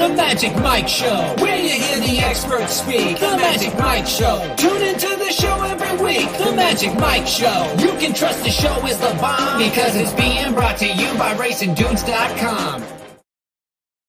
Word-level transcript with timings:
The 0.00 0.08
Magic 0.08 0.56
Mike 0.56 0.88
Show, 0.88 1.34
where 1.40 1.58
you 1.58 1.68
hear 1.78 2.00
the 2.00 2.20
experts 2.20 2.72
speak. 2.80 3.18
The 3.18 3.36
Magic 3.36 3.78
Mike 3.78 4.06
Show. 4.06 4.54
Tune 4.56 4.80
into 4.80 5.08
the 5.18 5.30
show 5.30 5.62
every 5.62 6.02
week. 6.02 6.26
The 6.38 6.56
Magic 6.56 6.94
Mike 6.94 7.26
Show. 7.26 7.70
You 7.78 7.90
can 7.98 8.14
trust 8.14 8.42
the 8.42 8.48
show 8.48 8.74
is 8.86 8.96
the 8.96 9.14
bomb 9.20 9.58
because 9.58 9.96
it's 9.96 10.14
being 10.14 10.54
brought 10.54 10.78
to 10.78 10.86
you 10.86 11.12
by 11.18 11.34
RacingDudes.com. 11.34 12.82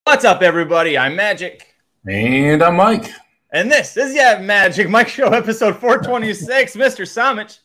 What's 0.05 0.23
up, 0.23 0.41
everybody? 0.41 0.97
I'm 0.97 1.17
Magic. 1.17 1.75
And 2.07 2.63
I'm 2.63 2.77
Mike. 2.77 3.11
And 3.51 3.69
this 3.69 3.97
is 3.97 4.15
Yeah 4.15 4.39
Magic 4.39 4.89
Mike 4.89 5.09
Show, 5.09 5.27
episode 5.27 5.75
426. 5.75 6.73
Mr. 6.77 7.01
Samich. 7.05 7.59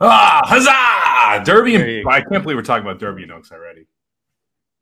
Ah, 0.00 0.42
huzzah! 0.44 1.44
Derby 1.44 1.76
and 1.76 2.08
I 2.08 2.20
can't 2.20 2.42
believe 2.42 2.56
we're 2.56 2.62
talking 2.62 2.84
about 2.84 2.98
Derby 2.98 3.22
and 3.22 3.30
Oaks 3.30 3.52
already. 3.52 3.86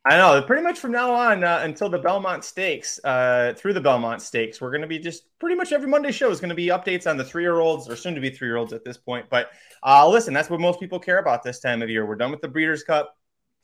I 0.04 0.16
know, 0.16 0.40
pretty 0.40 0.62
much 0.62 0.78
from 0.78 0.92
now 0.92 1.12
on 1.12 1.44
uh, 1.44 1.60
until 1.64 1.90
the 1.90 1.98
Belmont 1.98 2.42
Stakes, 2.42 2.98
uh, 3.04 3.52
through 3.56 3.74
the 3.74 3.80
Belmont 3.80 4.22
Stakes, 4.22 4.60
we're 4.60 4.70
going 4.70 4.80
to 4.80 4.86
be 4.86 4.98
just 4.98 5.24
pretty 5.38 5.54
much 5.54 5.70
every 5.70 5.88
Monday 5.88 6.12
show 6.12 6.30
is 6.30 6.40
going 6.40 6.48
to 6.48 6.54
be 6.54 6.68
updates 6.68 7.08
on 7.08 7.16
the 7.16 7.24
three 7.24 7.42
year 7.42 7.58
olds 7.58 7.88
or 7.90 7.96
soon 7.96 8.14
to 8.14 8.20
be 8.20 8.30
three 8.30 8.48
year 8.48 8.56
olds 8.56 8.72
at 8.72 8.84
this 8.84 8.96
point. 8.96 9.26
But 9.28 9.50
uh, 9.82 10.08
listen, 10.08 10.32
that's 10.32 10.48
what 10.48 10.60
most 10.60 10.80
people 10.80 10.98
care 10.98 11.18
about 11.18 11.42
this 11.42 11.60
time 11.60 11.82
of 11.82 11.90
year. 11.90 12.06
We're 12.06 12.16
done 12.16 12.30
with 12.30 12.40
the 12.40 12.48
Breeders' 12.48 12.84
Cup. 12.84 13.16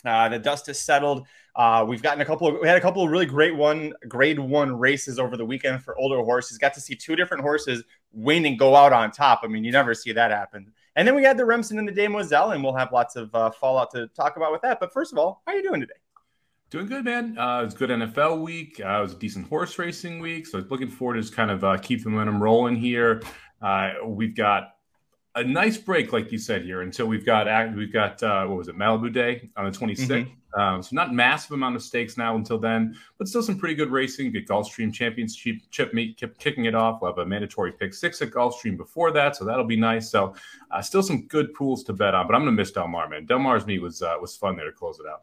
Uh, 0.04 0.28
the 0.28 0.38
dust 0.38 0.66
has 0.66 0.78
settled. 0.78 1.26
Uh, 1.56 1.86
we've 1.88 2.02
gotten 2.02 2.20
a 2.20 2.26
couple 2.26 2.48
of, 2.48 2.60
we 2.60 2.68
had 2.68 2.76
a 2.76 2.80
couple 2.80 3.02
of 3.02 3.10
really 3.10 3.24
great 3.24 3.56
one, 3.56 3.94
grade 4.06 4.38
one 4.38 4.76
races 4.76 5.18
over 5.18 5.38
the 5.38 5.46
weekend 5.46 5.82
for 5.82 5.96
older 5.96 6.18
horses. 6.18 6.58
Got 6.58 6.74
to 6.74 6.80
see 6.80 6.94
two 6.94 7.16
different 7.16 7.42
horses 7.42 7.84
win 8.12 8.44
and 8.44 8.58
go 8.58 8.76
out 8.76 8.92
on 8.92 9.12
top. 9.12 9.40
I 9.44 9.46
mean, 9.46 9.64
you 9.64 9.72
never 9.72 9.94
see 9.94 10.12
that 10.12 10.30
happen. 10.30 10.72
And 10.94 11.08
then 11.08 11.14
we 11.14 11.22
had 11.22 11.38
the 11.38 11.46
Remsen 11.46 11.78
and 11.78 11.88
the 11.88 11.92
Demoiselle, 11.92 12.50
and 12.50 12.62
we'll 12.62 12.74
have 12.74 12.92
lots 12.92 13.16
of 13.16 13.34
uh, 13.34 13.50
fallout 13.50 13.92
to 13.92 14.08
talk 14.08 14.36
about 14.36 14.52
with 14.52 14.60
that. 14.62 14.78
But 14.78 14.92
first 14.92 15.10
of 15.10 15.18
all, 15.18 15.42
how 15.46 15.52
are 15.52 15.56
you 15.56 15.62
doing 15.62 15.80
today? 15.80 16.03
Doing 16.70 16.86
good, 16.86 17.04
man. 17.04 17.38
Uh, 17.38 17.60
it 17.62 17.64
was 17.66 17.74
good 17.74 17.90
NFL 17.90 18.40
week. 18.40 18.80
Uh, 18.84 18.98
it 18.98 19.02
was 19.02 19.12
a 19.12 19.18
decent 19.18 19.48
horse 19.48 19.78
racing 19.78 20.18
week. 20.18 20.46
So 20.46 20.64
looking 20.68 20.88
forward 20.88 21.14
to 21.14 21.20
just 21.20 21.34
kind 21.34 21.50
of 21.50 21.62
uh, 21.62 21.76
keep 21.78 22.02
the 22.02 22.10
momentum 22.10 22.42
rolling 22.42 22.76
here. 22.76 23.22
Uh, 23.62 23.92
we've 24.04 24.34
got 24.34 24.74
a 25.36 25.42
nice 25.42 25.76
break, 25.76 26.12
like 26.12 26.30
you 26.30 26.38
said 26.38 26.62
here, 26.62 26.82
until 26.82 27.06
we've 27.06 27.26
got 27.26 27.46
we've 27.74 27.92
got 27.92 28.22
uh, 28.22 28.46
what 28.46 28.56
was 28.56 28.68
it 28.68 28.76
Malibu 28.76 29.12
Day 29.12 29.50
on 29.56 29.70
the 29.70 29.76
26th. 29.76 30.06
Mm-hmm. 30.06 30.60
Um, 30.60 30.82
so 30.82 30.90
not 30.92 31.12
massive 31.12 31.50
amount 31.50 31.74
of 31.74 31.82
stakes 31.82 32.16
now 32.16 32.36
until 32.36 32.58
then, 32.58 32.96
but 33.18 33.26
still 33.26 33.42
some 33.42 33.58
pretty 33.58 33.74
good 33.74 33.90
racing. 33.90 34.30
Get 34.30 34.46
Gulfstream 34.46 34.92
Championship 34.92 35.56
chip 35.70 35.92
meet 35.92 36.16
kept 36.16 36.38
kicking 36.38 36.66
it 36.66 36.76
off. 36.76 37.00
We'll 37.02 37.10
have 37.10 37.18
a 37.18 37.26
mandatory 37.26 37.72
pick 37.72 37.92
six 37.92 38.22
at 38.22 38.30
Gulfstream 38.30 38.76
before 38.76 39.10
that, 39.12 39.34
so 39.34 39.44
that'll 39.44 39.64
be 39.64 39.76
nice. 39.76 40.10
So 40.10 40.34
uh, 40.70 40.80
still 40.80 41.02
some 41.02 41.26
good 41.26 41.52
pools 41.54 41.82
to 41.84 41.92
bet 41.92 42.14
on. 42.14 42.28
But 42.28 42.36
I'm 42.36 42.42
gonna 42.42 42.52
miss 42.52 42.70
Del 42.70 42.86
Mar, 42.86 43.08
man. 43.08 43.26
Del 43.26 43.40
Mar's 43.40 43.66
meet 43.66 43.80
was 43.80 44.02
uh, 44.02 44.14
was 44.20 44.36
fun 44.36 44.56
there 44.56 44.66
to 44.66 44.72
close 44.72 45.00
it 45.00 45.06
out. 45.10 45.22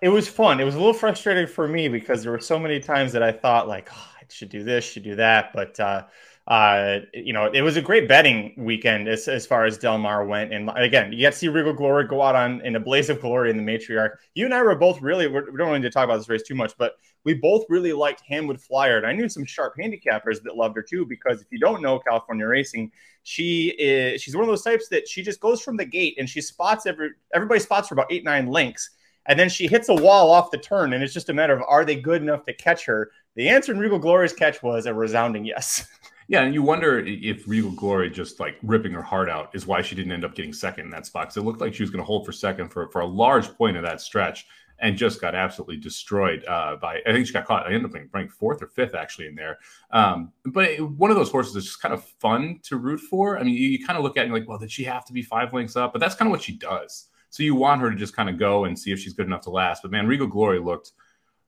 It 0.00 0.08
was 0.10 0.28
fun. 0.28 0.60
It 0.60 0.64
was 0.64 0.74
a 0.74 0.78
little 0.78 0.94
frustrating 0.94 1.46
for 1.46 1.66
me 1.66 1.88
because 1.88 2.22
there 2.22 2.32
were 2.32 2.38
so 2.40 2.58
many 2.58 2.78
times 2.78 3.12
that 3.12 3.22
I 3.22 3.32
thought 3.32 3.66
like 3.66 3.88
oh, 3.92 4.08
I 4.20 4.24
should 4.28 4.48
do 4.48 4.62
this, 4.62 4.84
should 4.84 5.02
do 5.02 5.16
that, 5.16 5.52
but 5.52 5.78
uh, 5.80 6.04
uh, 6.48 7.00
you 7.12 7.34
know, 7.34 7.50
it 7.52 7.60
was 7.60 7.76
a 7.76 7.82
great 7.82 8.08
betting 8.08 8.54
weekend 8.56 9.06
as, 9.06 9.28
as 9.28 9.46
far 9.46 9.66
as 9.66 9.76
Del 9.76 9.98
Mar 9.98 10.24
went. 10.24 10.50
And 10.50 10.70
again, 10.76 11.12
you 11.12 11.20
got 11.20 11.32
to 11.32 11.38
see 11.38 11.48
Regal 11.48 11.74
Glory 11.74 12.06
go 12.06 12.22
out 12.22 12.34
on 12.34 12.62
in 12.62 12.74
a 12.74 12.80
blaze 12.80 13.10
of 13.10 13.20
glory 13.20 13.50
in 13.50 13.58
the 13.58 13.62
matriarch. 13.62 14.12
You 14.34 14.46
and 14.46 14.54
I 14.54 14.62
were 14.62 14.74
both 14.74 15.02
really, 15.02 15.26
we're, 15.26 15.50
we 15.50 15.58
don't 15.58 15.74
need 15.74 15.82
to 15.82 15.90
talk 15.90 16.04
about 16.04 16.16
this 16.16 16.28
race 16.30 16.42
too 16.42 16.54
much, 16.54 16.72
but 16.78 16.94
we 17.24 17.34
both 17.34 17.66
really 17.68 17.92
liked 17.92 18.22
Hamwood 18.30 18.62
Flyer. 18.62 18.96
And 18.96 19.06
I 19.06 19.12
knew 19.12 19.28
some 19.28 19.44
sharp 19.44 19.74
handicappers 19.78 20.42
that 20.44 20.56
loved 20.56 20.76
her 20.76 20.82
too, 20.82 21.04
because 21.04 21.42
if 21.42 21.48
you 21.50 21.58
don't 21.58 21.82
know 21.82 21.98
California 21.98 22.46
racing, 22.46 22.92
she 23.24 23.74
is, 23.78 24.22
she's 24.22 24.34
one 24.34 24.44
of 24.44 24.48
those 24.48 24.62
types 24.62 24.88
that 24.88 25.06
she 25.06 25.22
just 25.22 25.40
goes 25.40 25.60
from 25.60 25.76
the 25.76 25.84
gate 25.84 26.14
and 26.18 26.26
she 26.26 26.40
spots 26.40 26.86
every, 26.86 27.10
everybody 27.34 27.60
spots 27.60 27.88
for 27.88 27.94
about 27.94 28.10
eight, 28.10 28.24
nine 28.24 28.46
links. 28.46 28.88
And 29.28 29.38
then 29.38 29.48
she 29.48 29.66
hits 29.66 29.88
a 29.88 29.94
wall 29.94 30.30
off 30.30 30.50
the 30.50 30.58
turn, 30.58 30.94
and 30.94 31.02
it's 31.02 31.14
just 31.14 31.28
a 31.28 31.34
matter 31.34 31.54
of 31.54 31.62
are 31.68 31.84
they 31.84 31.96
good 31.96 32.22
enough 32.22 32.44
to 32.46 32.52
catch 32.52 32.84
her? 32.86 33.12
The 33.36 33.48
answer 33.48 33.72
in 33.72 33.78
Regal 33.78 33.98
Glory's 33.98 34.32
catch 34.32 34.62
was 34.62 34.86
a 34.86 34.94
resounding 34.94 35.44
yes. 35.44 35.86
Yeah, 36.30 36.42
and 36.42 36.52
you 36.52 36.62
wonder 36.62 36.98
if 36.98 37.48
Regal 37.48 37.70
Glory 37.70 38.10
just 38.10 38.38
like 38.38 38.56
ripping 38.62 38.92
her 38.92 39.02
heart 39.02 39.30
out 39.30 39.48
is 39.54 39.66
why 39.66 39.80
she 39.80 39.96
didn't 39.96 40.12
end 40.12 40.26
up 40.26 40.34
getting 40.34 40.52
second 40.52 40.84
in 40.84 40.90
that 40.90 41.06
spot. 41.06 41.28
Because 41.28 41.38
it 41.38 41.46
looked 41.46 41.62
like 41.62 41.72
she 41.72 41.82
was 41.82 41.88
going 41.88 42.02
to 42.02 42.06
hold 42.06 42.26
for 42.26 42.32
second 42.32 42.68
for, 42.68 42.90
for 42.90 43.00
a 43.00 43.06
large 43.06 43.48
point 43.54 43.78
of 43.78 43.82
that 43.82 44.02
stretch 44.02 44.46
and 44.80 44.96
just 44.96 45.22
got 45.22 45.34
absolutely 45.34 45.78
destroyed 45.78 46.44
uh, 46.46 46.76
by. 46.76 47.00
I 47.06 47.12
think 47.12 47.26
she 47.26 47.32
got 47.32 47.46
caught. 47.46 47.66
I 47.66 47.68
ended 47.68 47.86
up 47.86 47.92
being 47.92 48.10
ranked 48.12 48.34
fourth 48.34 48.62
or 48.62 48.66
fifth 48.66 48.94
actually 48.94 49.26
in 49.26 49.34
there. 49.34 49.58
Um, 49.90 50.32
but 50.44 50.64
it, 50.66 50.82
one 50.82 51.10
of 51.10 51.16
those 51.16 51.30
horses 51.30 51.56
is 51.56 51.64
just 51.64 51.80
kind 51.80 51.94
of 51.94 52.04
fun 52.04 52.60
to 52.64 52.76
root 52.76 53.00
for. 53.00 53.38
I 53.38 53.42
mean, 53.42 53.54
you, 53.54 53.66
you 53.70 53.86
kind 53.86 53.96
of 53.96 54.04
look 54.04 54.18
at 54.18 54.20
it 54.20 54.24
and 54.24 54.34
like, 54.34 54.46
well, 54.46 54.58
did 54.58 54.70
she 54.70 54.84
have 54.84 55.06
to 55.06 55.14
be 55.14 55.22
five 55.22 55.54
lengths 55.54 55.76
up? 55.76 55.94
But 55.94 56.00
that's 56.00 56.14
kind 56.14 56.28
of 56.28 56.30
what 56.30 56.42
she 56.42 56.52
does. 56.52 57.06
So 57.30 57.42
you 57.42 57.54
want 57.54 57.80
her 57.82 57.90
to 57.90 57.96
just 57.96 58.16
kind 58.16 58.28
of 58.28 58.38
go 58.38 58.64
and 58.64 58.78
see 58.78 58.92
if 58.92 58.98
she's 58.98 59.12
good 59.12 59.26
enough 59.26 59.42
to 59.42 59.50
last. 59.50 59.82
But 59.82 59.90
man, 59.90 60.06
Regal 60.06 60.26
Glory 60.26 60.58
looked 60.58 60.92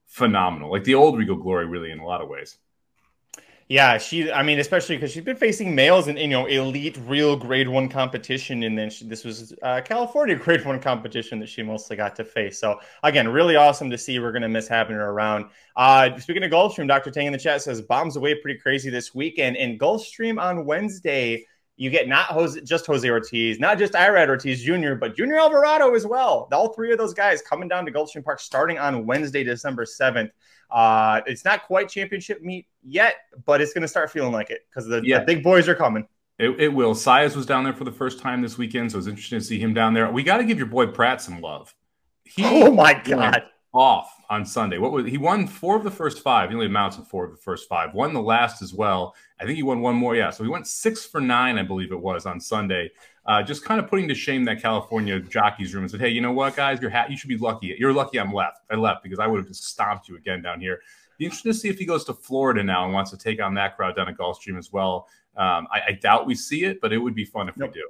phenomenal, 0.06 0.70
like 0.70 0.84
the 0.84 0.94
old 0.94 1.18
Regal 1.18 1.36
Glory, 1.36 1.66
really, 1.66 1.90
in 1.90 2.00
a 2.00 2.06
lot 2.06 2.20
of 2.20 2.28
ways. 2.28 2.58
Yeah, 3.70 3.98
she. 3.98 4.32
I 4.32 4.42
mean, 4.42 4.58
especially 4.58 4.96
because 4.96 5.12
she's 5.12 5.22
been 5.22 5.36
facing 5.36 5.76
males 5.76 6.08
in 6.08 6.16
you 6.16 6.26
know 6.26 6.46
elite, 6.46 6.98
real 7.06 7.36
Grade 7.36 7.68
One 7.68 7.88
competition, 7.88 8.64
and 8.64 8.76
then 8.76 8.90
she, 8.90 9.06
this 9.06 9.22
was 9.24 9.54
uh, 9.62 9.80
California 9.84 10.34
Grade 10.44 10.66
One 10.66 10.80
competition 10.80 11.38
that 11.38 11.48
she 11.48 11.62
mostly 11.62 11.94
got 11.94 12.16
to 12.16 12.24
face. 12.24 12.58
So 12.58 12.80
again, 13.04 13.28
really 13.28 13.54
awesome 13.54 13.88
to 13.90 13.96
see. 13.96 14.18
We're 14.18 14.32
to 14.32 14.48
miss 14.48 14.66
having 14.66 14.96
her 14.96 15.10
around. 15.10 15.50
Uh, 15.76 16.18
speaking 16.18 16.42
of 16.42 16.50
Gulfstream, 16.50 16.88
Doctor 16.88 17.12
Tang 17.12 17.26
in 17.26 17.32
the 17.32 17.38
chat 17.38 17.62
says 17.62 17.80
bombs 17.80 18.16
away 18.16 18.34
pretty 18.34 18.58
crazy 18.58 18.90
this 18.90 19.14
weekend, 19.14 19.56
and 19.56 19.78
Gulfstream 19.78 20.42
on 20.42 20.64
Wednesday. 20.66 21.46
You 21.80 21.88
get 21.88 22.08
not 22.08 22.26
Jose, 22.26 22.60
just 22.60 22.84
Jose 22.84 23.08
Ortiz, 23.08 23.58
not 23.58 23.78
just 23.78 23.94
Irad 23.94 24.28
Ortiz 24.28 24.62
Jr., 24.62 24.92
but 24.96 25.16
Junior 25.16 25.38
Alvarado 25.38 25.94
as 25.94 26.06
well. 26.06 26.46
All 26.52 26.74
three 26.74 26.92
of 26.92 26.98
those 26.98 27.14
guys 27.14 27.40
coming 27.40 27.68
down 27.68 27.86
to 27.86 27.90
Gulfstream 27.90 28.22
Park 28.22 28.38
starting 28.38 28.78
on 28.78 29.06
Wednesday, 29.06 29.42
December 29.42 29.86
7th. 29.86 30.30
Uh, 30.70 31.22
it's 31.26 31.42
not 31.42 31.62
quite 31.64 31.88
championship 31.88 32.42
meet 32.42 32.66
yet, 32.82 33.14
but 33.46 33.62
it's 33.62 33.72
going 33.72 33.80
to 33.80 33.88
start 33.88 34.10
feeling 34.10 34.30
like 34.30 34.50
it 34.50 34.66
because 34.68 34.86
the, 34.88 35.00
Yeah. 35.02 35.20
the 35.20 35.24
big 35.24 35.42
boys 35.42 35.68
are 35.68 35.74
coming. 35.74 36.06
It, 36.38 36.50
it 36.60 36.68
will. 36.68 36.92
Sias 36.92 37.34
was 37.34 37.46
down 37.46 37.64
there 37.64 37.72
for 37.72 37.84
the 37.84 37.92
first 37.92 38.20
time 38.20 38.42
this 38.42 38.58
weekend, 38.58 38.92
so 38.92 38.96
it 38.96 38.98
was 38.98 39.06
interesting 39.08 39.38
to 39.38 39.44
see 39.44 39.58
him 39.58 39.72
down 39.72 39.94
there. 39.94 40.10
We 40.12 40.22
got 40.22 40.36
to 40.36 40.44
give 40.44 40.58
your 40.58 40.66
boy 40.66 40.88
Prat 40.88 41.22
some 41.22 41.40
love. 41.40 41.74
He 42.24 42.42
Oh 42.44 42.70
my 42.70 42.92
God. 42.92 43.42
Off 43.72 44.12
on 44.30 44.46
Sunday. 44.46 44.78
What 44.78 44.92
was 44.92 45.06
he 45.06 45.18
won 45.18 45.46
four 45.46 45.76
of 45.76 45.82
the 45.84 45.90
first 45.90 46.22
five? 46.22 46.48
He 46.48 46.54
only 46.54 46.66
amounts 46.66 46.96
to 46.96 47.02
four 47.02 47.24
of 47.24 47.32
the 47.32 47.36
first 47.36 47.68
five. 47.68 47.92
Won 47.92 48.14
the 48.14 48.22
last 48.22 48.62
as 48.62 48.72
well. 48.72 49.14
I 49.40 49.44
think 49.44 49.56
he 49.56 49.62
won 49.62 49.80
one 49.80 49.96
more. 49.96 50.14
Yeah, 50.14 50.30
so 50.30 50.44
he 50.44 50.48
went 50.48 50.66
six 50.68 51.04
for 51.04 51.20
nine, 51.20 51.58
I 51.58 51.62
believe 51.64 51.90
it 51.90 52.00
was 52.00 52.24
on 52.26 52.40
Sunday. 52.40 52.90
Uh, 53.26 53.42
just 53.42 53.64
kind 53.64 53.80
of 53.80 53.88
putting 53.88 54.08
to 54.08 54.14
shame 54.14 54.44
that 54.44 54.62
California 54.62 55.20
jockeys 55.20 55.74
room 55.74 55.84
and 55.84 55.90
said, 55.90 56.00
"Hey, 56.00 56.08
you 56.08 56.20
know 56.20 56.32
what, 56.32 56.56
guys? 56.56 56.80
You're 56.80 56.90
ha- 56.90 57.06
you 57.10 57.16
should 57.16 57.28
be 57.28 57.36
lucky. 57.36 57.74
You're 57.78 57.92
lucky 57.92 58.18
I'm 58.18 58.32
left. 58.32 58.60
I 58.70 58.76
left 58.76 59.02
because 59.02 59.18
I 59.18 59.26
would 59.26 59.38
have 59.38 59.48
just 59.48 59.64
stomped 59.64 60.08
you 60.08 60.16
again 60.16 60.40
down 60.40 60.60
here." 60.60 60.80
Be 61.18 61.26
interesting 61.26 61.52
to 61.52 61.58
see 61.58 61.68
if 61.68 61.78
he 61.78 61.84
goes 61.84 62.04
to 62.04 62.14
Florida 62.14 62.62
now 62.62 62.84
and 62.84 62.94
wants 62.94 63.10
to 63.10 63.18
take 63.18 63.42
on 63.42 63.52
that 63.54 63.76
crowd 63.76 63.94
down 63.94 64.08
at 64.08 64.16
Gulfstream 64.16 64.56
as 64.56 64.72
well. 64.72 65.06
Um, 65.36 65.68
I, 65.70 65.80
I 65.88 65.92
doubt 65.92 66.26
we 66.26 66.34
see 66.34 66.64
it, 66.64 66.80
but 66.80 66.92
it 66.92 66.98
would 66.98 67.14
be 67.14 67.24
fun 67.26 67.48
if 67.48 67.56
Nope. 67.58 67.70
we 67.74 67.80
do. 67.80 67.88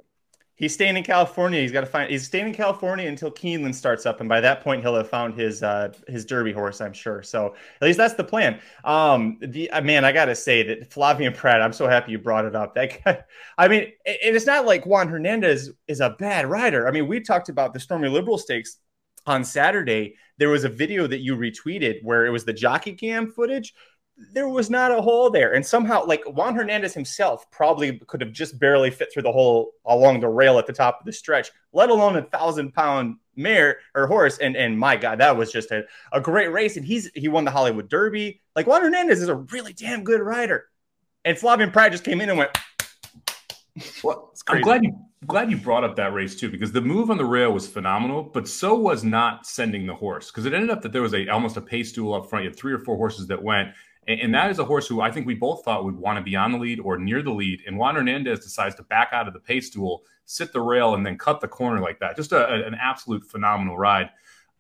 He's 0.61 0.75
staying 0.75 0.99
in 0.99 1.03
California. 1.03 1.59
He's 1.59 1.73
got 1.73 1.81
to 1.81 1.87
find. 1.87 2.11
He's 2.11 2.27
staying 2.27 2.49
in 2.49 2.53
California 2.53 3.09
until 3.09 3.31
Keeneland 3.31 3.75
starts 3.75 4.05
up, 4.05 4.21
and 4.21 4.29
by 4.29 4.43
that 4.43 4.61
point, 4.63 4.83
he'll 4.83 4.95
have 4.95 5.09
found 5.09 5.33
his 5.33 5.63
uh, 5.63 5.91
his 6.07 6.27
Derby 6.27 6.53
horse, 6.53 6.83
I'm 6.83 6.93
sure. 6.93 7.23
So 7.23 7.55
at 7.81 7.87
least 7.87 7.97
that's 7.97 8.13
the 8.13 8.25
plan. 8.25 8.61
Um, 8.85 9.39
the 9.41 9.71
uh, 9.71 9.81
man, 9.81 10.05
I 10.05 10.13
gotta 10.13 10.35
say 10.35 10.63
that 10.65 10.91
Flavien 10.91 11.35
Prat. 11.35 11.63
I'm 11.63 11.73
so 11.73 11.89
happy 11.89 12.13
you 12.13 12.19
brought 12.19 12.45
it 12.45 12.55
up. 12.55 12.75
That 12.75 13.03
guy, 13.03 13.23
I 13.59 13.69
mean, 13.69 13.85
it, 14.05 14.19
it's 14.23 14.45
not 14.45 14.67
like 14.67 14.85
Juan 14.85 15.09
Hernandez 15.09 15.71
is 15.89 16.01
a 16.01 16.11
bad 16.11 16.45
rider. 16.45 16.87
I 16.87 16.91
mean, 16.91 17.09
we 17.09 17.21
talked 17.21 17.49
about 17.49 17.73
the 17.73 17.81
Stormy 17.81 18.11
Liberal 18.11 18.37
Stakes 18.37 18.77
on 19.25 19.45
Saturday. 19.45 20.17
There 20.37 20.51
was 20.51 20.65
a 20.65 20.69
video 20.69 21.07
that 21.07 21.21
you 21.21 21.37
retweeted 21.37 22.03
where 22.03 22.27
it 22.27 22.31
was 22.31 22.45
the 22.45 22.53
jockey 22.53 22.93
cam 22.93 23.33
footage 23.33 23.73
there 24.33 24.49
was 24.49 24.71
not 24.71 24.91
a 24.91 25.01
hole 25.01 25.31
there. 25.31 25.55
And 25.55 25.65
somehow, 25.65 26.05
like 26.05 26.23
Juan 26.25 26.55
Hernandez 26.55 26.95
himself 26.95 27.51
probably 27.51 27.99
could 28.07 28.21
have 28.21 28.33
just 28.33 28.59
barely 28.59 28.91
fit 28.91 29.13
through 29.13 29.23
the 29.23 29.33
hole 29.33 29.73
along 29.85 30.21
the 30.21 30.29
rail 30.29 30.59
at 30.59 30.67
the 30.67 30.73
top 30.73 31.01
of 31.01 31.07
the 31.07 31.13
stretch, 31.13 31.51
let 31.73 31.91
alone 31.91 32.17
a 32.17 32.23
thousand 32.23 32.73
pound 32.73 33.17
mare 33.37 33.79
or 33.95 34.07
horse. 34.07 34.39
And 34.39 34.57
and 34.57 34.79
my 34.79 34.97
God, 34.97 35.19
that 35.21 35.37
was 35.37 35.53
just 35.53 35.71
a, 35.71 35.85
a 36.13 36.21
great 36.21 36.53
race. 36.53 36.77
And 36.77 36.85
he's 36.85 37.11
he 37.15 37.29
won 37.29 37.45
the 37.45 37.51
Hollywood 37.51 37.89
Derby. 37.89 38.41
Like 38.55 38.67
Juan 38.67 38.83
Hernandez 38.83 39.23
is 39.23 39.29
a 39.29 39.37
really 39.37 39.73
damn 39.73 40.05
good 40.05 40.21
rider. 40.21 40.67
And 41.25 41.37
Flavien 41.37 41.73
Prat 41.73 41.93
just 41.93 42.05
came 42.05 42.21
in 42.21 42.31
and 42.31 42.39
went, 42.39 42.57
Well, 44.03 44.31
It's 44.41 44.43
I'm 44.47 44.63
glad 44.63 44.85
you 44.85 44.95
glad 45.27 45.51
you 45.51 45.57
brought 45.57 45.85
up 45.85 45.97
that 45.97 46.13
race 46.13 46.35
too, 46.35 46.51
because 46.51 46.73
the 46.73 46.81
move 46.81 47.11
on 47.11 47.19
the 47.19 47.25
rail 47.25 47.53
was 47.53 47.69
phenomenal, 47.69 48.23
but 48.23 48.49
so 48.49 48.75
was 48.75 49.05
not 49.05 49.47
sending 49.47 49.87
the 49.87 49.95
horse. 49.95 50.31
Because 50.31 50.47
it 50.47 50.55
ended 50.55 50.71
up 50.71 50.83
that 50.83 50.93
there 50.93 51.03
was 51.03 51.15
a 51.15 51.29
almost 51.29 51.57
a 51.57 51.61
pace 51.61 51.93
duel 51.93 52.15
up 52.15 52.29
front. 52.29 52.45
You 52.45 52.51
had 52.51 52.59
three 52.59 52.73
or 52.73 52.79
four 52.79 52.97
horses 52.97 53.27
that 53.27 53.43
went, 53.43 53.71
and, 54.11 54.21
and 54.21 54.35
that 54.35 54.51
is 54.51 54.59
a 54.59 54.65
horse 54.65 54.87
who 54.87 55.01
I 55.01 55.11
think 55.11 55.27
we 55.27 55.35
both 55.35 55.65
thought 55.65 55.85
would 55.85 55.97
want 55.97 56.19
to 56.19 56.23
be 56.23 56.35
on 56.35 56.53
the 56.53 56.59
lead 56.59 56.81
or 56.81 56.99
near 56.99 57.23
the 57.23 57.31
lead. 57.31 57.63
And 57.67 57.79
Juan 57.79 57.95
Hernandez 57.95 58.41
decides 58.41 58.75
to 58.77 58.83
back 58.83 59.11
out 59.13 59.29
of 59.29 59.35
the 59.35 59.41
pace 59.41 59.71
duel, 59.71 60.03
sit 60.25 60.53
the 60.53 60.61
rail, 60.61 60.95
and 60.95 61.07
then 61.07 61.17
cut 61.17 61.41
the 61.41 61.49
corner 61.49 61.81
like 61.81 62.01
that. 62.01 62.17
Just 62.17 62.33
a, 62.33 62.67
an 62.67 62.75
absolute 62.75 63.25
phenomenal 63.25 63.79
ride. 63.79 64.11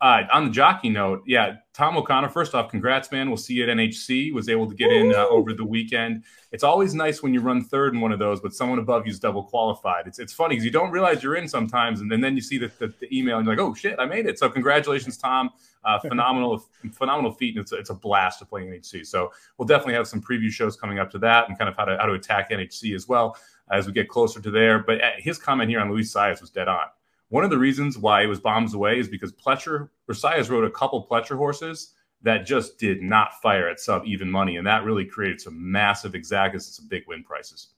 Uh, 0.02 0.22
on 0.32 0.46
the 0.46 0.50
jockey 0.50 0.88
note, 0.88 1.22
yeah, 1.26 1.56
Tom 1.74 1.94
O'Connor. 1.94 2.30
First 2.30 2.54
off, 2.54 2.70
congrats, 2.70 3.12
man. 3.12 3.28
We'll 3.28 3.36
see 3.36 3.54
you 3.54 3.64
at 3.64 3.76
NHC. 3.76 4.32
Was 4.32 4.48
able 4.48 4.66
to 4.66 4.74
get 4.74 4.90
in 4.90 5.14
uh, 5.14 5.26
over 5.26 5.52
the 5.52 5.64
weekend. 5.64 6.24
It's 6.52 6.64
always 6.64 6.94
nice 6.94 7.22
when 7.22 7.34
you 7.34 7.40
run 7.40 7.62
third 7.62 7.92
in 7.92 8.00
one 8.00 8.10
of 8.10 8.18
those, 8.18 8.40
but 8.40 8.54
someone 8.54 8.78
above 8.78 9.06
you 9.06 9.12
is 9.12 9.20
double 9.20 9.42
qualified. 9.42 10.06
It's 10.06 10.18
it's 10.18 10.32
funny 10.32 10.54
because 10.54 10.64
you 10.64 10.70
don't 10.70 10.90
realize 10.90 11.22
you're 11.22 11.36
in 11.36 11.46
sometimes, 11.46 12.00
and 12.00 12.10
then, 12.10 12.22
then 12.22 12.34
you 12.34 12.40
see 12.40 12.56
the, 12.56 12.72
the, 12.78 12.94
the, 12.98 13.14
email 13.14 13.36
and 13.36 13.46
you're 13.46 13.54
like, 13.54 13.62
oh 13.62 13.74
shit, 13.74 13.96
I 13.98 14.06
made 14.06 14.24
it. 14.24 14.38
So 14.38 14.48
congratulations, 14.48 15.18
Tom. 15.18 15.50
Uh, 15.84 15.98
phenomenal, 16.08 16.64
phenomenal 16.92 17.32
feat, 17.32 17.56
and 17.56 17.62
it's 17.62 17.72
a, 17.72 17.76
it's 17.76 17.90
a 17.90 17.94
blast 17.94 18.38
to 18.38 18.46
play 18.46 18.62
NHC. 18.62 19.06
So 19.06 19.32
we'll 19.58 19.68
definitely 19.68 19.94
have 19.94 20.08
some 20.08 20.22
preview 20.22 20.50
shows 20.50 20.76
coming 20.76 20.98
up 20.98 21.10
to 21.10 21.18
that, 21.18 21.50
and 21.50 21.58
kind 21.58 21.68
of 21.68 21.76
how 21.76 21.84
to 21.84 21.98
how 21.98 22.06
to 22.06 22.14
attack 22.14 22.50
NHC 22.50 22.94
as 22.94 23.06
well 23.06 23.36
as 23.70 23.86
we 23.86 23.92
get 23.92 24.08
closer 24.08 24.40
to 24.40 24.50
there. 24.50 24.78
But 24.78 25.04
uh, 25.04 25.10
his 25.18 25.36
comment 25.36 25.68
here 25.68 25.80
on 25.80 25.90
Luis 25.90 26.12
Saez 26.14 26.40
was 26.40 26.48
dead 26.48 26.68
on 26.68 26.86
one 27.30 27.44
of 27.44 27.50
the 27.50 27.58
reasons 27.58 27.96
why 27.96 28.22
it 28.22 28.26
was 28.26 28.40
bombs 28.40 28.74
away 28.74 28.98
is 28.98 29.08
because 29.08 29.32
Pletcher, 29.32 29.88
Saez 30.10 30.50
rode 30.50 30.64
a 30.64 30.70
couple 30.70 31.06
Pletcher 31.06 31.36
horses 31.36 31.94
that 32.22 32.44
just 32.44 32.78
did 32.78 33.02
not 33.02 33.40
fire 33.40 33.68
at 33.68 33.80
sub 33.80 34.04
even 34.04 34.30
money. 34.30 34.56
And 34.56 34.66
that 34.66 34.84
really 34.84 35.06
created 35.06 35.40
some 35.40 35.70
massive 35.70 36.12
exactas 36.12 36.52
and 36.52 36.62
some 36.62 36.88
big 36.88 37.04
win 37.06 37.22
prices. 37.22 37.68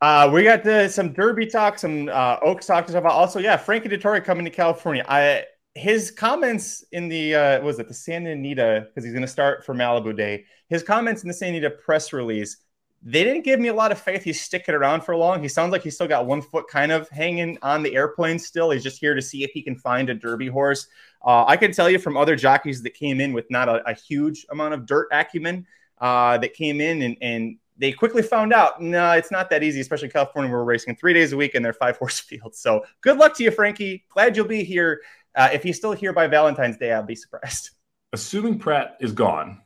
Uh, 0.00 0.30
we 0.32 0.44
got 0.44 0.62
the, 0.62 0.88
some 0.88 1.12
Derby 1.12 1.46
talk, 1.46 1.78
some 1.78 2.08
uh, 2.08 2.38
Oaks 2.42 2.66
talk 2.66 2.86
to 2.86 2.92
talk 2.92 3.00
about. 3.00 3.12
Also, 3.12 3.40
yeah, 3.40 3.56
Frankie 3.56 3.88
Dettori 3.88 4.24
coming 4.24 4.44
to 4.44 4.50
California. 4.50 5.04
I 5.08 5.44
his 5.74 6.10
comments 6.10 6.84
in 6.92 7.08
the 7.08 7.34
uh, 7.34 7.60
was 7.62 7.78
it 7.78 7.88
the 7.88 7.94
Santa 7.94 8.30
Anita 8.30 8.86
because 8.88 9.04
he's 9.04 9.12
going 9.12 9.22
to 9.22 9.28
start 9.28 9.64
for 9.64 9.74
Malibu 9.74 10.16
Day. 10.16 10.44
His 10.68 10.82
comments 10.82 11.22
in 11.22 11.28
the 11.28 11.34
Santa 11.34 11.58
Anita 11.58 11.70
press 11.70 12.12
release 12.12 12.58
they 13.02 13.22
didn't 13.22 13.44
give 13.44 13.60
me 13.60 13.68
a 13.68 13.74
lot 13.74 13.92
of 13.92 13.98
faith 13.98 14.24
he's 14.24 14.40
sticking 14.40 14.74
around 14.74 15.02
for 15.02 15.16
long. 15.16 15.40
He 15.42 15.48
sounds 15.48 15.70
like 15.70 15.82
he's 15.82 15.94
still 15.94 16.08
got 16.08 16.26
one 16.26 16.42
foot 16.42 16.66
kind 16.68 16.90
of 16.90 17.08
hanging 17.08 17.58
on 17.62 17.82
the 17.82 17.94
airplane 17.94 18.38
still. 18.38 18.70
He's 18.70 18.82
just 18.82 18.98
here 18.98 19.14
to 19.14 19.22
see 19.22 19.44
if 19.44 19.50
he 19.52 19.62
can 19.62 19.76
find 19.76 20.10
a 20.10 20.14
derby 20.14 20.48
horse. 20.48 20.88
Uh, 21.24 21.44
I 21.46 21.56
can 21.56 21.72
tell 21.72 21.88
you 21.88 21.98
from 21.98 22.16
other 22.16 22.36
jockeys 22.36 22.82
that 22.82 22.94
came 22.94 23.20
in 23.20 23.32
with 23.32 23.50
not 23.50 23.68
a, 23.68 23.88
a 23.88 23.94
huge 23.94 24.46
amount 24.50 24.74
of 24.74 24.86
dirt 24.86 25.08
acumen 25.12 25.66
uh, 26.00 26.38
that 26.38 26.54
came 26.54 26.80
in 26.80 27.02
and, 27.02 27.16
and 27.20 27.58
they 27.78 27.92
quickly 27.92 28.22
found 28.22 28.52
out 28.52 28.80
no, 28.80 29.12
it's 29.12 29.30
not 29.30 29.50
that 29.50 29.62
easy, 29.62 29.80
especially 29.80 30.06
in 30.06 30.12
California 30.12 30.50
where 30.50 30.60
we're 30.60 30.64
racing 30.64 30.96
three 30.96 31.12
days 31.12 31.32
a 31.32 31.36
week 31.36 31.54
and 31.54 31.64
they're 31.64 31.72
five 31.72 31.96
horse 31.98 32.18
fields. 32.18 32.58
So 32.58 32.84
good 33.02 33.18
luck 33.18 33.36
to 33.36 33.44
you, 33.44 33.50
Frankie. 33.50 34.04
Glad 34.08 34.36
you'll 34.36 34.46
be 34.46 34.64
here. 34.64 35.02
Uh, 35.34 35.50
if 35.52 35.62
he's 35.62 35.76
still 35.76 35.92
here 35.92 36.12
by 36.12 36.26
Valentine's 36.26 36.78
Day, 36.78 36.92
I'll 36.92 37.02
be 37.02 37.14
surprised. 37.14 37.70
Assuming 38.12 38.58
Prat 38.58 38.96
is 39.00 39.12
gone, 39.12 39.60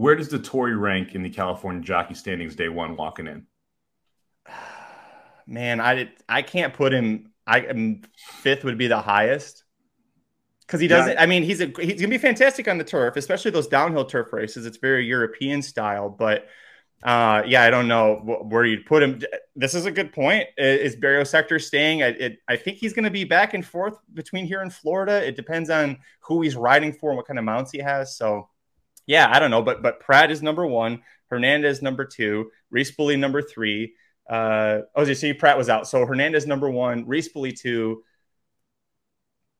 where 0.00 0.14
does 0.14 0.30
Dettori 0.30 0.80
rank 0.80 1.14
in 1.14 1.22
the 1.22 1.28
California 1.28 1.82
jockey 1.82 2.14
standings 2.14 2.56
day 2.56 2.70
one 2.70 2.96
walking 2.96 3.26
in? 3.26 3.46
Man, 5.46 5.78
I 5.78 5.94
did, 5.94 6.10
I 6.26 6.40
can't 6.40 6.72
put 6.72 6.94
him. 6.94 7.32
I 7.46 7.66
um, 7.66 8.00
fifth 8.16 8.64
would 8.64 8.78
be 8.78 8.86
the 8.86 9.00
highest 9.00 9.64
because 10.62 10.80
he 10.80 10.88
doesn't. 10.88 11.14
Yeah. 11.14 11.22
I 11.22 11.26
mean, 11.26 11.42
he's 11.42 11.60
a 11.60 11.70
he's 11.78 12.00
gonna 12.00 12.08
be 12.08 12.16
fantastic 12.16 12.66
on 12.66 12.78
the 12.78 12.84
turf, 12.84 13.16
especially 13.16 13.50
those 13.50 13.66
downhill 13.66 14.06
turf 14.06 14.32
races. 14.32 14.64
It's 14.64 14.78
very 14.78 15.04
European 15.04 15.60
style, 15.60 16.08
but 16.08 16.46
uh, 17.02 17.42
yeah, 17.46 17.64
I 17.64 17.70
don't 17.70 17.88
know 17.88 18.16
where 18.48 18.64
you'd 18.64 18.86
put 18.86 19.02
him. 19.02 19.20
This 19.54 19.74
is 19.74 19.84
a 19.84 19.90
good 19.90 20.14
point. 20.14 20.48
Is 20.56 20.96
Barrio 20.96 21.24
Sector 21.24 21.58
staying? 21.58 22.02
I, 22.02 22.06
it, 22.06 22.38
I 22.48 22.56
think 22.56 22.78
he's 22.78 22.94
going 22.94 23.04
to 23.04 23.10
be 23.10 23.24
back 23.24 23.52
and 23.52 23.66
forth 23.66 23.98
between 24.14 24.46
here 24.46 24.62
and 24.62 24.72
Florida. 24.72 25.26
It 25.26 25.36
depends 25.36 25.68
on 25.68 25.98
who 26.20 26.40
he's 26.42 26.56
riding 26.56 26.92
for 26.92 27.10
and 27.10 27.16
what 27.16 27.26
kind 27.26 27.38
of 27.38 27.44
mounts 27.44 27.70
he 27.70 27.78
has. 27.78 28.16
So 28.16 28.48
yeah, 29.06 29.30
I 29.30 29.38
don't 29.38 29.50
know, 29.50 29.62
but 29.62 29.82
but 29.82 30.00
Prat 30.00 30.30
is 30.30 30.42
number 30.42 30.66
one, 30.66 31.02
Hernandez 31.28 31.82
number 31.82 32.04
two, 32.04 32.50
Rispoli 32.74 33.18
number 33.18 33.42
three. 33.42 33.94
Uh, 34.28 34.80
oh, 34.94 35.04
you 35.04 35.14
see, 35.14 35.32
Prat 35.32 35.58
was 35.58 35.68
out, 35.68 35.88
so 35.88 36.06
Hernandez 36.06 36.46
number 36.46 36.70
one, 36.70 37.04
Rispoli 37.06 37.58
two. 37.58 38.04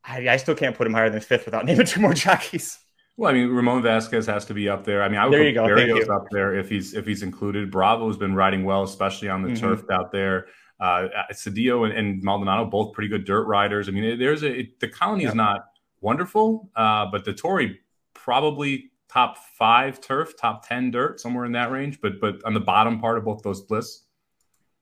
I, 0.05 0.29
I 0.29 0.37
still 0.39 0.55
can't 0.55 0.77
put 0.77 0.87
him 0.87 0.95
higher 0.95 1.11
than 1.11 1.21
fifth 1.21 1.45
without 1.45 1.65
naming 1.67 1.87
two 1.87 2.01
more 2.01 2.15
jockeys. 2.15 2.79
Well, 3.17 3.31
I 3.31 3.35
mean, 3.35 3.49
Ramon 3.49 3.83
Vazquez 3.83 4.27
has 4.29 4.47
to 4.47 4.55
be 4.55 4.69
up 4.69 4.85
there. 4.85 5.03
I 5.03 5.09
mean, 5.09 5.19
I 5.19 5.27
would 5.27 5.35
there 5.35 5.43
you 5.45 5.53
go. 5.53 5.67
Barrios 5.67 6.09
up 6.09 6.27
there 6.31 6.55
if 6.55 6.71
he's 6.71 6.95
if 6.95 7.05
he's 7.05 7.23
included. 7.23 7.71
Bravo's 7.71 8.17
been 8.17 8.35
riding 8.35 8.65
well, 8.65 8.83
especially 8.83 9.29
on 9.29 9.43
the 9.43 9.51
mm-hmm. 9.51 9.67
turf 9.67 9.85
out 9.91 10.11
there. 10.11 10.47
Uh, 10.81 11.09
Cedillo 11.33 11.85
and, 11.85 11.93
and, 11.93 12.23
Maldonado 12.23 12.65
both 12.65 12.95
pretty 12.95 13.09
good 13.09 13.27
dirt 13.27 13.47
riders. 13.47 13.89
I 13.89 13.93
mean, 13.93 14.19
there's 14.19 14.43
a 14.43 14.61
it, 14.61 14.81
the 14.81 14.89
colony 14.89 15.25
yeah. 15.25 15.29
is 15.29 15.35
not 15.35 15.67
wonderful, 16.01 16.71
uh, 16.75 17.07
but 17.13 17.27
Dettori 17.27 17.77
probably 18.15 18.90
top 19.11 19.39
five 19.59 20.01
turf, 20.01 20.37
top 20.37 20.67
10 20.67 20.91
dirt, 20.91 21.21
somewhere 21.21 21.45
in 21.45 21.53
that 21.53 21.71
range, 21.71 22.01
but 22.01 22.21
but 22.21 22.43
on 22.45 22.55
the 22.55 22.61
bottom 22.61 23.01
part 23.01 23.19
of 23.19 23.25
both 23.25 23.43
those 23.43 23.69
lists. 23.71 24.05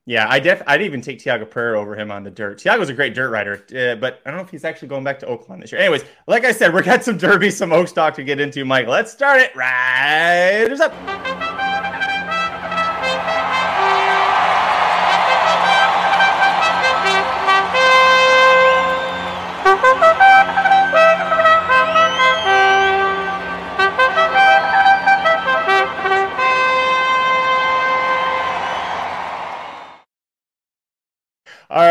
Yeah, 0.04 0.26
I 0.28 0.40
def 0.40 0.62
I'd 0.66 0.82
even 0.82 1.02
take 1.02 1.18
Tiago 1.18 1.44
Pereira 1.44 1.78
over 1.78 1.94
him 1.94 2.10
on 2.10 2.24
the 2.24 2.30
dirt. 2.30 2.58
Tiago's 2.58 2.88
a 2.88 2.94
great 2.94 3.14
dirt 3.14 3.30
rider, 3.30 3.64
uh, 3.76 3.94
but 3.96 4.22
I 4.24 4.30
don't 4.30 4.38
know 4.38 4.44
if 4.44 4.50
he's 4.50 4.64
actually 4.64 4.88
going 4.88 5.04
back 5.04 5.18
to 5.18 5.26
Oaklawn 5.26 5.60
this 5.60 5.70
year. 5.70 5.80
Anyways, 5.80 6.04
like 6.26 6.44
I 6.44 6.52
said, 6.52 6.72
we 6.72 6.82
got 6.82 7.04
some 7.04 7.18
derby, 7.18 7.50
some 7.50 7.72
Oaks 7.72 7.92
talk 7.92 8.14
to 8.14 8.24
get 8.24 8.40
into, 8.40 8.64
Mike. 8.64 8.86
Let's 8.86 9.12
start 9.12 9.40
it. 9.40 9.54
Riders 9.54 10.80
up. 10.80 11.37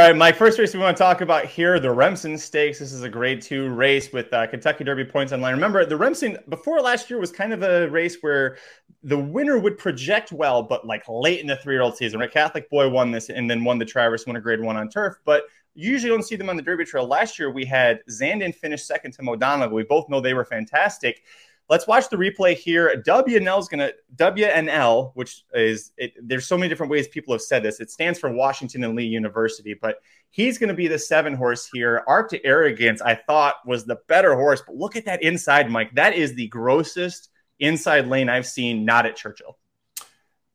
Right, 0.08 0.16
my 0.16 0.32
first 0.32 0.58
race 0.58 0.74
we 0.74 0.80
want 0.80 0.96
to 0.96 1.04
talk 1.04 1.20
about 1.20 1.44
here, 1.48 1.82
the 1.82 1.92
Remsen 1.92 2.38
Stakes. 2.38 2.80
This 2.80 2.94
is 2.94 3.04
a 3.04 3.10
Grade 3.10 3.42
Two 3.42 3.68
race 3.68 4.14
with 4.14 4.32
uh, 4.32 4.48
Kentucky 4.48 4.86
Derby 4.86 5.04
points 5.04 5.34
on 5.34 5.42
line. 5.42 5.54
Remember, 5.54 5.86
the 5.86 5.98
Remsen 5.98 6.38
before 6.48 6.80
last 6.80 7.10
year 7.10 7.20
was 7.20 7.30
kind 7.30 7.52
of 7.52 7.62
a 7.62 7.90
race 7.90 8.20
where 8.22 8.56
the 9.04 9.18
winner 9.18 9.60
would 9.60 9.78
project 9.78 10.32
well, 10.32 10.64
but 10.64 10.88
like 10.88 11.04
late 11.10 11.42
in 11.42 11.48
the 11.48 11.58
three-year-old 11.58 11.98
season. 11.98 12.22
Right, 12.22 12.32
Catholic 12.32 12.70
Boy 12.70 12.88
won 12.88 13.12
this 13.12 13.28
and 13.28 13.52
then 13.52 13.66
won 13.66 13.80
the 13.80 13.84
Travers, 13.84 14.26
won 14.26 14.38
a 14.38 14.40
Grade 14.40 14.62
One 14.62 14.78
on 14.78 14.88
turf, 14.88 15.18
but 15.26 15.44
you 15.76 15.92
usually 15.92 16.10
don't 16.10 16.24
see 16.24 16.38
them 16.38 16.50
on 16.50 16.56
the 16.56 16.64
Derby 16.64 16.86
Trail. 16.86 17.06
Last 17.06 17.38
year 17.38 17.52
we 17.52 17.66
had 17.66 18.00
Zandon 18.10 18.56
finish 18.56 18.86
second 18.86 19.12
to 19.16 19.24
Mo 19.24 19.36
Donegal. 19.36 19.76
We 19.76 19.84
both 19.84 20.08
know 20.08 20.22
they 20.22 20.34
were 20.34 20.46
fantastic. 20.46 21.24
Let's 21.70 21.86
watch 21.86 22.10
the 22.10 22.16
replay 22.16 22.56
here. 22.56 23.04
WNL 23.06 23.60
is 23.60 23.68
going 23.68 23.80
to 23.80 23.94
WNL, 24.16 25.12
which 25.16 25.44
is 25.54 25.92
it, 25.98 26.14
there's 26.22 26.48
so 26.48 26.58
many 26.58 26.70
different 26.70 26.92
ways 26.92 27.10
people 27.10 27.34
have 27.34 27.42
said 27.42 27.62
this. 27.62 27.82
It 27.82 27.92
stands 27.92 28.20
for 28.20 28.32
Washington 28.32 28.86
and 28.86 28.96
Lee 28.96 29.06
University, 29.06 29.74
but 29.74 29.98
he's 30.30 30.58
going 30.58 30.70
to 30.70 30.74
be 30.74 30.88
the 30.88 30.98
seven 30.98 31.34
horse 31.34 31.70
here. 31.72 32.04
Arctic 32.08 32.42
Arrogance, 32.46 33.02
I 33.02 33.16
thought 33.16 33.56
was 33.66 33.84
the 33.84 34.00
better 34.08 34.34
horse, 34.36 34.62
but 34.66 34.78
look 34.78 34.96
at 34.96 35.06
that 35.06 35.24
inside, 35.24 35.70
Mike. 35.70 35.94
That 35.96 36.14
is 36.14 36.36
the 36.36 36.48
grossest 36.48 37.30
inside 37.60 38.08
lane 38.08 38.30
I've 38.30 38.48
seen. 38.48 38.86
Not 38.86 39.06
at 39.06 39.18
Churchill. 39.18 39.58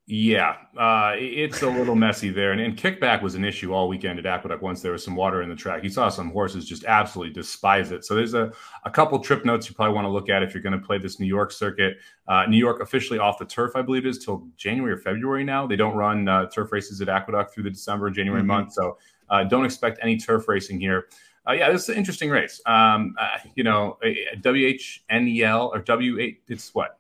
Yeah, 0.07 0.57
uh, 0.77 1.13
it's 1.17 1.63
a 1.63 1.69
little 1.69 1.95
messy 1.95 2.31
there. 2.31 2.51
And, 2.51 2.61
and, 2.61 2.77
kickback 2.77 3.23
was 3.23 3.37
an 3.37 3.45
issue 3.45 3.73
all 3.73 3.89
weekend 3.89 4.19
at 4.19 4.27
Aqueduct 4.27 4.61
once 4.61 4.83
there 4.83 4.91
was 4.91 5.05
some 5.05 5.15
water 5.15 5.43
in 5.43 5.49
the 5.49 5.55
track. 5.55 5.85
You 5.85 5.91
saw 5.91 6.09
some 6.09 6.33
horses 6.33 6.67
just 6.67 6.85
absolutely 6.85 7.33
despise 7.33 7.93
it. 7.93 8.05
So 8.05 8.17
there's 8.17 8.35
a, 8.35 8.53
a 8.85 8.91
couple 8.91 9.17
trip 9.21 9.45
notes 9.45 9.69
you 9.69 9.77
probably 9.77 9.95
want 9.95 10.07
to 10.07 10.11
look 10.11 10.29
at 10.29 10.43
if 10.43 10.55
you're 10.55 10.63
going 10.63 10.79
to 10.79 10.85
play 10.85 10.99
this 10.99 11.21
New 11.21 11.27
York 11.27 11.53
circuit. 11.53 11.99
Uh, 12.27 12.47
New 12.47 12.57
York 12.57 12.83
officially 12.83 13.21
off 13.21 13.39
the 13.39 13.45
turf, 13.45 13.77
I 13.77 13.83
believe, 13.83 14.05
is 14.05 14.19
till 14.19 14.49
January 14.57 14.95
or 14.95 14.99
February 14.99 15.45
now. 15.45 15.69
They 15.69 15.77
don't 15.77 15.95
run 15.95 16.29
uh, 16.29 16.47
turf 16.47 16.73
races 16.73 17.01
at 17.01 17.09
Aqueduct 17.09 17.55
through 17.55 17.65
the 17.65 17.71
December, 17.71 18.11
January 18.11 18.41
mm-hmm. 18.41 18.49
month. 18.49 18.73
So 18.73 18.99
uh, 19.31 19.45
don't 19.45 19.65
expect 19.65 20.01
any 20.03 20.17
turf 20.17 20.49
racing 20.49 20.81
here. 20.81 21.07
Uh, 21.49 21.53
yeah, 21.53 21.71
this 21.71 21.85
is 21.85 21.89
an 21.91 21.97
interesting 21.97 22.31
race. 22.31 22.61
Um, 22.67 23.15
uh, 23.19 23.39
you 23.55 23.63
know, 23.63 23.99
WHNEL 24.05 25.71
or 25.71 25.81
W8, 25.81 26.39
it's 26.49 26.75
what? 26.75 26.99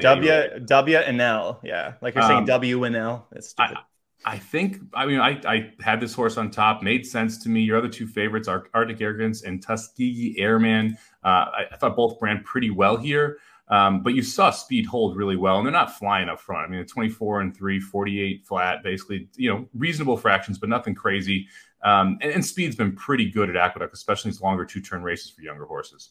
W 0.00 0.26
yeah, 0.26 0.58
W 0.64 0.96
and 0.96 1.20
L. 1.20 1.60
Yeah, 1.62 1.94
like 2.00 2.14
you're 2.14 2.24
saying 2.24 2.40
um, 2.40 2.44
W 2.46 2.84
and 2.84 2.96
L. 2.96 3.26
It's 3.32 3.48
stupid. 3.50 3.78
I, 4.24 4.34
I, 4.34 4.38
think. 4.38 4.78
I 4.94 5.06
mean, 5.06 5.20
I, 5.20 5.40
I 5.46 5.72
had 5.80 6.00
this 6.00 6.14
horse 6.14 6.36
on 6.36 6.50
top. 6.50 6.82
Made 6.82 7.06
sense 7.06 7.38
to 7.44 7.48
me. 7.48 7.60
Your 7.60 7.78
other 7.78 7.88
two 7.88 8.06
favorites 8.06 8.48
are 8.48 8.66
Arctic 8.74 9.00
Arrogance 9.00 9.42
and 9.42 9.62
Tuskegee 9.62 10.36
Airman. 10.38 10.96
Uh, 11.24 11.28
I, 11.28 11.64
I, 11.72 11.76
thought 11.76 11.96
both 11.96 12.18
ran 12.20 12.42
pretty 12.44 12.70
well 12.70 12.96
here. 12.96 13.38
Um, 13.68 14.02
but 14.02 14.14
you 14.14 14.22
saw 14.22 14.50
speed 14.50 14.84
hold 14.86 15.16
really 15.16 15.36
well, 15.36 15.58
and 15.58 15.64
they're 15.64 15.72
not 15.72 15.96
flying 15.96 16.28
up 16.28 16.40
front. 16.40 16.66
I 16.66 16.70
mean, 16.70 16.84
24 16.84 17.40
and 17.40 17.56
3, 17.56 17.78
48 17.78 18.44
flat, 18.44 18.82
basically, 18.82 19.28
you 19.36 19.48
know, 19.48 19.68
reasonable 19.74 20.16
fractions, 20.16 20.58
but 20.58 20.68
nothing 20.68 20.94
crazy. 20.94 21.46
Um, 21.82 22.18
and, 22.20 22.32
and 22.32 22.44
speed's 22.44 22.74
been 22.74 22.96
pretty 22.96 23.30
good 23.30 23.48
at 23.48 23.56
Aqueduct, 23.56 23.94
especially 23.94 24.32
these 24.32 24.40
longer 24.40 24.64
two 24.64 24.80
turn 24.80 25.02
races 25.02 25.30
for 25.30 25.42
younger 25.42 25.66
horses. 25.66 26.10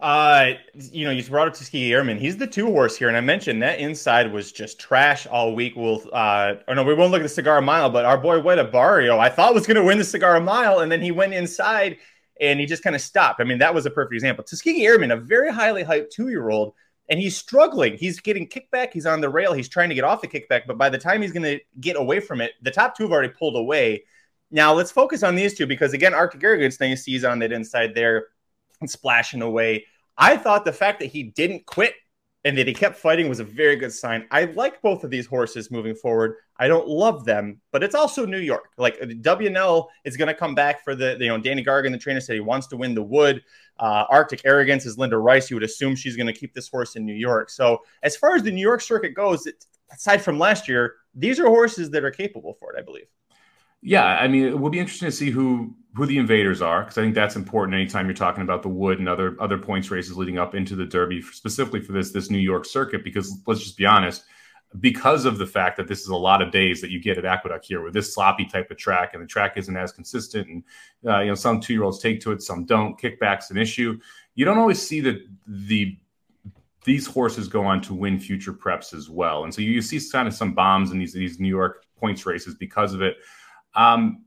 Uh, 0.00 0.52
you 0.72 1.04
know, 1.04 1.10
you 1.10 1.22
brought 1.24 1.48
up 1.48 1.54
Tuskegee 1.54 1.92
Airman. 1.92 2.16
He's 2.16 2.38
the 2.38 2.46
two 2.46 2.66
horse 2.66 2.96
here, 2.96 3.08
and 3.08 3.16
I 3.16 3.20
mentioned 3.20 3.62
that 3.62 3.80
inside 3.80 4.32
was 4.32 4.50
just 4.50 4.80
trash 4.80 5.26
all 5.26 5.54
week. 5.54 5.74
We'll, 5.76 6.02
uh, 6.12 6.54
or 6.66 6.74
no, 6.74 6.84
we 6.84 6.94
won't 6.94 7.10
look 7.10 7.20
at 7.20 7.24
the 7.24 7.28
Cigar 7.28 7.60
Mile, 7.60 7.90
but 7.90 8.06
our 8.06 8.16
boy 8.16 8.40
Weta 8.40 8.70
Barrio, 8.70 9.18
I 9.18 9.28
thought 9.28 9.52
was 9.52 9.66
going 9.66 9.76
to 9.76 9.84
win 9.84 9.98
the 9.98 10.04
Cigar 10.04 10.40
Mile, 10.40 10.78
and 10.78 10.90
then 10.90 11.02
he 11.02 11.10
went 11.10 11.34
inside 11.34 11.98
and 12.40 12.58
he 12.58 12.64
just 12.64 12.82
kind 12.82 12.96
of 12.96 13.02
stopped. 13.02 13.42
I 13.42 13.44
mean, 13.44 13.58
that 13.58 13.74
was 13.74 13.84
a 13.84 13.90
perfect 13.90 14.14
example. 14.14 14.42
Tuskegee 14.42 14.86
Airman, 14.86 15.10
a 15.10 15.16
very 15.18 15.52
highly 15.52 15.84
hyped 15.84 16.08
two 16.08 16.28
year 16.28 16.48
old, 16.48 16.72
and 17.10 17.20
he's 17.20 17.36
struggling. 17.36 17.98
He's 17.98 18.18
getting 18.20 18.48
kickback. 18.48 18.94
He's 18.94 19.04
on 19.04 19.20
the 19.20 19.28
rail. 19.28 19.52
He's 19.52 19.68
trying 19.68 19.90
to 19.90 19.94
get 19.94 20.04
off 20.04 20.22
the 20.22 20.28
kickback, 20.28 20.62
but 20.66 20.78
by 20.78 20.88
the 20.88 20.96
time 20.96 21.20
he's 21.20 21.32
going 21.32 21.42
to 21.42 21.60
get 21.78 21.96
away 21.96 22.20
from 22.20 22.40
it, 22.40 22.52
the 22.62 22.70
top 22.70 22.96
two 22.96 23.02
have 23.02 23.12
already 23.12 23.34
pulled 23.38 23.56
away. 23.56 24.04
Now 24.50 24.72
let's 24.72 24.90
focus 24.90 25.22
on 25.22 25.34
these 25.34 25.52
two 25.58 25.66
because 25.66 25.92
again, 25.92 26.14
Arctic 26.14 26.42
Arrogance, 26.42 26.80
now 26.80 26.86
you 26.86 26.96
see 26.96 27.12
he's 27.12 27.24
on 27.24 27.38
that 27.40 27.52
inside 27.52 27.94
there 27.94 28.28
and 28.80 28.90
splashing 28.90 29.42
away. 29.42 29.86
I 30.16 30.36
thought 30.36 30.64
the 30.64 30.72
fact 30.72 31.00
that 31.00 31.06
he 31.06 31.24
didn't 31.24 31.66
quit 31.66 31.94
and 32.44 32.56
that 32.56 32.66
he 32.66 32.72
kept 32.72 32.96
fighting 32.96 33.28
was 33.28 33.40
a 33.40 33.44
very 33.44 33.76
good 33.76 33.92
sign. 33.92 34.26
I 34.30 34.44
like 34.44 34.80
both 34.80 35.04
of 35.04 35.10
these 35.10 35.26
horses 35.26 35.70
moving 35.70 35.94
forward. 35.94 36.36
I 36.58 36.68
don't 36.68 36.88
love 36.88 37.24
them, 37.24 37.60
but 37.70 37.82
it's 37.82 37.94
also 37.94 38.24
New 38.24 38.38
York. 38.38 38.70
Like 38.78 38.98
WNL 38.98 39.88
is 40.04 40.16
going 40.16 40.28
to 40.28 40.34
come 40.34 40.54
back 40.54 40.82
for 40.82 40.94
the, 40.94 41.16
you 41.20 41.28
know, 41.28 41.38
Danny 41.38 41.62
Gargan, 41.62 41.92
the 41.92 41.98
trainer 41.98 42.20
said 42.20 42.34
he 42.34 42.40
wants 42.40 42.66
to 42.68 42.76
win 42.76 42.94
the 42.94 43.02
Wood. 43.02 43.42
Uh, 43.78 44.04
Arctic 44.08 44.42
Arrogance 44.44 44.86
is 44.86 44.96
Linda 44.96 45.18
Rice. 45.18 45.50
You 45.50 45.56
would 45.56 45.64
assume 45.64 45.94
she's 45.94 46.16
going 46.16 46.26
to 46.26 46.32
keep 46.32 46.54
this 46.54 46.68
horse 46.68 46.96
in 46.96 47.04
New 47.04 47.14
York. 47.14 47.50
So 47.50 47.82
as 48.02 48.16
far 48.16 48.34
as 48.34 48.42
the 48.42 48.50
New 48.50 48.60
York 48.60 48.80
circuit 48.80 49.14
goes, 49.14 49.46
it, 49.46 49.66
aside 49.92 50.22
from 50.22 50.38
last 50.38 50.66
year, 50.66 50.94
these 51.14 51.40
are 51.40 51.46
horses 51.46 51.90
that 51.90 52.04
are 52.04 52.10
capable 52.10 52.54
for 52.54 52.72
it, 52.72 52.78
I 52.78 52.82
believe. 52.82 53.06
Yeah, 53.82 54.04
I 54.04 54.28
mean, 54.28 54.46
it 54.46 54.58
will 54.58 54.70
be 54.70 54.78
interesting 54.78 55.08
to 55.08 55.12
see 55.12 55.30
who 55.30 55.74
who 55.94 56.06
the 56.06 56.18
invaders 56.18 56.62
are 56.62 56.82
because 56.82 56.98
I 56.98 57.02
think 57.02 57.14
that's 57.14 57.34
important 57.34 57.74
anytime 57.74 58.06
you're 58.06 58.14
talking 58.14 58.42
about 58.42 58.62
the 58.62 58.68
Wood 58.68 58.98
and 58.98 59.08
other 59.08 59.36
other 59.40 59.58
points 59.58 59.90
races 59.90 60.16
leading 60.16 60.38
up 60.38 60.54
into 60.54 60.76
the 60.76 60.84
Derby, 60.84 61.22
specifically 61.22 61.80
for 61.80 61.92
this 61.92 62.12
this 62.12 62.30
New 62.30 62.38
York 62.38 62.66
circuit. 62.66 63.02
Because 63.02 63.40
let's 63.46 63.60
just 63.60 63.76
be 63.78 63.86
honest, 63.86 64.24
because 64.78 65.24
of 65.24 65.38
the 65.38 65.46
fact 65.46 65.76
that 65.78 65.88
this 65.88 66.00
is 66.00 66.08
a 66.08 66.16
lot 66.16 66.42
of 66.42 66.52
days 66.52 66.80
that 66.80 66.90
you 66.90 67.00
get 67.00 67.18
at 67.18 67.24
Aqueduct 67.24 67.64
here 67.64 67.82
with 67.82 67.94
this 67.94 68.14
sloppy 68.14 68.44
type 68.44 68.70
of 68.70 68.76
track, 68.76 69.14
and 69.14 69.22
the 69.22 69.26
track 69.26 69.56
isn't 69.56 69.76
as 69.76 69.92
consistent, 69.92 70.46
and 70.46 70.64
uh, 71.06 71.20
you 71.20 71.28
know 71.28 71.34
some 71.34 71.60
two 71.60 71.72
year 71.72 71.82
olds 71.82 71.98
take 71.98 72.20
to 72.20 72.32
it, 72.32 72.42
some 72.42 72.64
don't. 72.66 73.00
Kickbacks 73.00 73.50
an 73.50 73.56
issue. 73.56 73.98
You 74.34 74.44
don't 74.44 74.58
always 74.58 74.80
see 74.80 75.00
that 75.00 75.26
the 75.46 75.96
these 76.84 77.06
horses 77.06 77.48
go 77.48 77.64
on 77.64 77.80
to 77.82 77.94
win 77.94 78.20
future 78.20 78.52
preps 78.52 78.94
as 78.94 79.08
well, 79.08 79.44
and 79.44 79.54
so 79.54 79.62
you, 79.62 79.70
you 79.70 79.82
see 79.82 80.00
kind 80.12 80.28
of 80.28 80.34
some 80.34 80.52
bombs 80.52 80.92
in 80.92 80.98
these 80.98 81.14
these 81.14 81.40
New 81.40 81.48
York 81.48 81.84
points 81.96 82.26
races 82.26 82.54
because 82.54 82.94
of 82.94 83.02
it. 83.02 83.16
Um, 83.74 84.24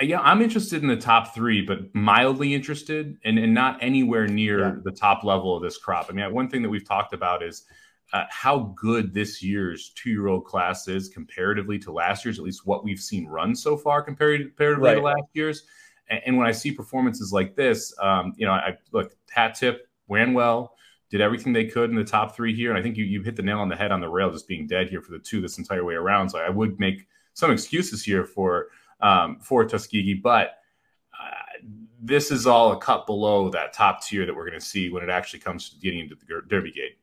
yeah, 0.00 0.20
I'm 0.20 0.40
interested 0.40 0.82
in 0.82 0.88
the 0.88 0.96
top 0.96 1.34
three, 1.34 1.60
but 1.62 1.94
mildly 1.94 2.54
interested 2.54 3.18
and, 3.24 3.38
and 3.38 3.52
not 3.52 3.78
anywhere 3.82 4.26
near 4.26 4.60
yeah. 4.60 4.74
the 4.82 4.92
top 4.92 5.24
level 5.24 5.56
of 5.56 5.62
this 5.62 5.76
crop. 5.76 6.06
I 6.08 6.12
mean, 6.12 6.32
one 6.32 6.48
thing 6.48 6.62
that 6.62 6.70
we've 6.70 6.86
talked 6.86 7.12
about 7.12 7.42
is 7.42 7.64
uh, 8.12 8.24
how 8.30 8.74
good 8.76 9.12
this 9.12 9.42
year's 9.42 9.92
two 9.94 10.10
year 10.10 10.28
old 10.28 10.44
class 10.44 10.88
is 10.88 11.08
comparatively 11.08 11.78
to 11.80 11.92
last 11.92 12.24
year's, 12.24 12.38
at 12.38 12.44
least 12.44 12.66
what 12.66 12.82
we've 12.82 12.98
seen 12.98 13.26
run 13.26 13.54
so 13.54 13.76
far 13.76 14.02
compared 14.02 14.40
comparatively 14.40 14.88
right. 14.88 14.94
to 14.96 15.02
last 15.02 15.28
year's. 15.34 15.64
And, 16.08 16.20
and, 16.26 16.36
when 16.36 16.46
I 16.46 16.52
see 16.52 16.72
performances 16.72 17.32
like 17.32 17.54
this, 17.54 17.94
um, 18.00 18.32
you 18.36 18.46
know, 18.46 18.52
I 18.52 18.76
look, 18.92 19.14
hat 19.30 19.54
tip, 19.54 19.86
ran 20.08 20.32
well, 20.32 20.74
did 21.10 21.20
everything 21.20 21.52
they 21.52 21.66
could 21.66 21.90
in 21.90 21.96
the 21.96 22.04
top 22.04 22.34
three 22.34 22.54
here. 22.54 22.70
And 22.70 22.78
I 22.78 22.82
think 22.82 22.96
you, 22.96 23.04
you 23.04 23.22
hit 23.22 23.36
the 23.36 23.42
nail 23.42 23.58
on 23.58 23.68
the 23.68 23.76
head 23.76 23.92
on 23.92 24.00
the 24.00 24.08
rail, 24.08 24.30
just 24.30 24.48
being 24.48 24.66
dead 24.66 24.88
here 24.88 25.02
for 25.02 25.12
the 25.12 25.18
two 25.18 25.40
this 25.40 25.58
entire 25.58 25.84
way 25.84 25.94
around. 25.94 26.30
So 26.30 26.38
I 26.38 26.48
would 26.48 26.80
make 26.80 27.06
some 27.40 27.50
excuses 27.50 28.04
here 28.04 28.24
for 28.24 28.68
um, 29.00 29.38
for 29.40 29.64
Tuskegee, 29.64 30.14
but 30.14 30.58
uh, 31.18 31.66
this 32.00 32.30
is 32.30 32.46
all 32.46 32.72
a 32.72 32.78
cut 32.78 33.06
below 33.06 33.48
that 33.50 33.72
top 33.72 34.02
tier 34.02 34.26
that 34.26 34.34
we're 34.34 34.46
going 34.46 34.60
to 34.60 34.64
see 34.64 34.90
when 34.90 35.02
it 35.02 35.10
actually 35.10 35.40
comes 35.40 35.70
to 35.70 35.78
getting 35.78 36.00
into 36.00 36.14
the 36.14 36.42
Derby 36.48 36.70
gate. 36.70 36.98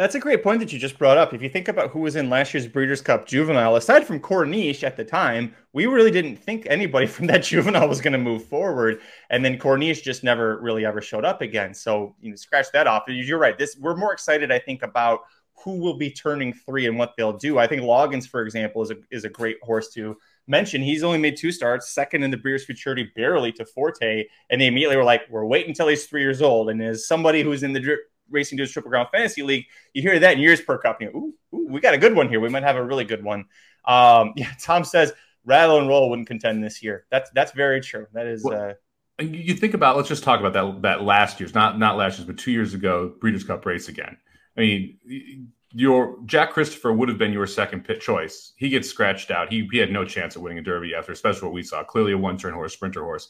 That's 0.00 0.14
a 0.14 0.18
great 0.18 0.42
point 0.42 0.60
that 0.60 0.72
you 0.72 0.78
just 0.78 0.96
brought 0.96 1.18
up. 1.18 1.34
If 1.34 1.42
you 1.42 1.50
think 1.50 1.68
about 1.68 1.90
who 1.90 1.98
was 1.98 2.16
in 2.16 2.30
last 2.30 2.54
year's 2.54 2.66
Breeders' 2.66 3.02
Cup 3.02 3.26
Juvenile, 3.26 3.76
aside 3.76 4.06
from 4.06 4.18
Corniche 4.18 4.82
at 4.82 4.96
the 4.96 5.04
time, 5.04 5.54
we 5.74 5.84
really 5.84 6.10
didn't 6.10 6.36
think 6.36 6.66
anybody 6.70 7.06
from 7.14 7.26
that 7.26 7.42
Juvenile 7.42 7.86
was 7.86 8.00
going 8.00 8.14
to 8.14 8.18
move 8.18 8.46
forward. 8.46 9.02
And 9.28 9.44
then 9.44 9.58
Corniche 9.58 10.02
just 10.02 10.24
never 10.24 10.58
really 10.62 10.86
ever 10.86 11.02
showed 11.02 11.26
up 11.26 11.42
again. 11.42 11.74
So 11.74 12.16
you 12.22 12.30
know, 12.30 12.36
scratch 12.36 12.68
that 12.72 12.86
off. 12.86 13.02
You're 13.08 13.38
right. 13.38 13.58
This 13.58 13.76
we're 13.78 13.94
more 13.94 14.14
excited, 14.14 14.50
I 14.50 14.58
think, 14.58 14.82
about 14.82 15.20
who 15.64 15.78
will 15.78 15.94
be 15.94 16.10
turning 16.10 16.52
three 16.52 16.86
and 16.86 16.98
what 16.98 17.14
they'll 17.16 17.36
do. 17.36 17.58
I 17.58 17.66
think 17.66 17.82
Loggins, 17.82 18.26
for 18.26 18.42
example, 18.42 18.82
is 18.82 18.90
a 18.90 18.96
is 19.10 19.24
a 19.24 19.28
great 19.28 19.58
horse 19.62 19.88
to 19.94 20.16
mention. 20.46 20.82
He's 20.82 21.02
only 21.02 21.18
made 21.18 21.36
two 21.36 21.52
starts, 21.52 21.92
second 21.92 22.22
in 22.22 22.30
the 22.30 22.36
Breeders' 22.36 22.64
Futurity, 22.64 23.10
barely 23.14 23.52
to 23.52 23.64
Forte, 23.64 24.24
and 24.48 24.60
they 24.60 24.66
immediately 24.66 24.96
were 24.96 25.04
like, 25.04 25.22
"We're 25.30 25.44
waiting 25.44 25.70
until 25.70 25.88
he's 25.88 26.06
three 26.06 26.22
years 26.22 26.42
old." 26.42 26.70
And 26.70 26.82
as 26.82 27.06
somebody 27.06 27.42
who's 27.42 27.62
in 27.62 27.72
the 27.72 27.80
Dri- 27.80 27.98
Racing 28.30 28.58
Dudes 28.58 28.72
Triple 28.72 28.90
Crown 28.90 29.06
Fantasy 29.12 29.42
League, 29.42 29.66
you 29.92 30.02
hear 30.02 30.18
that 30.18 30.34
in 30.34 30.40
yours 30.40 30.60
per 30.60 30.80
up. 30.84 31.00
You 31.00 31.08
ooh, 31.08 31.56
ooh, 31.56 31.66
we 31.68 31.80
got 31.80 31.94
a 31.94 31.98
good 31.98 32.14
one 32.14 32.28
here. 32.28 32.40
We 32.40 32.48
might 32.48 32.62
have 32.62 32.76
a 32.76 32.84
really 32.84 33.04
good 33.04 33.22
one. 33.22 33.46
Um, 33.84 34.32
yeah, 34.36 34.50
Tom 34.60 34.84
says 34.84 35.12
Rattle 35.44 35.78
and 35.78 35.88
Roll 35.88 36.10
wouldn't 36.10 36.28
contend 36.28 36.64
this 36.64 36.82
year. 36.82 37.06
That's 37.10 37.30
that's 37.30 37.52
very 37.52 37.80
true. 37.80 38.06
That 38.12 38.26
is. 38.26 38.44
Well, 38.44 38.70
uh, 38.70 38.74
you 39.22 39.52
think 39.54 39.74
about 39.74 39.96
let's 39.96 40.08
just 40.08 40.24
talk 40.24 40.40
about 40.40 40.54
that 40.54 40.82
that 40.82 41.02
last 41.02 41.40
year's 41.40 41.54
not 41.54 41.78
not 41.78 41.96
last 41.96 42.18
year's 42.18 42.26
but 42.26 42.38
two 42.38 42.52
years 42.52 42.72
ago 42.72 43.12
Breeders' 43.20 43.44
Cup 43.44 43.66
race 43.66 43.88
again. 43.88 44.16
I 44.56 44.60
mean, 44.60 45.52
your 45.72 46.18
Jack 46.26 46.50
Christopher 46.50 46.92
would 46.92 47.08
have 47.08 47.18
been 47.18 47.32
your 47.32 47.46
second 47.46 47.84
pit 47.84 48.00
choice. 48.00 48.52
He 48.56 48.68
gets 48.68 48.88
scratched 48.88 49.30
out. 49.30 49.52
He, 49.52 49.68
he 49.70 49.78
had 49.78 49.92
no 49.92 50.04
chance 50.04 50.36
of 50.36 50.42
winning 50.42 50.58
a 50.58 50.62
Derby 50.62 50.94
after, 50.94 51.12
especially 51.12 51.46
what 51.46 51.54
we 51.54 51.62
saw. 51.62 51.84
Clearly 51.84 52.12
a 52.12 52.18
one 52.18 52.36
turn 52.36 52.54
horse, 52.54 52.72
sprinter 52.72 53.04
horse. 53.04 53.28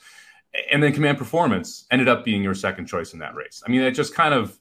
And 0.72 0.82
then 0.82 0.92
Command 0.92 1.18
Performance 1.18 1.86
ended 1.90 2.08
up 2.08 2.24
being 2.24 2.42
your 2.42 2.54
second 2.54 2.86
choice 2.86 3.12
in 3.12 3.20
that 3.20 3.34
race. 3.34 3.62
I 3.64 3.70
mean, 3.70 3.82
it 3.82 3.92
just 3.92 4.14
kind 4.14 4.34
of 4.34 4.58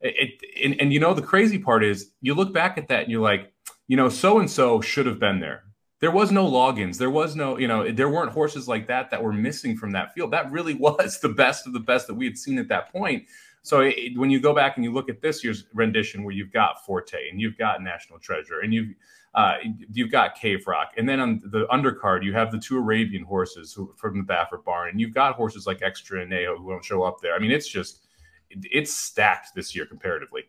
it, 0.00 0.40
and, 0.62 0.80
and 0.80 0.92
you 0.92 1.00
know 1.00 1.14
the 1.14 1.22
crazy 1.22 1.58
part 1.58 1.84
is 1.84 2.10
you 2.20 2.34
look 2.34 2.52
back 2.52 2.76
at 2.76 2.88
that 2.88 3.02
and 3.02 3.10
you're 3.10 3.22
like, 3.22 3.52
you 3.88 3.96
know, 3.96 4.08
so 4.08 4.38
and 4.38 4.50
so 4.50 4.80
should 4.80 5.06
have 5.06 5.18
been 5.18 5.40
there. 5.40 5.64
There 6.00 6.10
was 6.10 6.32
no 6.32 6.48
Loggins. 6.48 6.98
There 6.98 7.10
was 7.10 7.36
no, 7.36 7.58
you 7.58 7.68
know, 7.68 7.90
there 7.90 8.08
weren't 8.08 8.32
horses 8.32 8.66
like 8.66 8.88
that 8.88 9.10
that 9.10 9.22
were 9.22 9.32
missing 9.32 9.76
from 9.76 9.92
that 9.92 10.12
field. 10.12 10.32
That 10.32 10.50
really 10.50 10.74
was 10.78 11.20
the 11.20 11.28
best 11.28 11.66
of 11.66 11.72
the 11.72 11.80
best 11.80 12.06
that 12.08 12.14
we 12.14 12.24
had 12.24 12.36
seen 12.36 12.58
at 12.58 12.68
that 12.68 12.92
point. 12.92 13.24
So 13.62 13.80
it, 13.80 14.16
when 14.18 14.30
you 14.30 14.40
go 14.40 14.54
back 14.54 14.76
and 14.76 14.84
you 14.84 14.92
look 14.92 15.08
at 15.08 15.20
this 15.22 15.44
year's 15.44 15.64
rendition, 15.72 16.24
where 16.24 16.34
you've 16.34 16.52
got 16.52 16.84
Forte 16.84 17.28
and 17.30 17.40
you've 17.40 17.56
got 17.56 17.82
National 17.82 18.18
Treasure 18.18 18.60
and 18.60 18.74
you've 18.74 18.94
uh, 19.34 19.54
you've 19.92 20.10
got 20.10 20.34
Cave 20.34 20.66
Rock, 20.66 20.92
and 20.98 21.08
then 21.08 21.18
on 21.18 21.40
the 21.46 21.66
undercard 21.68 22.22
you 22.22 22.34
have 22.34 22.52
the 22.52 22.58
two 22.58 22.76
Arabian 22.76 23.24
horses 23.24 23.72
who, 23.72 23.94
from 23.96 24.18
the 24.18 24.24
Baffert 24.24 24.62
barn, 24.62 24.90
and 24.90 25.00
you've 25.00 25.14
got 25.14 25.36
horses 25.36 25.66
like 25.66 25.80
Extra 25.80 26.26
Anejo 26.26 26.58
who 26.58 26.70
don't 26.70 26.84
show 26.84 27.02
up 27.02 27.16
there. 27.22 27.34
I 27.34 27.38
mean, 27.38 27.50
it's 27.50 27.66
just 27.66 28.04
it's 28.50 28.92
stacked 28.92 29.54
this 29.54 29.74
year 29.74 29.86
comparatively. 29.86 30.42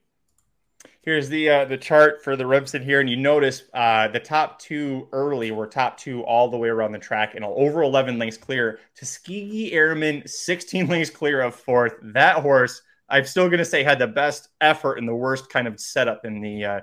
Here's 1.01 1.29
the 1.29 1.49
uh, 1.49 1.65
the 1.65 1.77
chart 1.77 2.23
for 2.23 2.35
the 2.35 2.45
Remsen 2.45 2.81
here, 2.81 2.99
and 2.99 3.09
you 3.09 3.15
notice 3.15 3.63
uh, 3.73 4.09
the 4.09 4.19
top 4.19 4.59
two 4.59 5.07
early 5.13 5.51
were 5.51 5.67
top 5.67 5.97
two 5.97 6.21
all 6.23 6.49
the 6.49 6.57
way 6.57 6.67
around 6.67 6.91
the 6.91 6.99
track, 6.99 7.35
and 7.35 7.45
over 7.45 7.83
11 7.83 8.19
lengths 8.19 8.37
clear. 8.37 8.79
Tuskegee 8.95 9.71
Airman 9.71 10.23
16 10.25 10.87
lengths 10.87 11.09
clear 11.09 11.41
of 11.41 11.55
fourth. 11.55 11.95
That 12.01 12.37
horse 12.37 12.81
I'm 13.13 13.25
still 13.25 13.47
going 13.47 13.59
to 13.59 13.65
say 13.65 13.83
had 13.83 13.99
the 13.99 14.07
best 14.07 14.49
effort 14.59 14.95
and 14.95 15.07
the 15.07 15.13
worst 15.13 15.47
kind 15.49 15.67
of 15.67 15.79
setup 15.79 16.25
in 16.25 16.41
the 16.41 16.65
uh, 16.65 16.81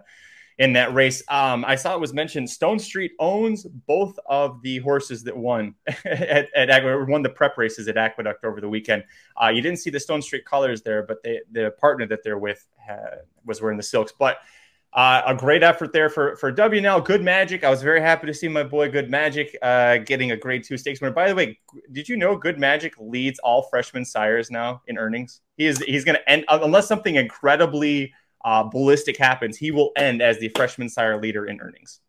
in 0.59 0.75
that 0.75 0.95
race. 0.95 1.25
Um, 1.29 1.65
I 1.65 1.75
saw 1.75 1.95
it 1.95 2.01
was 2.01 2.13
mentioned 2.13 2.49
Stone 2.49 2.79
Street 2.79 3.13
owns 3.19 3.65
both 3.65 4.17
of 4.27 4.63
the 4.63 4.79
horses 4.79 5.25
that 5.25 5.37
won 5.37 5.75
at, 6.05 6.49
at 6.55 6.71
Aqueduct, 6.71 7.09
won 7.11 7.23
the 7.23 7.31
prep 7.31 7.59
races 7.59 7.89
at 7.89 7.97
Aqueduct 7.97 8.45
over 8.45 8.61
the 8.61 8.69
weekend. 8.69 9.03
Uh, 9.43 9.49
you 9.49 9.61
didn't 9.61 9.79
see 9.81 9.91
the 9.91 9.99
Stone 9.99 10.23
Street 10.23 10.45
colors 10.45 10.83
there, 10.83 11.03
but 11.03 11.21
they, 11.25 11.41
the 11.51 11.73
partner 11.81 12.07
that 12.07 12.21
they're 12.23 12.39
with 12.39 12.65
uh, 12.89 13.17
was 13.45 13.61
wearing 13.61 13.77
the 13.77 13.83
silks. 13.83 14.13
But 14.17 14.39
uh, 14.93 15.23
a 15.27 15.35
great 15.35 15.63
effort 15.63 15.93
there 15.93 16.09
for 16.09 16.37
for 16.37 16.53
WNL. 16.53 17.05
Good 17.05 17.23
Magic. 17.23 17.63
I 17.63 17.71
was 17.71 17.83
very 17.83 18.01
happy 18.01 18.27
to 18.27 18.35
see 18.35 18.49
my 18.49 18.65
boy 18.65 18.91
Good 18.91 19.11
Magic 19.11 19.57
uh, 19.63 19.99
getting 19.99 20.33
a 20.33 20.37
grade 20.37 20.65
two 20.65 20.77
stakes 20.77 21.01
winner. 21.01 21.15
By 21.15 21.29
the 21.29 21.35
way, 21.35 21.59
did 21.93 22.09
you 22.09 22.17
know 22.17 22.37
Good 22.37 22.59
Magic 22.59 22.95
leads 22.99 23.39
all 23.41 23.63
freshman 23.63 24.05
sires 24.05 24.51
now 24.51 24.83
in 24.89 24.99
earnings? 24.99 25.41
He 25.57 25.67
is 25.67 25.79
he's 25.79 26.05
going 26.05 26.17
to 26.17 26.29
end 26.29 26.45
unless 26.49 26.89
something 26.89 27.15
incredibly 27.15 28.13
uh, 28.45 28.65
ballistic 28.65 29.17
happens. 29.17 29.57
He 29.57 29.71
will 29.71 29.93
end 29.97 30.23
as 30.23 30.39
the 30.39 30.49
freshman 30.57 30.89
sire 30.89 31.21
leader 31.21 31.47
in 31.47 31.61
earnings 31.61 32.01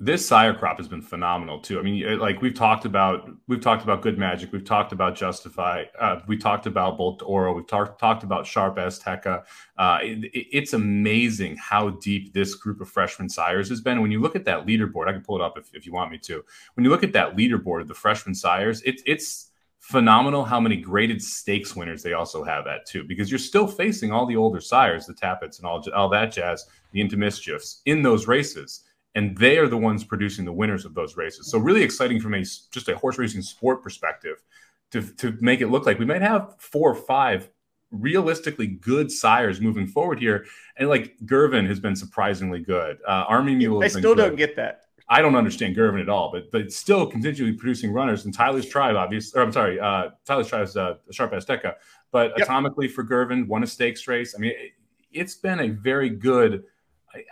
this 0.00 0.26
sire 0.26 0.54
crop 0.54 0.78
has 0.78 0.88
been 0.88 1.02
phenomenal 1.02 1.60
too. 1.60 1.78
I 1.78 1.82
mean, 1.82 2.18
like 2.18 2.40
we've 2.40 2.54
talked 2.54 2.86
about, 2.86 3.28
we've 3.46 3.60
talked 3.60 3.82
about 3.82 4.00
Good 4.00 4.16
Magic, 4.16 4.50
we've 4.50 4.64
talked 4.64 4.92
about 4.92 5.14
Justify, 5.14 5.84
uh, 6.00 6.20
we 6.26 6.38
talked 6.38 6.66
about 6.66 6.96
Bolt 6.96 7.18
D'Oro, 7.18 7.52
we've 7.52 7.66
talked 7.66 8.00
talked 8.00 8.22
about 8.22 8.46
Sharp 8.46 8.76
Azteca. 8.76 9.44
Uh, 9.76 9.98
it, 10.00 10.30
it's 10.32 10.72
amazing 10.72 11.56
how 11.56 11.90
deep 11.90 12.32
this 12.32 12.54
group 12.54 12.80
of 12.80 12.88
freshman 12.88 13.28
sires 13.28 13.68
has 13.68 13.82
been. 13.82 14.00
When 14.00 14.10
you 14.10 14.20
look 14.20 14.34
at 14.34 14.46
that 14.46 14.66
leaderboard, 14.66 15.08
I 15.08 15.12
can 15.12 15.20
pull 15.20 15.36
it 15.36 15.42
up 15.42 15.58
if, 15.58 15.68
if 15.74 15.84
you 15.84 15.92
want 15.92 16.10
me 16.10 16.18
to. 16.18 16.42
When 16.74 16.84
you 16.84 16.90
look 16.90 17.04
at 17.04 17.12
that 17.12 17.36
leaderboard 17.36 17.82
of 17.82 17.88
the 17.88 17.94
freshman 17.94 18.34
sires, 18.34 18.80
it, 18.82 19.02
it's 19.04 19.50
phenomenal 19.80 20.42
how 20.42 20.58
many 20.58 20.76
graded 20.76 21.22
stakes 21.22 21.76
winners 21.76 22.02
they 22.02 22.14
also 22.14 22.42
have 22.42 22.66
at 22.66 22.86
too, 22.86 23.04
because 23.04 23.30
you're 23.30 23.38
still 23.38 23.66
facing 23.66 24.10
all 24.10 24.24
the 24.24 24.36
older 24.36 24.60
sires, 24.60 25.06
the 25.06 25.14
Tapits 25.14 25.58
and 25.58 25.66
all 25.66 25.84
all 25.94 26.08
that 26.08 26.32
jazz, 26.32 26.64
the 26.92 27.00
Into 27.02 27.18
Mischiefs 27.18 27.82
in 27.84 28.02
those 28.02 28.26
races 28.26 28.84
and 29.16 29.36
they 29.36 29.56
are 29.58 29.66
the 29.66 29.78
ones 29.78 30.04
producing 30.04 30.44
the 30.44 30.52
winners 30.52 30.84
of 30.84 30.94
those 30.94 31.16
races. 31.16 31.50
So 31.50 31.58
really 31.58 31.82
exciting 31.82 32.20
from 32.20 32.34
a 32.34 32.42
just 32.42 32.88
a 32.88 32.96
horse 32.96 33.18
racing 33.18 33.42
sport 33.42 33.82
perspective 33.82 34.44
to 34.92 35.02
to 35.02 35.36
make 35.40 35.60
it 35.60 35.68
look 35.68 35.86
like 35.86 35.98
we 35.98 36.04
might 36.04 36.22
have 36.22 36.54
four 36.58 36.92
or 36.92 36.94
five 36.94 37.48
realistically 37.90 38.66
good 38.66 39.10
sires 39.10 39.60
moving 39.60 39.86
forward 39.86 40.20
here. 40.20 40.44
And 40.76 40.88
like 40.88 41.14
Girvin 41.24 41.66
has 41.66 41.80
been 41.80 41.96
surprisingly 41.96 42.60
good. 42.60 42.98
Uh, 43.08 43.24
Army 43.26 43.54
Mule. 43.54 43.82
I 43.82 43.88
still 43.88 44.14
don't 44.14 44.36
get 44.36 44.54
that. 44.56 44.82
I 45.08 45.22
don't 45.22 45.36
understand 45.36 45.76
Girvin 45.76 46.00
at 46.00 46.08
all, 46.08 46.30
but 46.30 46.50
but 46.50 46.70
still 46.70 47.06
continually 47.06 47.54
producing 47.54 47.92
runners. 47.92 48.26
And 48.26 48.34
Tyler's 48.34 48.68
Tribe, 48.68 48.96
obviously, 48.96 49.40
or 49.40 49.44
I'm 49.44 49.52
sorry, 49.52 49.80
uh, 49.80 50.10
Tyler's 50.26 50.48
Tribe's 50.48 50.76
uh, 50.76 50.96
Sharp 51.10 51.32
Azteca, 51.32 51.74
but 52.12 52.32
yep. 52.36 52.48
atomically 52.48 52.90
for 52.90 53.02
Girvin, 53.02 53.48
won 53.48 53.62
a 53.62 53.66
stakes 53.66 54.06
race. 54.06 54.34
I 54.36 54.40
mean, 54.40 54.50
it, 54.50 54.72
it's 55.12 55.36
been 55.36 55.60
a 55.60 55.68
very 55.68 56.10
good 56.10 56.64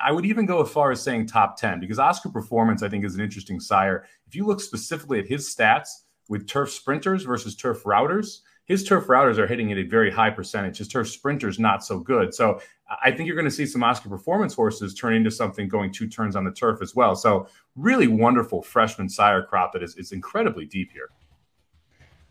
I 0.01 0.13
would 0.13 0.27
even 0.27 0.47
go 0.47 0.63
as 0.63 0.71
far 0.71 0.91
as 0.91 1.03
saying 1.03 1.27
top 1.27 1.57
10 1.57 1.81
because 1.81 1.99
Oscar 1.99 2.29
Performance, 2.29 2.83
I 2.83 2.89
think, 2.89 3.05
is 3.05 3.15
an 3.15 3.21
interesting 3.21 3.61
sire. 3.61 4.07
If 4.27 4.35
you 4.35 4.47
look 4.47 4.61
specifically 4.61 5.19
at 5.19 5.27
his 5.27 5.55
stats 5.55 5.89
with 6.29 6.47
turf 6.47 6.71
sprinters 6.71 7.25
versus 7.25 7.55
turf 7.55 7.83
routers, 7.85 8.41
his 8.67 8.83
turf 8.83 9.07
routers 9.07 9.37
are 9.37 9.47
hitting 9.47 9.71
at 9.73 9.79
a 9.79 9.83
very 9.83 10.11
high 10.11 10.31
percentage. 10.31 10.79
His 10.79 10.89
turf 10.89 11.09
sprinters 11.09 11.59
not 11.59 11.85
so 11.85 11.99
good. 11.99 12.35
So 12.35 12.61
I 13.03 13.11
think 13.11 13.27
you're 13.27 13.37
going 13.37 13.45
to 13.45 13.51
see 13.51 13.67
some 13.67 13.83
Oscar 13.83 14.09
performance 14.09 14.55
horses 14.55 14.95
turn 14.95 15.15
into 15.15 15.31
something 15.31 15.69
going 15.69 15.93
two 15.93 16.09
turns 16.09 16.35
on 16.35 16.45
the 16.45 16.51
turf 16.51 16.81
as 16.81 16.95
well. 16.95 17.15
So 17.15 17.47
really 17.77 18.07
wonderful 18.07 18.63
freshman 18.63 19.09
sire 19.09 19.43
crop 19.43 19.73
that 19.75 19.83
is, 19.83 20.13
incredibly 20.13 20.65
deep 20.65 20.93
here. 20.93 21.11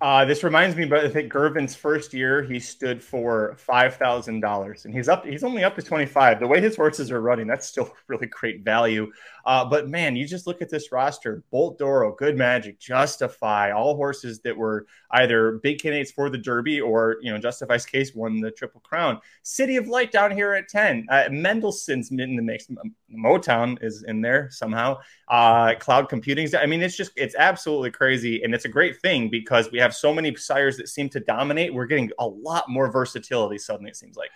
Uh, 0.03 0.25
this 0.25 0.43
reminds 0.43 0.75
me, 0.75 0.83
but 0.83 1.05
I 1.05 1.07
think 1.07 1.31
Girvin's 1.31 1.75
first 1.75 2.13
year 2.13 2.43
he 2.43 2.59
stood 2.59 3.01
for 3.01 3.55
five 3.57 3.95
thousand 3.95 4.41
dollars, 4.41 4.83
and 4.83 4.93
he's 4.93 5.07
up. 5.07 5.25
He's 5.25 5.45
only 5.45 5.63
up 5.63 5.77
to 5.77 5.81
twenty 5.81 6.05
five. 6.05 6.41
The 6.41 6.47
way 6.47 6.59
his 6.59 6.75
horses 6.75 7.09
are 7.09 7.21
running, 7.21 7.47
that's 7.47 7.69
still 7.69 7.89
really 8.09 8.27
great 8.27 8.65
value. 8.65 9.09
Uh, 9.45 9.63
but 9.63 9.87
man, 9.87 10.17
you 10.17 10.27
just 10.27 10.45
look 10.45 10.61
at 10.61 10.69
this 10.69 10.91
roster: 10.91 11.41
Bolt 11.51 11.77
D'Oro, 11.77 12.13
Good 12.15 12.37
Magic, 12.37 12.79
Justify, 12.79 13.71
all 13.71 13.95
horses 13.95 14.41
that 14.41 14.57
were 14.57 14.87
either 15.11 15.59
big 15.63 15.81
candidates 15.81 16.11
for 16.11 16.29
the 16.29 16.37
Derby 16.37 16.81
or 16.81 17.15
you 17.21 17.31
know 17.31 17.37
Justify's 17.37 17.85
case 17.85 18.13
won 18.13 18.41
the 18.41 18.51
Triple 18.51 18.81
Crown. 18.81 19.21
City 19.43 19.77
of 19.77 19.87
Light 19.87 20.11
down 20.11 20.31
here 20.31 20.51
at 20.53 20.67
ten. 20.67 21.07
Uh, 21.09 21.29
Mendelssohn's 21.31 22.11
in 22.11 22.35
the 22.35 22.41
mix. 22.41 22.67
Motown 23.09 23.81
is 23.81 24.03
in 24.03 24.21
there 24.21 24.49
somehow. 24.51 24.97
Uh, 25.29 25.75
cloud 25.75 26.09
computing's. 26.09 26.53
I 26.53 26.65
mean, 26.65 26.81
it's 26.81 26.97
just 26.97 27.13
it's 27.15 27.35
absolutely 27.35 27.91
crazy, 27.91 28.43
and 28.43 28.53
it's 28.53 28.65
a 28.65 28.69
great 28.69 28.99
thing 29.01 29.29
because 29.29 29.71
we 29.71 29.79
have 29.79 29.92
so 29.93 30.13
many 30.13 30.35
sires 30.35 30.77
that 30.77 30.89
seem 30.89 31.09
to 31.09 31.19
dominate. 31.19 31.73
We're 31.73 31.85
getting 31.85 32.11
a 32.19 32.27
lot 32.27 32.69
more 32.69 32.91
versatility 32.91 33.57
suddenly. 33.57 33.91
It 33.91 33.95
seems 33.95 34.17
like 34.17 34.29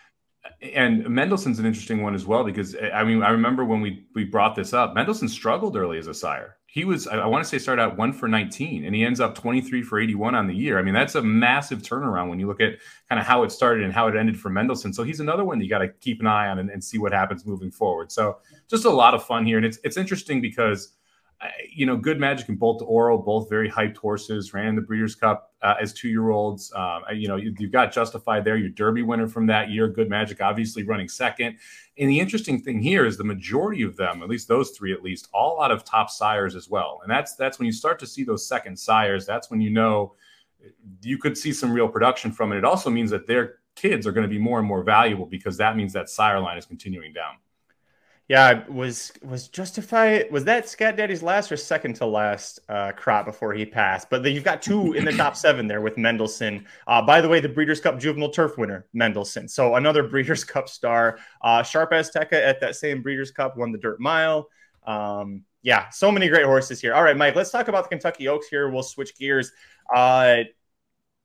and 0.62 1.08
Mendelssohn's 1.10 1.60
an 1.60 1.66
interesting 1.66 2.02
one 2.02 2.16
as 2.16 2.26
well 2.26 2.44
because 2.44 2.76
eh, 2.76 2.90
I 2.94 3.04
mean 3.04 3.24
I 3.24 3.30
remember 3.30 3.66
when 3.66 3.82
we 3.82 4.06
we 4.16 4.24
brought 4.24 4.56
this 4.56 4.74
up, 4.74 4.94
Mendelssohn 4.94 5.28
struggled 5.28 5.76
early 5.76 5.98
as 5.98 6.08
a 6.08 6.14
sire. 6.14 6.58
He 6.66 6.86
was 6.86 7.08
I, 7.08 7.26
want 7.26 7.44
to 7.44 7.50
say 7.50 7.58
started 7.58 7.82
out 7.82 7.98
one 7.98 8.14
for 8.14 8.28
19 8.28 8.86
and 8.86 8.96
he 8.96 9.04
ends 9.04 9.20
up 9.20 9.36
23 9.36 9.82
for 9.82 10.00
81 10.00 10.36
on 10.36 10.48
the 10.48 10.56
year. 10.56 10.78
I 10.78 10.82
mean 10.82 10.94
that's 10.94 11.16
a 11.16 11.22
massive 11.22 11.82
turnaround 11.82 12.30
when 12.30 12.40
you 12.40 12.48
look 12.48 12.62
at 12.62 12.78
kind 13.10 13.20
of 13.20 13.26
how 13.26 13.44
it 13.44 13.52
started 13.52 13.84
and 13.84 13.94
how 13.94 14.08
it 14.08 14.16
ended 14.16 14.40
for 14.40 14.50
Mendelssohn. 14.50 14.94
So 14.94 15.04
he's 15.04 15.20
another 15.20 15.44
one 15.44 15.60
that 15.60 15.66
you 15.66 15.70
got 15.70 15.80
to 15.80 15.90
keep 15.90 16.20
an 16.20 16.28
eye 16.28 16.48
on 16.48 16.60
and, 16.60 16.70
and 16.70 16.84
see 16.84 16.98
what 16.98 17.14
happens 17.14 17.46
moving 17.46 17.72
forward. 17.72 18.12
So 18.12 18.38
just 18.70 18.86
a 18.86 18.90
lot 18.90 19.14
of 19.14 19.24
fun 19.24 19.46
here 19.46 19.58
and 19.58 19.66
it's 19.66 19.80
it's 19.84 19.98
interesting 19.98 20.42
because 20.42 20.97
you 21.72 21.86
know, 21.86 21.96
Good 21.96 22.20
Magic 22.20 22.50
and 22.50 22.60
Bolt 22.60 22.80
D'Oro, 22.80 23.18
both 23.18 23.50
very 23.50 23.70
hyped 23.70 23.98
horses, 23.98 24.54
ran 24.54 24.68
in 24.68 24.76
the 24.76 24.82
Breeders' 24.82 25.14
Cup 25.14 25.54
uh, 25.62 25.76
as 25.80 25.94
two 25.94 26.10
year 26.10 26.32
olds. 26.32 26.74
Um, 26.76 27.04
you 27.14 27.28
know, 27.28 27.36
you, 27.36 27.54
have 27.60 27.72
got 27.72 27.94
Justified 27.94 28.44
there, 28.44 28.58
your 28.58 28.70
Derby 28.70 29.04
winner 29.04 29.28
from 29.28 29.46
that 29.48 29.70
year. 29.70 29.88
Good 29.88 30.10
Magic, 30.10 30.42
obviously 30.42 30.84
running 30.84 31.08
second. 31.08 31.58
And 31.98 32.10
the 32.10 32.20
interesting 32.20 32.62
thing 32.62 32.82
here 32.82 33.06
is 33.06 33.18
the 33.18 33.24
majority 33.24 33.84
of 33.84 33.96
them, 33.96 34.24
at 34.24 34.30
least 34.30 34.48
those 34.48 34.72
three, 34.72 34.94
at 34.94 35.04
least, 35.04 35.30
all 35.34 35.62
out 35.62 35.72
of 35.72 35.84
top 35.84 36.10
sires 36.10 36.56
as 36.56 36.70
well. 36.70 37.00
And 37.04 37.12
that's 37.12 37.36
that's 37.36 37.60
when 37.60 37.68
you 37.68 37.72
start 37.72 38.00
to 38.00 38.08
see 38.08 38.24
those 38.24 38.48
second 38.48 38.78
sires. 38.78 39.26
That's 39.26 39.52
when 39.52 39.62
you 39.62 39.70
know 39.70 40.16
you 41.02 41.18
could 41.18 41.38
see 41.38 41.54
some 41.54 41.72
real 41.72 41.88
production 41.88 42.32
from 42.32 42.52
it. 42.52 42.58
It 42.58 42.66
also 42.66 42.90
means 42.90 43.12
that 43.12 43.28
their 43.28 43.60
kids 43.76 44.08
are 44.08 44.12
going 44.12 44.24
to 44.24 44.30
be 44.30 44.40
more 44.40 44.58
and 44.58 44.68
more 44.68 44.84
valuable 44.84 45.28
because 45.28 45.56
that 45.58 45.78
means 45.78 45.94
that 45.94 46.10
sire 46.10 46.40
line 46.40 46.58
is 46.58 46.66
continuing 46.66 47.14
down. 47.14 47.36
Yeah, 48.28 48.68
was 48.68 49.14
was 49.24 49.48
justify 49.48 50.24
was 50.30 50.44
that 50.44 50.68
Scat 50.68 50.98
Daddy's 50.98 51.24
last 51.24 51.50
or 51.50 51.56
second 51.56 51.96
to 51.96 52.06
last 52.06 52.60
uh, 52.68 52.92
crop 52.92 53.26
before 53.26 53.54
he 53.54 53.66
passed? 53.66 54.10
But 54.10 54.26
you've 54.26 54.44
got 54.44 54.62
two 54.62 54.92
in 54.94 55.06
the 55.06 55.14
top 55.14 55.36
seven 55.38 55.66
there 55.66 55.80
with 55.80 55.98
Mendelssohn. 55.98 56.66
Uh, 56.88 57.02
by 57.02 57.22
the 57.22 57.30
way, 57.30 57.40
the 57.40 57.48
Breeders' 57.48 57.80
Cup 57.80 57.98
Juvenile 57.98 58.30
Turf 58.30 58.58
winner 58.58 58.86
Mendelssohn. 58.92 59.48
So 59.48 59.76
another 59.76 60.04
Breeders' 60.10 60.44
Cup 60.44 60.68
star. 60.68 61.20
Uh, 61.42 61.64
Sharp 61.64 61.92
Azteca 61.92 62.34
at 62.34 62.60
that 62.60 62.76
same 62.76 63.02
Breeders' 63.02 63.32
Cup 63.32 63.56
won 63.56 63.72
the 63.72 63.78
Dirt 63.78 64.02
Mile. 64.02 64.50
Um, 64.86 65.44
yeah, 65.62 65.88
so 65.90 66.12
many 66.12 66.28
great 66.28 66.46
horses 66.46 66.82
here. 66.82 66.94
All 66.94 67.04
right, 67.04 67.16
Mike, 67.16 67.36
let's 67.36 67.52
talk 67.52 67.70
about 67.70 67.86
the 67.86 67.90
Kentucky 67.90 68.28
Oaks 68.28 68.48
here. 68.48 68.70
We'll 68.70 68.84
switch 68.84 69.18
gears. 69.18 69.54
Uh, 69.94 70.44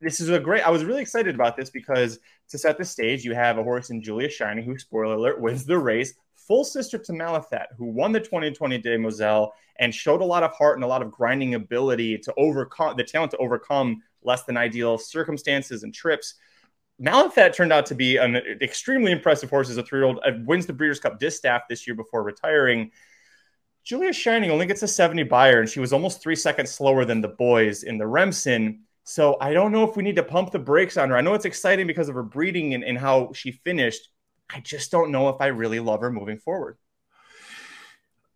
this 0.00 0.20
is 0.20 0.28
a 0.28 0.38
great. 0.38 0.62
I 0.64 0.70
was 0.70 0.84
really 0.84 1.02
excited 1.02 1.34
about 1.34 1.56
this 1.56 1.70
because 1.70 2.20
to 2.50 2.58
set 2.58 2.78
the 2.78 2.84
stage, 2.84 3.24
you 3.24 3.34
have 3.34 3.58
a 3.58 3.64
horse 3.64 3.90
in 3.90 4.02
Julia 4.02 4.28
Shining, 4.28 4.64
who, 4.64 4.78
spoiler 4.78 5.14
alert, 5.14 5.40
wins 5.40 5.64
the 5.64 5.78
race 5.78 6.14
full 6.46 6.64
sister 6.64 6.98
to 6.98 7.12
Malathaat, 7.12 7.66
who 7.76 7.86
won 7.86 8.12
the 8.12 8.20
2020 8.20 8.78
Demoiselle 8.78 9.54
and 9.78 9.94
showed 9.94 10.20
a 10.20 10.24
lot 10.24 10.42
of 10.42 10.52
heart 10.52 10.76
and 10.76 10.84
a 10.84 10.88
lot 10.88 11.02
of 11.02 11.10
grinding 11.10 11.54
ability 11.54 12.18
to 12.18 12.34
overcome 12.36 12.96
the 12.96 13.04
talent 13.04 13.30
to 13.32 13.38
overcome 13.38 14.02
less 14.22 14.44
than 14.44 14.56
ideal 14.56 14.98
circumstances 14.98 15.82
and 15.82 15.94
trips. 15.94 16.34
Malathaat 17.00 17.54
turned 17.54 17.72
out 17.72 17.86
to 17.86 17.94
be 17.94 18.16
an 18.16 18.36
extremely 18.60 19.10
impressive 19.10 19.50
horse 19.50 19.70
as 19.70 19.76
a 19.76 19.82
three-year-old. 19.82 20.20
Uh, 20.24 20.32
wins 20.44 20.66
the 20.66 20.72
Breeders' 20.72 21.00
Cup 21.00 21.18
Distaff 21.18 21.62
this 21.68 21.86
year 21.86 21.96
before 21.96 22.22
retiring. 22.22 22.90
Julia 23.84 24.12
Shining 24.12 24.50
only 24.50 24.66
gets 24.66 24.82
a 24.82 24.88
70 24.88 25.24
Beyer, 25.24 25.58
and 25.58 25.68
she 25.68 25.80
was 25.80 25.92
almost 25.92 26.22
three 26.22 26.36
seconds 26.36 26.70
slower 26.70 27.04
than 27.04 27.20
the 27.20 27.28
boys 27.28 27.82
in 27.82 27.98
the 27.98 28.06
Remsen. 28.06 28.82
So 29.04 29.36
I 29.40 29.52
don't 29.52 29.72
know 29.72 29.88
if 29.88 29.96
we 29.96 30.04
need 30.04 30.16
to 30.16 30.22
pump 30.22 30.52
the 30.52 30.60
brakes 30.60 30.96
on 30.96 31.10
her. 31.10 31.16
I 31.16 31.20
know 31.20 31.34
it's 31.34 31.44
exciting 31.44 31.88
because 31.88 32.08
of 32.08 32.14
her 32.14 32.22
breeding 32.22 32.74
and, 32.74 32.84
and 32.84 32.96
how 32.96 33.32
she 33.32 33.50
finished, 33.50 34.08
I 34.50 34.60
just 34.60 34.90
don't 34.90 35.10
know 35.10 35.28
if 35.28 35.36
I 35.40 35.46
really 35.46 35.80
love 35.80 36.00
her 36.00 36.12
moving 36.12 36.38
forward. 36.38 36.76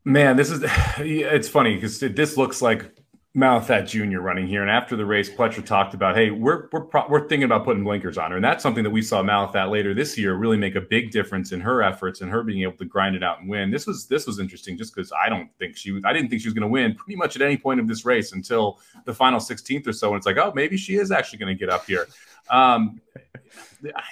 Man, 0.04 0.36
this 0.36 0.50
is 0.50 0.64
it's 0.98 1.48
funny 1.48 1.74
because 1.74 1.98
this 2.00 2.36
looks 2.36 2.62
like 2.62 2.90
Malathaat 3.36 3.86
Jr. 3.86 4.20
running 4.20 4.46
here. 4.46 4.62
And 4.62 4.70
after 4.70 4.96
the 4.96 5.04
race, 5.04 5.28
Pletcher 5.28 5.64
talked 5.64 5.92
about, 5.92 6.16
hey, 6.16 6.30
we're 6.30 6.68
we're 6.72 6.86
we're 7.08 7.28
thinking 7.28 7.42
about 7.42 7.64
putting 7.64 7.84
blinkers 7.84 8.16
on 8.16 8.30
her, 8.30 8.36
and 8.36 8.44
that's 8.44 8.62
something 8.62 8.82
that 8.82 8.90
we 8.90 9.02
saw 9.02 9.22
Malathaat 9.22 9.70
later 9.70 9.92
this 9.92 10.16
year 10.16 10.34
really 10.34 10.56
make 10.56 10.74
a 10.74 10.80
big 10.80 11.10
difference 11.10 11.52
in 11.52 11.60
her 11.60 11.82
efforts 11.82 12.22
and 12.22 12.30
her 12.30 12.42
being 12.42 12.62
able 12.62 12.78
to 12.78 12.86
grind 12.86 13.14
it 13.14 13.22
out 13.22 13.40
and 13.40 13.48
win. 13.50 13.70
This 13.70 13.86
was 13.86 14.06
this 14.06 14.26
was 14.26 14.38
interesting 14.38 14.78
just 14.78 14.94
because 14.94 15.12
I 15.12 15.28
don't 15.28 15.50
think 15.58 15.76
she 15.76 16.00
I 16.02 16.14
didn't 16.14 16.30
think 16.30 16.40
she 16.40 16.48
was 16.48 16.54
going 16.54 16.62
to 16.62 16.68
win 16.68 16.94
pretty 16.94 17.16
much 17.16 17.36
at 17.36 17.42
any 17.42 17.58
point 17.58 17.78
of 17.78 17.86
this 17.86 18.06
race 18.06 18.32
until 18.32 18.80
the 19.04 19.12
final 19.12 19.38
16th 19.38 19.86
or 19.86 19.92
so. 19.92 20.08
And 20.08 20.16
it's 20.16 20.26
like, 20.26 20.38
oh, 20.38 20.52
maybe 20.54 20.78
she 20.78 20.96
is 20.96 21.10
actually 21.10 21.38
going 21.38 21.54
to 21.54 21.58
get 21.58 21.68
up 21.68 21.84
here. 21.84 22.06
Um, 22.48 23.02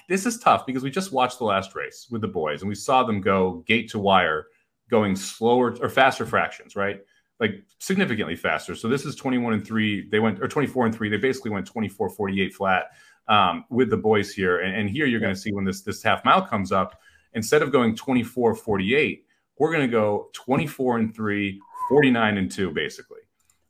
this 0.07 0.27
is 0.27 0.39
tough 0.39 0.67
because 0.67 0.83
we 0.83 0.91
just 0.91 1.13
watched 1.13 1.39
the 1.39 1.45
last 1.45 1.75
race 1.75 2.09
with 2.11 2.21
the 2.21 2.29
boys 2.29 2.61
and 2.61 2.69
we 2.69 2.75
saw 2.75 3.03
them 3.05 3.23
go 3.23 3.65
gate 3.67 3.89
to 3.93 3.99
wire, 3.99 4.49
going 4.91 5.17
slower 5.17 5.75
or 5.81 5.89
faster 5.89 6.27
fractions, 6.27 6.77
right? 6.77 7.01
Like 7.41 7.65
significantly 7.79 8.37
faster. 8.37 8.75
So 8.75 8.89
this 8.89 9.05
is 9.05 9.17
21 9.17 9.55
and 9.55 9.67
three. 9.67 10.09
They 10.09 10.21
went 10.21 10.41
or 10.41 10.49
24 10.49 10.87
and 10.87 10.95
three. 10.95 11.09
They 11.09 11.17
basically 11.17 11.51
went 11.51 11.67
24 11.67 12.11
48 12.11 12.55
flat 12.55 12.85
um, 13.29 13.65
with 13.71 13.91
the 13.91 13.97
boys 13.97 14.33
here. 14.33 14.61
And, 14.61 14.75
and 14.75 14.89
here 14.89 15.07
you're 15.07 15.21
going 15.21 15.35
to 15.35 15.41
see 15.41 15.53
when 15.53 15.65
this 15.65 15.83
this 15.83 16.03
half 16.03 16.25
mile 16.25 16.43
comes 16.43 16.73
up, 16.73 17.01
instead 17.35 17.63
of 17.63 17.73
going 17.73 17.97
24 17.97 18.55
48, 18.55 19.27
we're 19.59 19.73
going 19.73 19.87
to 19.87 19.93
go 19.93 20.31
24 20.33 20.99
and 20.99 21.15
three, 21.15 21.61
49 21.89 22.39
and 22.39 22.51
two, 22.51 22.71
basically. 22.71 23.21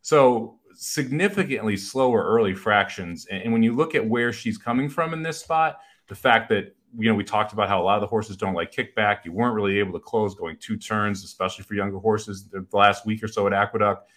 So 0.03 0.59
significantly 0.75 1.77
slower 1.77 2.25
early 2.25 2.55
fractions. 2.55 3.27
And, 3.31 3.43
and 3.43 3.53
when 3.53 3.63
you 3.63 3.75
look 3.75 3.95
at 3.95 4.07
where 4.07 4.33
she's 4.33 4.59
coming 4.59 4.89
from 4.89 5.13
in 5.13 5.23
this 5.23 5.39
spot, 5.39 5.79
the 6.09 6.15
fact 6.15 6.49
that 6.51 6.75
you 6.97 7.09
know 7.09 7.15
we 7.15 7.25
talked 7.25 7.53
about 7.53 7.69
how 7.69 7.81
a 7.81 7.85
lot 7.85 7.97
of 7.97 8.01
the 8.01 8.07
horses 8.07 8.37
don't 8.37 8.55
like 8.55 8.73
kickback. 8.73 9.25
You 9.25 9.33
weren't 9.33 9.55
really 9.55 9.79
able 9.79 9.93
to 9.93 10.01
close 10.01 10.35
going 10.35 10.57
two 10.59 10.77
turns, 10.77 11.25
especially 11.25 11.65
for 11.65 11.75
younger 11.75 11.99
horses. 11.99 12.49
The 12.49 12.67
last 12.73 13.07
week 13.07 13.23
or 13.23 13.29
so 13.29 13.47
at 13.47 13.53
Aqueduct, 13.53 14.09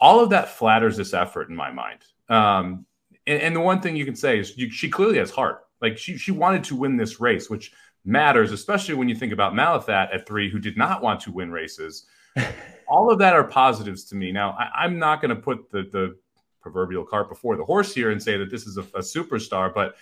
all 0.00 0.20
of 0.20 0.30
that 0.30 0.48
flatters 0.48 0.96
this 0.96 1.14
effort 1.14 1.48
in 1.48 1.56
my 1.56 1.70
mind. 1.70 2.00
Um, 2.28 2.86
and, 3.26 3.40
and, 3.42 3.56
the 3.56 3.60
one 3.60 3.80
thing 3.80 3.94
you 3.94 4.04
can 4.04 4.16
say 4.16 4.38
is 4.38 4.56
you, 4.56 4.70
she 4.70 4.88
clearly 4.88 5.18
has 5.18 5.30
heart. 5.30 5.66
Like 5.80 5.98
she 5.98 6.16
she 6.16 6.32
wanted 6.32 6.64
to 6.64 6.76
win 6.76 6.96
this 6.96 7.20
race, 7.20 7.50
which 7.50 7.72
matters, 8.04 8.52
especially 8.52 8.94
when 8.94 9.08
you 9.08 9.14
think 9.14 9.32
about 9.32 9.52
Malathaat 9.52 10.14
at 10.14 10.26
three, 10.26 10.50
who 10.50 10.58
did 10.58 10.76
not 10.76 11.02
want 11.02 11.20
to 11.20 11.32
win 11.32 11.50
races. 11.50 12.06
all 12.88 13.10
of 13.10 13.18
that 13.18 13.34
are 13.34 13.44
positives 13.44 14.04
to 14.04 14.14
me. 14.14 14.32
Now, 14.32 14.56
I, 14.58 14.84
am 14.84 14.98
not 14.98 15.20
going 15.20 15.34
to 15.34 15.40
put 15.40 15.70
the, 15.70 15.82
the 15.82 16.16
proverbial 16.60 17.04
cart 17.04 17.28
before 17.28 17.56
the 17.56 17.64
horse 17.64 17.94
here 17.94 18.10
and 18.10 18.22
say 18.22 18.36
that 18.36 18.50
this 18.50 18.66
is 18.66 18.76
a, 18.76 18.82
a 18.82 19.00
superstar, 19.00 19.72
but 19.72 19.96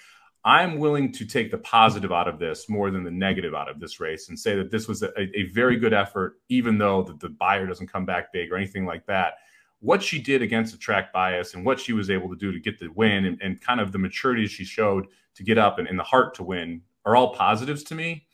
I'm 0.44 0.78
willing 0.78 1.12
to 1.12 1.26
take 1.26 1.50
the 1.50 1.58
positive 1.58 2.12
out 2.12 2.26
of 2.26 2.38
this 2.38 2.68
more 2.68 2.90
than 2.90 3.04
the 3.04 3.10
negative 3.10 3.54
out 3.54 3.68
of 3.68 3.78
this 3.78 4.00
race 4.00 4.30
and 4.30 4.38
say 4.38 4.56
that 4.56 4.70
this 4.70 4.88
was 4.88 5.02
a, 5.02 5.10
a 5.18 5.44
very 5.52 5.76
good 5.76 5.92
effort, 5.92 6.40
even 6.48 6.78
though 6.78 7.02
the, 7.02 7.12
the 7.14 7.28
Beyer 7.28 7.66
doesn't 7.66 7.88
come 7.92 8.06
back 8.06 8.32
big 8.32 8.50
or 8.50 8.56
anything 8.56 8.86
like 8.86 9.04
that. 9.06 9.34
What 9.80 10.02
she 10.02 10.18
did 10.18 10.40
against 10.40 10.72
the 10.72 10.78
track 10.78 11.12
bias 11.12 11.54
and 11.54 11.64
what 11.64 11.78
she 11.78 11.92
was 11.92 12.10
able 12.10 12.28
to 12.30 12.36
do 12.36 12.52
to 12.52 12.58
get 12.60 12.78
the 12.78 12.88
win 12.88 13.26
and, 13.26 13.40
and 13.42 13.60
kind 13.60 13.80
of 13.80 13.92
the 13.92 13.98
maturity 13.98 14.46
she 14.46 14.64
showed 14.64 15.08
to 15.34 15.42
get 15.42 15.58
up 15.58 15.78
and, 15.78 15.86
and 15.88 15.98
the 15.98 16.04
heart 16.04 16.34
to 16.34 16.42
win 16.42 16.82
are 17.04 17.16
all 17.16 17.34
positives 17.34 17.82
to 17.84 17.94
me. 17.94 18.26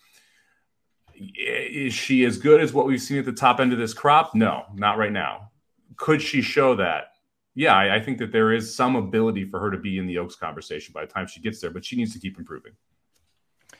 Is 1.15 1.95
she 1.95 2.25
as 2.25 2.39
good 2.39 2.61
as 2.61 2.73
what 2.73 2.87
we've 2.87 3.01
seen 3.01 3.19
at 3.19 3.25
the 3.25 3.33
top 3.33 3.59
end 3.59 3.73
of 3.73 3.79
this 3.79 3.95
crop? 3.95 4.35
No, 4.35 4.65
not 4.75 4.99
right 4.99 5.13
now. 5.13 5.51
Could 5.97 6.21
she 6.21 6.43
show 6.43 6.77
that? 6.77 7.16
Yeah, 7.57 7.75
I, 7.75 7.97
I 7.97 8.01
think 8.01 8.19
that 8.19 8.31
there 8.31 8.53
is 8.53 8.73
some 8.73 8.97
ability 8.97 9.47
for 9.47 9.59
her 9.59 9.71
to 9.71 9.79
be 9.79 9.99
in 9.99 10.07
the 10.07 10.19
Oaks 10.19 10.37
conversation 10.37 10.93
by 10.93 11.07
the 11.07 11.13
time 11.13 11.27
she 11.27 11.41
gets 11.41 11.59
there, 11.59 11.71
but 11.71 11.85
she 11.85 11.97
needs 11.97 12.13
to 12.13 12.21
keep 12.21 12.39
improving. 12.39 12.73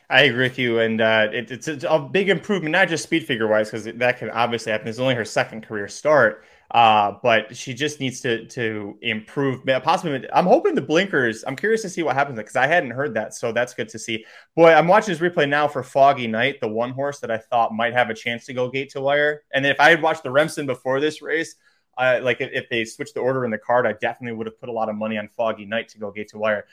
I 0.09 0.23
agree 0.23 0.45
with 0.45 0.59
you, 0.59 0.79
and 0.79 1.01
uh, 1.01 1.29
it, 1.33 1.51
it's, 1.51 1.69
a 1.69 1.99
big 1.99 2.31
improvement, 2.31 2.73
not 2.73 2.89
just 2.89 3.03
speed 3.03 3.27
figure 3.27 3.47
wise, 3.47 3.71
because 3.71 3.85
that 3.85 4.19
can 4.19 4.31
obviously 4.31 4.73
happen. 4.73 4.89
It's 4.89 4.99
only 4.99 5.15
her 5.15 5.25
second 5.25 5.63
career 5.67 5.89
start, 5.89 6.45
uh, 6.71 7.15
but 7.23 7.55
she 7.55 7.75
just 7.75 8.01
needs 8.01 8.21
to 8.21 8.47
to 8.47 8.97
improve. 9.03 9.67
Possibly, 9.83 10.25
I'm 10.33 10.47
hoping 10.47 10.75
the 10.75 10.81
blinkers. 10.81 11.45
I'm 11.47 11.57
curious 11.57 11.83
to 11.83 11.91
see 11.91 12.03
what 12.03 12.15
happens 12.15 12.39
because 12.39 12.57
I 12.57 12.69
hadn't 12.69 12.93
heard 12.93 13.15
that, 13.15 13.35
so 13.35 13.53
that's 13.53 13.75
good 13.75 13.89
to 13.91 13.99
see. 13.99 14.25
Boy, 14.55 14.73
I'm 14.73 14.87
watching 14.87 15.13
this 15.13 15.21
replay 15.21 15.49
now 15.49 15.69
for 15.69 15.83
Foggy 15.83 16.29
Night, 16.29 16.61
the 16.61 16.69
one 16.69 16.91
horse 16.91 17.19
that 17.19 17.31
I 17.31 17.39
thought 17.39 17.75
might 17.75 17.93
have 17.93 18.09
a 18.09 18.15
chance 18.15 18.47
to 18.47 18.55
go 18.55 18.71
gate 18.71 18.91
to 18.91 19.01
wire. 19.01 19.43
And 19.53 19.67
if 19.67 19.81
I 19.81 19.91
had 19.91 20.03
watched 20.03 20.23
the 20.23 20.31
Remsen 20.31 20.67
before 20.67 21.01
this 21.01 21.21
race, 21.21 21.57
uh, 21.97 22.21
like 22.23 22.41
if, 22.41 22.69
they 22.69 22.85
switched 22.85 23.15
the 23.15 23.21
order 23.21 23.45
in 23.45 23.51
the 23.51 23.59
card, 23.59 23.87
I 23.87 23.93
definitely 23.93 24.37
would 24.37 24.47
have 24.47 24.61
put 24.61 24.69
a 24.69 24.73
lot 24.73 24.89
of 24.89 24.97
money 24.97 25.19
on 25.19 25.29
Foggy 25.29 25.65
Night 25.65 25.89
to 25.91 25.99
go 25.99 26.11
gate 26.11 26.29
to 26.29 26.39
wire. 26.39 26.67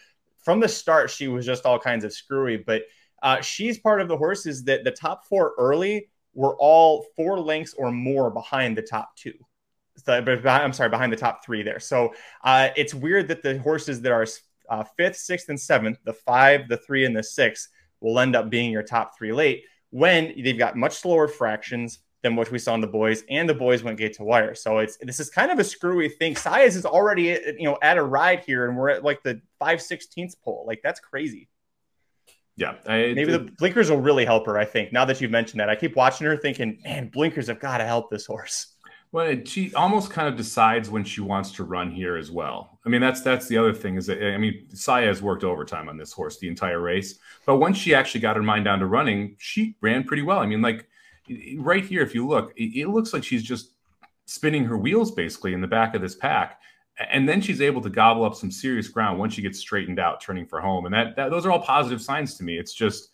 from 0.43 0.59
the 0.59 0.67
start, 0.67 1.09
she 1.09 1.27
was 1.27 1.45
just 1.45 1.65
all 1.65 1.79
kinds 1.79 2.03
of 2.03 2.13
screwy. 2.13 2.57
But 2.57 2.83
uh, 3.21 3.41
she's 3.41 3.77
part 3.77 4.01
of 4.01 4.07
the 4.07 4.17
horses 4.17 4.65
that 4.65 4.83
the 4.83 4.91
top 4.91 5.25
four 5.25 5.53
early 5.57 6.09
were 6.33 6.55
all 6.57 7.05
four 7.15 7.39
lengths 7.39 7.73
or 7.73 7.91
more 7.91 8.29
behind 8.29 8.77
the 8.77 8.81
top 8.81 9.15
two. 9.15 9.33
So, 9.97 10.13
I'm 10.13 10.73
sorry, 10.73 10.89
behind 10.89 11.13
the 11.13 11.17
top 11.17 11.45
three 11.45 11.61
there. 11.61 11.79
So 11.79 12.13
uh, 12.43 12.69
it's 12.75 12.93
weird 12.93 13.27
that 13.27 13.43
the 13.43 13.59
horses 13.59 14.01
that 14.01 14.11
are 14.11 14.25
uh, 14.67 14.83
fifth, 14.97 15.17
sixth, 15.17 15.49
and 15.49 15.59
seventh, 15.59 15.99
the 16.03 16.13
five, 16.13 16.67
the 16.67 16.77
three, 16.77 17.05
and 17.05 17.15
the 17.15 17.23
six, 17.23 17.69
will 18.01 18.19
end 18.19 18.35
up 18.35 18.49
being 18.49 18.71
your 18.71 18.83
top 18.83 19.17
three 19.17 19.31
late 19.31 19.63
when 19.91 20.33
they've 20.43 20.57
got 20.57 20.75
much 20.75 20.97
slower 20.97 21.27
fractions 21.27 21.99
than 22.23 22.35
what 22.35 22.49
we 22.49 22.57
saw 22.57 22.73
in 22.73 22.81
the 22.81 22.87
boys, 22.87 23.23
and 23.29 23.47
the 23.47 23.53
boys 23.53 23.83
went 23.83 23.97
gate 23.97 24.13
to 24.13 24.23
wire. 24.23 24.55
So 24.55 24.79
it's 24.79 24.97
this 25.01 25.19
is 25.19 25.29
kind 25.29 25.51
of 25.51 25.59
a 25.59 25.63
screwy 25.63 26.09
thing. 26.09 26.33
Saez 26.33 26.75
is 26.75 26.85
already 26.85 27.37
you 27.59 27.65
know 27.65 27.77
at 27.81 27.97
a 27.97 28.03
ride 28.03 28.39
here, 28.39 28.67
and 28.67 28.77
we're 28.77 28.89
at 28.89 29.03
like 29.03 29.21
the 29.21 29.41
five 29.59 29.81
sixteenths 29.81 30.33
pole. 30.33 30.63
Like 30.65 30.81
that's 30.83 30.99
crazy. 30.99 31.49
Yeah, 32.55 32.75
I, 32.85 33.13
maybe 33.15 33.33
it, 33.33 33.45
the 33.45 33.51
blinkers 33.57 33.89
will 33.89 34.01
really 34.01 34.25
help 34.25 34.45
her. 34.45 34.57
I 34.57 34.65
think 34.65 34.93
now 34.93 35.05
that 35.05 35.19
you've 35.19 35.31
mentioned 35.31 35.59
that, 35.59 35.69
I 35.69 35.75
keep 35.75 35.95
watching 35.95 36.27
her, 36.27 36.37
thinking, 36.37 36.79
man, 36.83 37.09
blinkers 37.09 37.47
have 37.47 37.59
got 37.59 37.79
to 37.79 37.85
help 37.85 38.11
this 38.11 38.25
horse. 38.25 38.67
Well, 39.11 39.35
she 39.45 39.73
almost 39.75 40.09
kind 40.09 40.27
of 40.27 40.35
decides 40.35 40.89
when 40.89 41.03
she 41.03 41.21
wants 41.21 41.51
to 41.53 41.63
run 41.63 41.91
here 41.91 42.15
as 42.15 42.31
well. 42.31 42.79
I 42.85 42.89
mean, 42.89 43.01
that's 43.01 43.21
that's 43.21 43.47
the 43.47 43.57
other 43.57 43.73
thing 43.73 43.95
is 43.95 44.07
that 44.07 44.23
I 44.23 44.37
mean, 44.37 44.67
Saez 44.73 45.21
worked 45.21 45.43
overtime 45.43 45.89
on 45.89 45.97
this 45.97 46.11
horse 46.11 46.39
the 46.39 46.47
entire 46.47 46.79
race, 46.79 47.19
but 47.45 47.57
once 47.57 47.77
she 47.77 47.93
actually 47.93 48.21
got 48.21 48.35
her 48.35 48.43
mind 48.43 48.65
down 48.65 48.79
to 48.79 48.85
running, 48.85 49.35
she 49.39 49.75
ran 49.81 50.03
pretty 50.03 50.23
well. 50.23 50.39
I 50.39 50.45
mean, 50.45 50.61
like 50.61 50.87
right 51.57 51.85
here, 51.85 52.01
if 52.01 52.13
you 52.13 52.27
look, 52.27 52.53
it, 52.55 52.87
looks 52.87 53.13
like 53.13 53.23
she's 53.23 53.43
just 53.43 53.71
spinning 54.25 54.65
her 54.65 54.77
wheels 54.77 55.11
basically 55.11 55.53
in 55.53 55.61
the 55.61 55.67
back 55.67 55.95
of 55.95 56.01
this 56.01 56.15
pack. 56.15 56.59
And 57.11 57.27
then 57.27 57.41
she's 57.41 57.61
able 57.61 57.81
to 57.81 57.89
gobble 57.89 58.23
up 58.23 58.35
some 58.35 58.51
serious 58.51 58.87
ground 58.87 59.17
once 59.17 59.33
she 59.33 59.41
gets 59.41 59.59
straightened 59.59 59.99
out, 59.99 60.21
turning 60.21 60.45
for 60.45 60.61
home. 60.61 60.85
And 60.85 60.93
that, 60.93 61.15
that 61.15 61.31
those 61.31 61.45
are 61.45 61.51
all 61.51 61.61
positive 61.61 62.01
signs 62.01 62.35
to 62.37 62.43
me. 62.43 62.57
It's 62.57 62.73
just, 62.73 63.09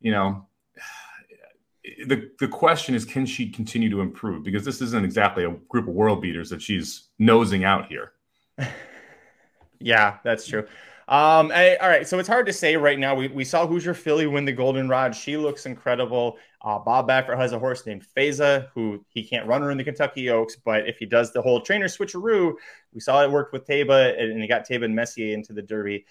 you 0.00 0.10
know, 0.10 0.46
the 2.06 2.30
the 2.40 2.48
question 2.48 2.94
is, 2.94 3.04
can 3.04 3.24
she 3.26 3.48
continue 3.48 3.90
to 3.90 4.00
improve? 4.00 4.42
Because 4.42 4.64
this 4.64 4.80
isn't 4.80 5.04
exactly 5.04 5.44
a 5.44 5.50
group 5.68 5.86
of 5.86 5.94
world 5.94 6.20
beaters 6.20 6.50
that 6.50 6.60
she's 6.60 7.04
nosing 7.18 7.62
out 7.64 7.86
here. 7.86 8.12
yeah, 9.78 10.18
that's 10.24 10.46
true. 10.46 10.66
Um, 11.08 11.50
I, 11.52 11.76
all 11.76 11.88
right, 11.88 12.06
so 12.06 12.18
it's 12.18 12.28
hard 12.28 12.46
to 12.46 12.52
say 12.52 12.76
right 12.76 12.98
now. 12.98 13.14
We, 13.14 13.28
we 13.28 13.44
saw 13.44 13.66
Hoosier 13.66 13.92
Philly 13.92 14.26
win 14.26 14.44
the 14.44 14.52
Goldenrod. 14.52 15.14
She 15.14 15.36
looks 15.36 15.66
incredible. 15.66 16.38
Uh, 16.62 16.78
Bob 16.78 17.08
Baffert 17.08 17.36
has 17.36 17.52
a 17.52 17.58
horse 17.58 17.84
named 17.86 18.06
Faiza, 18.16 18.68
who 18.74 19.04
he 19.08 19.24
can't 19.24 19.46
run 19.46 19.62
her 19.62 19.70
in 19.72 19.78
the 19.78 19.84
Kentucky 19.84 20.30
Oaks, 20.30 20.56
but 20.64 20.88
if 20.88 20.98
he 20.98 21.06
does 21.06 21.32
the 21.32 21.42
whole 21.42 21.60
trainer 21.60 21.86
switcheroo, 21.86 22.54
we 22.94 23.00
saw 23.00 23.22
it 23.22 23.30
worked 23.30 23.52
with 23.52 23.66
Taiba, 23.66 24.20
and 24.20 24.40
he 24.40 24.46
got 24.46 24.66
Taiba 24.66 24.84
and 24.84 24.94
Messier 24.94 25.34
into 25.34 25.52
the 25.52 25.62
Derby. 25.62 26.06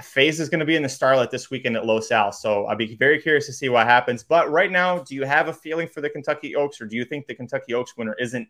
Faiza 0.00 0.38
is 0.38 0.48
going 0.48 0.60
to 0.60 0.66
be 0.66 0.76
in 0.76 0.82
the 0.82 0.88
Starlet 0.88 1.30
this 1.30 1.50
weekend 1.50 1.76
at 1.76 1.84
Los 1.84 2.12
Al, 2.12 2.30
so 2.30 2.66
I'll 2.66 2.76
be 2.76 2.94
very 2.94 3.20
curious 3.20 3.46
to 3.46 3.52
see 3.52 3.68
what 3.68 3.86
happens. 3.86 4.22
But 4.22 4.50
right 4.50 4.70
now, 4.70 5.00
do 5.00 5.16
you 5.16 5.24
have 5.24 5.48
a 5.48 5.52
feeling 5.52 5.88
for 5.88 6.00
the 6.00 6.08
Kentucky 6.08 6.54
Oaks, 6.54 6.80
or 6.80 6.86
do 6.86 6.96
you 6.96 7.04
think 7.04 7.26
the 7.26 7.34
Kentucky 7.34 7.74
Oaks 7.74 7.96
winner 7.96 8.14
isn't 8.20 8.48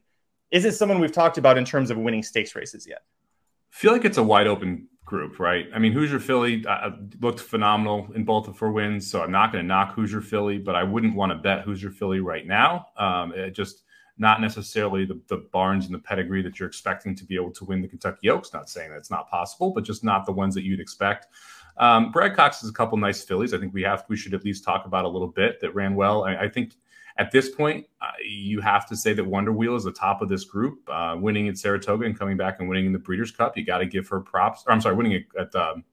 isn't 0.51 0.72
someone 0.72 0.98
we've 0.98 1.12
talked 1.12 1.38
about 1.38 1.59
in 1.59 1.64
terms 1.64 1.90
of 1.90 1.98
winning 1.98 2.22
stakes 2.22 2.55
races 2.55 2.87
yet? 2.87 3.01
I 3.72 3.77
feel 3.77 3.92
like 3.92 4.05
it's 4.05 4.18
a 4.18 4.22
wide 4.22 4.46
open 4.46 4.88
group, 5.09 5.40
right? 5.40 5.66
I 5.75 5.79
mean, 5.79 5.92
Hoosier 5.92 6.21
Philly 6.21 6.64
uh, 6.66 6.90
looked 7.21 7.40
phenomenal 7.40 8.09
in 8.14 8.25
both 8.25 8.47
of 8.47 8.59
her 8.59 8.71
wins, 8.71 9.11
so 9.11 9.23
I'm 9.23 9.33
not 9.33 9.51
going 9.51 9.64
to 9.64 9.66
knock 9.66 9.94
Hoosier 9.94 10.21
Philly, 10.21 10.59
but 10.59 10.77
I 10.77 10.85
wouldn't 10.85 11.16
want 11.16 11.33
to 11.33 11.37
bet 11.37 11.62
Hoosier 11.62 11.90
Philly 11.90 12.21
right 12.21 12.47
now. 12.47 12.87
Um, 12.97 13.33
it 13.33 13.51
just 13.51 13.85
not 14.18 14.40
necessarily 14.40 15.07
the, 15.07 15.18
the 15.29 15.49
barns 15.53 15.87
and 15.87 15.94
the 15.94 15.99
pedigree 15.99 16.42
that 16.42 16.61
you're 16.61 16.68
expecting 16.68 17.14
to 17.16 17.25
be 17.25 17.37
able 17.37 17.53
to 17.53 17.64
win 17.64 17.81
the 17.81 17.88
Kentucky 17.88 18.29
Oaks. 18.29 18.53
Not 18.53 18.68
saying 18.68 18.90
that 18.90 18.99
it's 18.99 19.11
not 19.11 19.31
possible, 19.31 19.73
but 19.73 19.83
just 19.83 20.05
not 20.05 20.27
the 20.27 20.33
ones 20.33 20.55
that 20.55 20.64
you'd 20.64 20.81
expect. 20.81 21.29
Um, 21.79 22.11
Brad 22.12 22.37
Cox 22.37 22.61
has 22.61 22.68
a 22.68 22.73
couple 22.73 22.99
nice 22.99 23.25
fillies. 23.25 23.55
I 23.55 23.59
think 23.59 23.73
we 23.73 23.83
have 23.83 24.05
we 24.09 24.16
should 24.16 24.35
at 24.35 24.44
least 24.44 24.64
talk 24.64 24.85
about 24.85 25.05
a 25.05 25.09
little 25.09 25.29
bit 25.29 25.61
that 25.61 25.75
ran 25.75 25.94
well. 25.94 26.25
I, 26.25 26.37
I 26.37 26.49
think 26.49 26.75
at 27.19 27.33
this 27.33 27.49
point, 27.49 27.85
uh, 28.01 28.13
you 28.25 28.61
have 28.61 28.87
to 28.89 28.97
say 28.97 29.13
that 29.13 29.25
Wonder 29.25 29.53
Wheel 29.53 29.75
is 29.75 29.83
the 29.83 29.93
top 29.93 30.23
of 30.23 30.29
this 30.29 30.45
group, 30.45 30.89
uh, 30.89 31.17
winning 31.19 31.49
at 31.49 31.59
Saratoga 31.59 32.07
and 32.07 32.17
coming 32.17 32.37
back 32.37 32.61
and 32.61 32.69
winning 32.69 32.87
in 32.87 32.93
the 32.93 32.99
Breeders' 32.99 33.33
Cup. 33.33 33.57
You 33.59 33.65
got 33.65 33.79
to 33.79 33.87
give 33.87 34.09
her 34.09 34.21
props. 34.21 34.63
Or 34.67 34.73
I'm 34.73 34.81
sorry, 34.81 34.95
winning 34.95 35.25
at 35.37 35.55
um, 35.57 35.85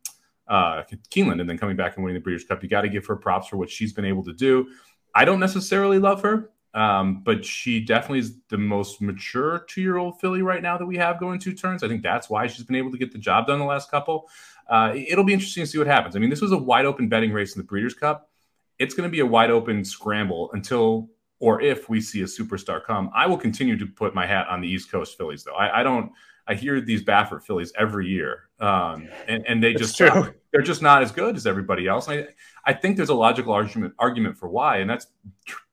uh, 0.47 0.83
Keeneland 1.09 1.41
and 1.41 1.49
then 1.49 1.57
coming 1.57 1.75
back 1.75 1.95
and 1.95 2.03
winning 2.03 2.19
the 2.19 2.23
Breeders' 2.23 2.45
Cup. 2.45 2.61
You 2.61 2.69
got 2.69 2.81
to 2.81 2.89
give 2.89 3.07
her 3.07 3.15
props 3.15 3.47
for 3.47 3.57
what 3.57 3.71
she's 3.71 3.91
been 3.91 4.05
able 4.05 4.23
to 4.23 4.33
do. 4.33 4.67
I 5.15 5.25
don't 5.25 5.39
necessarily 5.39 5.97
love 5.97 6.21
her, 6.21 6.51
um, 6.75 7.23
but 7.23 7.43
she 7.43 7.79
definitely 7.79 8.19
is 8.19 8.37
the 8.49 8.57
most 8.59 9.01
mature 9.01 9.65
two 9.67 9.81
year 9.81 9.97
old 9.97 10.19
filly 10.19 10.43
right 10.43 10.61
now 10.61 10.77
that 10.77 10.85
we 10.85 10.97
have 10.97 11.19
going 11.19 11.39
two 11.39 11.53
turns. 11.53 11.81
I 11.81 11.87
think 11.87 12.03
that's 12.03 12.29
why 12.29 12.45
she's 12.45 12.65
been 12.65 12.75
able 12.75 12.91
to 12.91 12.99
get 12.99 13.11
the 13.11 13.17
job 13.17 13.47
done 13.47 13.57
the 13.57 13.65
last 13.65 13.89
couple. 13.89 14.29
Uh, 14.69 14.93
it'll 14.93 15.23
be 15.23 15.33
interesting 15.33 15.63
to 15.63 15.67
see 15.67 15.79
what 15.79 15.87
happens. 15.87 16.15
I 16.15 16.19
mean, 16.19 16.29
this 16.29 16.41
was 16.41 16.51
a 16.51 16.57
wide 16.57 16.85
open 16.85 17.09
betting 17.09 17.31
race 17.31 17.55
in 17.55 17.59
the 17.59 17.65
Breeders' 17.65 17.95
Cup. 17.95 18.29
It's 18.77 18.93
going 18.93 19.07
to 19.07 19.11
be 19.11 19.21
a 19.21 19.25
wide 19.25 19.49
open 19.49 19.83
scramble 19.85 20.51
until 20.51 21.09
or 21.39 21.61
if 21.61 21.89
we 21.89 21.99
see 22.01 22.21
a 22.21 22.25
superstar 22.25 22.83
come. 22.83 23.09
I 23.13 23.27
will 23.27 23.37
continue 23.37 23.77
to 23.77 23.85
put 23.85 24.15
my 24.15 24.25
hat 24.25 24.47
on 24.49 24.61
the 24.61 24.67
East 24.67 24.91
Coast 24.91 25.17
fillies, 25.17 25.43
though. 25.43 25.55
I, 25.55 25.81
I 25.81 25.83
don't. 25.83 26.11
I 26.47 26.53
hear 26.53 26.79
these 26.79 27.03
Baffert 27.03 27.41
fillies 27.41 27.73
every 27.75 28.07
year, 28.07 28.49
um, 28.59 29.09
and, 29.27 29.43
and 29.47 29.63
they 29.63 29.73
just 29.73 29.97
they're 29.97 30.61
just 30.61 30.81
not 30.81 31.01
as 31.01 31.11
good 31.11 31.35
as 31.35 31.47
everybody 31.47 31.87
else. 31.87 32.07
I, 32.07 32.27
I 32.65 32.73
think 32.73 32.97
there's 32.97 33.09
a 33.09 33.15
logical 33.15 33.51
argument 33.51 33.95
argument 33.97 34.37
for 34.37 34.47
why, 34.47 34.77
and 34.77 34.89
that's 34.89 35.07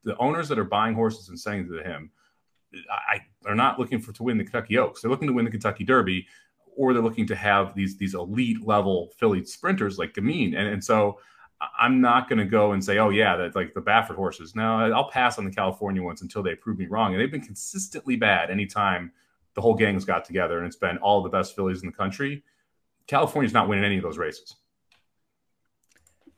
the 0.03 0.16
owners 0.16 0.48
that 0.48 0.59
are 0.59 0.64
buying 0.64 0.94
horses 0.94 1.29
and 1.29 1.38
saying 1.38 1.68
to 1.68 1.83
him, 1.83 2.11
I, 2.90 3.20
are 3.46 3.55
not 3.55 3.79
looking 3.79 4.01
for 4.01 4.12
to 4.12 4.22
win 4.22 4.38
the 4.38 4.44
Kentucky 4.44 4.79
Oaks. 4.79 5.03
They're 5.03 5.11
looking 5.11 5.29
to 5.29 5.35
win 5.35 5.44
the 5.44 5.51
Kentucky 5.51 5.85
Derby, 5.85 6.27
or 6.75 6.94
they're 6.94 7.03
looking 7.03 7.27
to 7.27 7.37
have 7.37 7.75
these 7.75 7.98
these 7.98 8.14
elite 8.14 8.66
level 8.66 9.12
filly 9.18 9.44
sprinters 9.44 9.98
like 9.98 10.14
Gamine, 10.14 10.57
and 10.57 10.68
and 10.68 10.83
so 10.83 11.18
I'm 11.79 12.01
not 12.01 12.29
going 12.29 12.38
to 12.38 12.44
go 12.44 12.72
and 12.72 12.85
say, 12.85 12.98
oh, 12.98 13.11
yeah, 13.11 13.37
that 13.37 13.55
like 13.55 13.75
the 13.75 13.83
Baffert 13.83 14.16
horses. 14.16 14.55
No, 14.55 14.92
I'll 14.92 15.11
pass 15.11 15.38
on 15.38 15.44
the 15.44 15.51
California 15.51 16.03
ones 16.03 16.22
until 16.22 16.42
they 16.42 16.55
prove 16.55 16.79
me 16.79 16.87
wrong. 16.87 17.12
And 17.12 17.20
they've 17.20 17.31
been 17.31 17.40
consistently 17.40 18.16
bad 18.16 18.51
anytime 18.51 19.12
the 19.55 19.61
whole 19.61 19.75
gang's 19.75 20.05
got 20.05 20.25
together 20.25 20.59
and 20.59 20.66
it's 20.66 20.77
been 20.77 20.98
all 20.98 21.22
the 21.22 21.29
best 21.29 21.55
fillies 21.55 21.83
in 21.83 21.87
the 21.87 21.92
country. 21.92 22.42
California's 23.07 23.53
not 23.53 23.68
winning 23.68 23.85
any 23.85 23.96
of 23.96 24.03
those 24.03 24.18
races. 24.18 24.57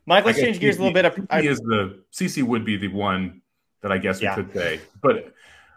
Mike, 0.07 0.25
let's 0.25 0.39
change 0.39 0.61
gears 0.61 0.77
a 0.77 0.83
little 0.83 0.93
bit. 0.93 1.15
He 1.41 1.49
is 1.49 1.59
the 1.61 2.03
CC 2.13 2.43
would 2.43 2.65
be 2.65 2.77
the 2.77 2.89
one 2.89 3.41
that 3.81 3.93
I 3.93 3.99
guess 3.99 4.21
we 4.21 4.25
yeah. 4.25 4.35
could 4.35 4.53
say, 4.53 4.81
but 5.03 5.33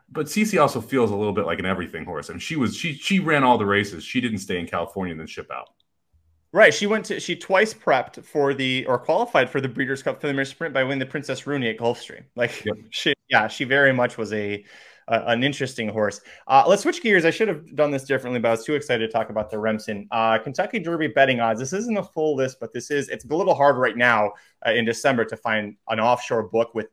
but 0.10 0.26
CC 0.28 0.60
also 0.62 0.82
feels 0.82 1.12
a 1.12 1.16
little 1.16 1.34
bit 1.34 1.46
like 1.46 1.60
an 1.60 1.66
everything 1.66 2.06
horse. 2.06 2.30
I 2.30 2.34
and 2.34 2.36
mean, 2.36 2.40
she 2.42 2.56
was 2.56 2.76
she 2.76 2.94
she 2.94 3.20
ran 3.20 3.44
all 3.44 3.58
the 3.58 3.66
races. 3.66 4.04
She 4.04 4.20
didn't 4.20 4.40
stay 4.40 4.60
in 4.60 4.68
California 4.68 5.12
and 5.12 5.20
then 5.20 5.28
ship 5.28 5.50
out. 5.52 5.70
Right. 6.54 6.74
She 6.74 6.88
went 6.88 7.06
to 7.06 7.20
she 7.20 7.36
twice 7.36 7.74
prepped 7.74 8.24
for 8.24 8.54
the 8.54 8.86
or 8.86 8.98
qualified 8.98 9.50
for 9.50 9.60
the 9.60 9.68
Breeders' 9.68 10.02
Cup 10.02 10.22
for 10.22 10.32
the 10.32 10.46
Sprint 10.46 10.74
by 10.74 10.84
winning 10.84 11.00
the 11.00 11.06
Princess 11.06 11.46
Rooney 11.46 11.70
at 11.70 11.78
Gulfstream. 11.78 12.24
Like 12.36 12.64
yep. 12.66 12.78
she 12.90 13.14
yeah, 13.30 13.48
she 13.48 13.66
very 13.66 13.92
much 13.92 14.18
was 14.18 14.32
a 14.34 14.64
uh, 15.10 15.24
an 15.28 15.44
interesting 15.44 15.88
horse. 15.88 16.22
Uh, 16.48 16.64
let's 16.68 16.84
switch 16.84 17.02
gears. 17.02 17.26
I 17.26 17.32
should 17.32 17.48
have 17.48 17.76
done 17.76 17.92
this 17.92 18.04
differently, 18.04 18.40
but 18.40 18.50
I 18.50 18.52
was 18.52 18.66
too 18.66 18.76
excited 18.76 19.06
to 19.08 19.12
talk 19.12 19.30
about 19.30 19.50
the 19.50 19.58
Remsen. 19.58 20.08
Uh, 20.12 20.38
Kentucky 20.38 20.80
Derby 20.80 21.08
betting 21.08 21.40
odds. 21.40 21.60
This 21.60 21.74
isn't 21.74 21.98
a 21.98 22.04
full 22.04 22.36
list, 22.36 22.60
but 22.60 22.74
this 22.74 22.92
is. 22.92 23.10
It's 23.10 23.26
a 23.26 23.36
little 23.36 23.56
hard 23.56 23.78
right 23.78 23.96
now 23.96 24.34
uh, 24.66 24.72
in 24.72 24.86
December 24.86 25.26
to 25.26 25.38
find 25.38 25.76
an 25.90 26.00
offshore 26.00 26.44
book 26.44 26.74
with 26.74 26.88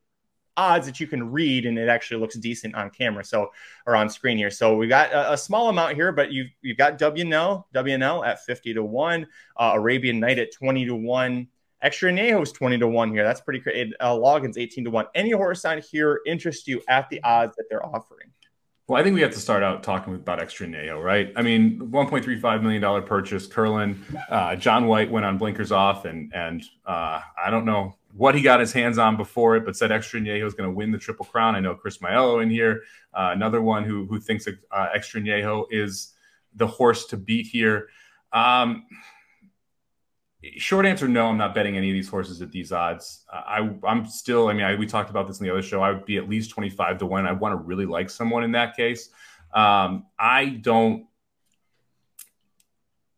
odds 0.56 0.86
that 0.86 1.00
you 1.00 1.06
can 1.06 1.30
read 1.30 1.66
and 1.66 1.78
it 1.78 1.88
actually 1.88 2.20
looks 2.20 2.36
decent 2.36 2.74
on 2.74 2.90
camera 2.90 3.24
so 3.24 3.50
or 3.86 3.96
on 3.96 4.08
screen 4.08 4.36
here 4.36 4.50
so 4.50 4.76
we 4.76 4.86
got 4.86 5.12
a, 5.12 5.32
a, 5.32 5.36
small 5.36 5.68
amount 5.68 5.94
here 5.94 6.12
but 6.12 6.32
you've 6.32 6.50
you've 6.62 6.76
got 6.76 6.98
WNL 6.98 7.64
WNL 7.74 8.26
at 8.26 8.44
50 8.44 8.74
to 8.74 8.84
1 8.84 9.26
uh, 9.56 9.72
Arabian 9.74 10.20
Night 10.20 10.38
at 10.38 10.52
20 10.52 10.86
to 10.86 10.94
1 10.94 11.48
Extra 11.82 12.12
is 12.12 12.52
20 12.52 12.78
to 12.78 12.86
1 12.86 13.10
here 13.12 13.24
that's 13.24 13.40
pretty 13.40 13.60
great 13.60 13.92
uh, 14.00 14.12
Loggins 14.12 14.56
18 14.56 14.84
to 14.84 14.90
1 14.90 15.06
any 15.14 15.32
horse 15.32 15.64
on 15.64 15.78
here 15.78 16.20
interest 16.26 16.68
you 16.68 16.80
at 16.88 17.08
the 17.10 17.22
odds 17.22 17.56
that 17.56 17.64
they're 17.68 17.84
offering 17.84 18.30
well, 18.86 19.00
I 19.00 19.02
think 19.02 19.14
we 19.14 19.22
have 19.22 19.32
to 19.32 19.40
start 19.40 19.62
out 19.62 19.82
talking 19.82 20.14
about 20.14 20.40
Extra 20.40 20.66
Anejo, 20.66 21.02
right? 21.02 21.32
I 21.36 21.40
mean, 21.40 21.78
$1.35 21.78 22.62
million 22.62 23.02
purchase, 23.04 23.46
Curlin. 23.46 24.04
Uh, 24.28 24.56
John 24.56 24.86
White 24.86 25.10
went 25.10 25.24
on 25.24 25.38
blinkers 25.38 25.72
off, 25.72 26.04
and 26.04 26.30
and 26.34 26.62
uh, 26.84 27.22
I 27.42 27.48
don't 27.48 27.64
know 27.64 27.96
what 28.16 28.34
he 28.34 28.42
got 28.42 28.60
his 28.60 28.72
hands 28.72 28.96
on 28.96 29.16
before 29.16 29.56
it, 29.56 29.64
but 29.64 29.76
said 29.76 29.90
Extra 29.90 30.20
Anejo 30.20 30.46
is 30.46 30.54
going 30.54 30.68
to 30.68 30.74
win 30.74 30.92
the 30.92 30.98
Triple 30.98 31.26
Crown. 31.26 31.56
I 31.56 31.60
know 31.60 31.74
Chris 31.74 31.98
Maiello 31.98 32.42
in 32.42 32.48
here, 32.48 32.82
uh, 33.12 33.30
another 33.32 33.60
one 33.60 33.84
who 33.84 34.06
who 34.06 34.20
thinks 34.20 34.46
uh, 34.46 34.86
Extra 34.94 35.20
Anejo 35.20 35.66
is 35.70 36.12
the 36.54 36.66
horse 36.66 37.06
to 37.06 37.16
beat 37.16 37.46
here. 37.46 37.88
Um, 38.32 38.86
short 40.56 40.86
answer, 40.86 41.08
no. 41.08 41.26
I'm 41.26 41.38
not 41.38 41.54
betting 41.54 41.76
any 41.76 41.90
of 41.90 41.94
these 41.94 42.08
horses 42.08 42.40
at 42.40 42.52
these 42.52 42.70
odds. 42.70 43.24
Uh, 43.32 43.42
I 43.46 43.74
I'm 43.86 44.06
still. 44.06 44.48
I 44.48 44.52
mean, 44.52 44.64
I, 44.64 44.76
we 44.76 44.86
talked 44.86 45.10
about 45.10 45.26
this 45.26 45.40
in 45.40 45.46
the 45.46 45.52
other 45.52 45.62
show. 45.62 45.82
I 45.82 45.90
would 45.90 46.04
be 46.04 46.16
at 46.16 46.28
least 46.28 46.50
25 46.50 46.98
to 46.98 47.06
one. 47.06 47.26
I 47.26 47.32
want 47.32 47.52
to 47.52 47.56
really 47.56 47.86
like 47.86 48.10
someone 48.10 48.44
in 48.44 48.52
that 48.52 48.76
case. 48.76 49.10
Um, 49.52 50.06
I 50.18 50.46
don't 50.46 51.06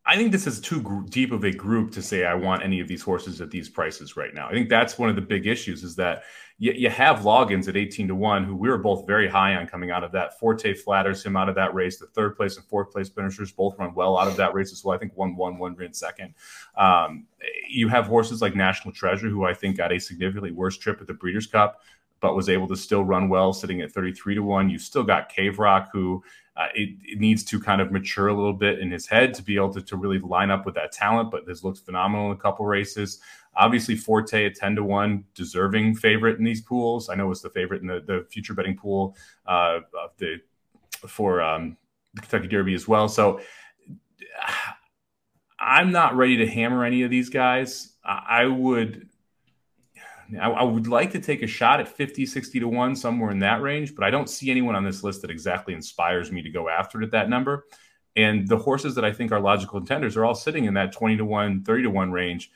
I 0.07 0.15
think 0.15 0.31
this 0.31 0.47
is 0.47 0.61
too 0.61 1.05
deep 1.09 1.33
of 1.33 1.43
a 1.43 1.51
group 1.51 1.91
to 1.91 2.01
say 2.01 2.25
I 2.25 2.33
want 2.33 2.63
any 2.63 2.79
of 2.79 2.87
these 2.87 3.01
horses 3.01 3.41
at 3.41 3.51
these 3.51 3.67
prices 3.67 4.15
right 4.15 4.33
now. 4.33 4.47
I 4.47 4.53
think 4.53 4.69
that's 4.69 4.97
one 4.97 5.09
of 5.09 5.17
the 5.17 5.21
big 5.21 5.47
issues 5.47 5.83
is 5.83 5.97
that 5.97 6.23
you, 6.59 6.71
you 6.71 6.89
have 6.89 7.19
Loggins 7.19 7.67
at 7.67 7.75
18 7.75 8.07
to 8.07 8.15
1, 8.15 8.45
who 8.45 8.55
we 8.55 8.69
were 8.69 8.77
both 8.77 9.05
very 9.05 9.27
high 9.27 9.55
on 9.55 9.67
coming 9.67 9.91
out 9.91 10.05
of 10.05 10.13
that. 10.13 10.39
Forte 10.39 10.73
flatters 10.73 11.25
him 11.25 11.35
out 11.35 11.49
of 11.49 11.55
that 11.55 11.73
race. 11.73 11.99
The 11.99 12.07
third 12.07 12.37
place 12.37 12.55
and 12.55 12.65
fourth 12.65 12.89
place 12.89 13.09
finishers 13.09 13.51
both 13.51 13.77
run 13.77 13.93
well 13.93 14.17
out 14.17 14.29
of 14.29 14.37
that 14.37 14.53
race 14.53 14.71
as 14.71 14.81
well. 14.83 14.95
I 14.95 14.97
think 14.97 15.11
one 15.15 15.35
one 15.35 15.57
one 15.57 15.75
ran 15.75 15.93
second. 15.93 16.33
Um, 16.77 17.27
you 17.69 17.89
have 17.89 18.07
horses 18.07 18.41
like 18.41 18.55
National 18.55 18.93
Treasure, 18.93 19.27
who 19.27 19.43
I 19.43 19.53
think 19.53 19.75
got 19.75 19.91
a 19.91 19.99
significantly 19.99 20.51
worse 20.51 20.77
trip 20.77 21.01
at 21.01 21.07
the 21.07 21.13
Breeders' 21.13 21.47
Cup, 21.47 21.81
but 22.19 22.35
was 22.35 22.49
able 22.49 22.67
to 22.67 22.75
still 22.75 23.03
run 23.03 23.29
well, 23.29 23.53
sitting 23.53 23.81
at 23.81 23.91
33 23.91 24.35
to 24.35 24.43
1. 24.43 24.69
You 24.69 24.79
still 24.79 25.03
got 25.03 25.29
Cave 25.29 25.59
Rock, 25.59 25.89
who 25.93 26.23
uh, 26.55 26.67
it, 26.73 26.89
it, 27.03 27.19
needs 27.19 27.43
to 27.43 27.59
kind 27.59 27.81
of 27.81 27.91
mature 27.91 28.29
a 28.29 28.33
little 28.33 28.53
bit 28.53 28.79
in 28.79 28.89
his 28.89 29.05
head 29.05 29.33
to 29.35 29.43
be 29.43 29.55
able 29.55 29.71
to, 29.71 29.81
to 29.81 29.95
really 29.95 30.17
line 30.17 30.49
up 30.49 30.65
with 30.65 30.73
that 30.73 30.91
talent, 30.91 31.29
but 31.29 31.45
this 31.45 31.63
looks 31.63 31.79
phenomenal 31.79 32.31
in 32.31 32.33
a 32.37 32.39
couple 32.39 32.65
races. 32.65 33.19
Obviously, 33.55 33.95
Forte 33.95 34.45
at 34.45 34.55
10 34.55 34.77
to 34.77 34.83
1, 34.83 35.23
deserving 35.35 35.95
favorite 35.95 36.39
in 36.39 36.43
these 36.43 36.61
pools. 36.61 37.09
I 37.09 37.15
know 37.15 37.29
it's 37.29 37.41
the 37.41 37.51
favorite 37.51 37.81
in 37.81 37.87
the, 37.87 37.99
the 37.99 38.25
future 38.29 38.55
betting 38.55 38.75
pool 38.75 39.15
uh, 39.45 39.79
of 40.03 40.11
the 40.17 40.41
for 41.07 41.41
um, 41.41 41.77
the 42.15 42.21
Kentucky 42.21 42.47
Derby 42.47 42.73
as 42.73 42.87
well. 42.87 43.07
So 43.07 43.39
I'm 45.59 45.91
not 45.91 46.15
ready 46.15 46.37
to 46.37 46.47
hammer 46.47 46.85
any 46.85 47.03
of 47.03 47.09
these 47.09 47.29
guys. 47.29 47.93
I, 48.03 48.25
I 48.29 48.45
would 48.45 49.09
I, 50.39 50.49
I, 50.49 50.63
would 50.63 50.87
like 50.87 51.11
to 51.11 51.19
take 51.19 51.41
a 51.41 51.47
shot 51.47 51.79
at 51.79 51.87
50, 51.87 52.25
60 52.25 52.59
to 52.59 52.67
1, 52.67 52.95
somewhere 52.95 53.31
in 53.31 53.39
that 53.39 53.61
range, 53.61 53.95
but 53.95 54.03
I 54.03 54.09
don't 54.09 54.29
see 54.29 54.51
anyone 54.51 54.75
on 54.75 54.83
this 54.83 55.03
list 55.03 55.21
that 55.21 55.31
exactly 55.31 55.73
inspires 55.73 56.31
me 56.31 56.41
to 56.41 56.49
go 56.49 56.69
after 56.69 57.01
it 57.01 57.05
at 57.05 57.11
that 57.11 57.29
number. 57.29 57.65
And 58.15 58.47
the 58.47 58.57
horses 58.57 58.95
that 58.95 59.05
I 59.05 59.13
think 59.13 59.31
are 59.31 59.39
logical 59.39 59.79
contenders 59.79 60.17
are 60.17 60.25
all 60.25 60.35
sitting 60.35 60.65
in 60.65 60.73
that 60.73 60.91
20 60.91 61.17
to 61.17 61.25
1, 61.25 61.63
30 61.63 61.83
to 61.83 61.89
1 61.89 62.11
range. 62.11 62.51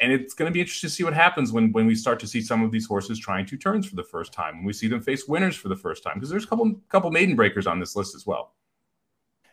And 0.00 0.10
it's 0.12 0.34
going 0.34 0.50
to 0.50 0.52
be 0.52 0.60
interesting 0.60 0.88
to 0.88 0.94
see 0.94 1.04
what 1.04 1.14
happens 1.14 1.52
when, 1.52 1.70
when 1.70 1.86
we 1.86 1.94
start 1.94 2.18
to 2.20 2.26
see 2.26 2.42
some 2.42 2.62
of 2.62 2.72
these 2.72 2.86
horses 2.86 3.18
trying 3.18 3.46
two 3.46 3.56
turns 3.56 3.86
for 3.86 3.94
the 3.94 4.02
first 4.02 4.32
time, 4.32 4.56
when 4.56 4.64
we 4.64 4.72
see 4.72 4.88
them 4.88 5.00
face 5.00 5.28
winners 5.28 5.56
for 5.56 5.68
the 5.68 5.76
first 5.76 6.02
time, 6.02 6.14
because 6.14 6.30
there's 6.30 6.44
a 6.44 6.48
couple 6.48 6.80
couple 6.88 7.10
maiden 7.12 7.36
breakers 7.36 7.66
on 7.68 7.78
this 7.78 7.94
list 7.94 8.16
as 8.16 8.26
well. 8.26 8.54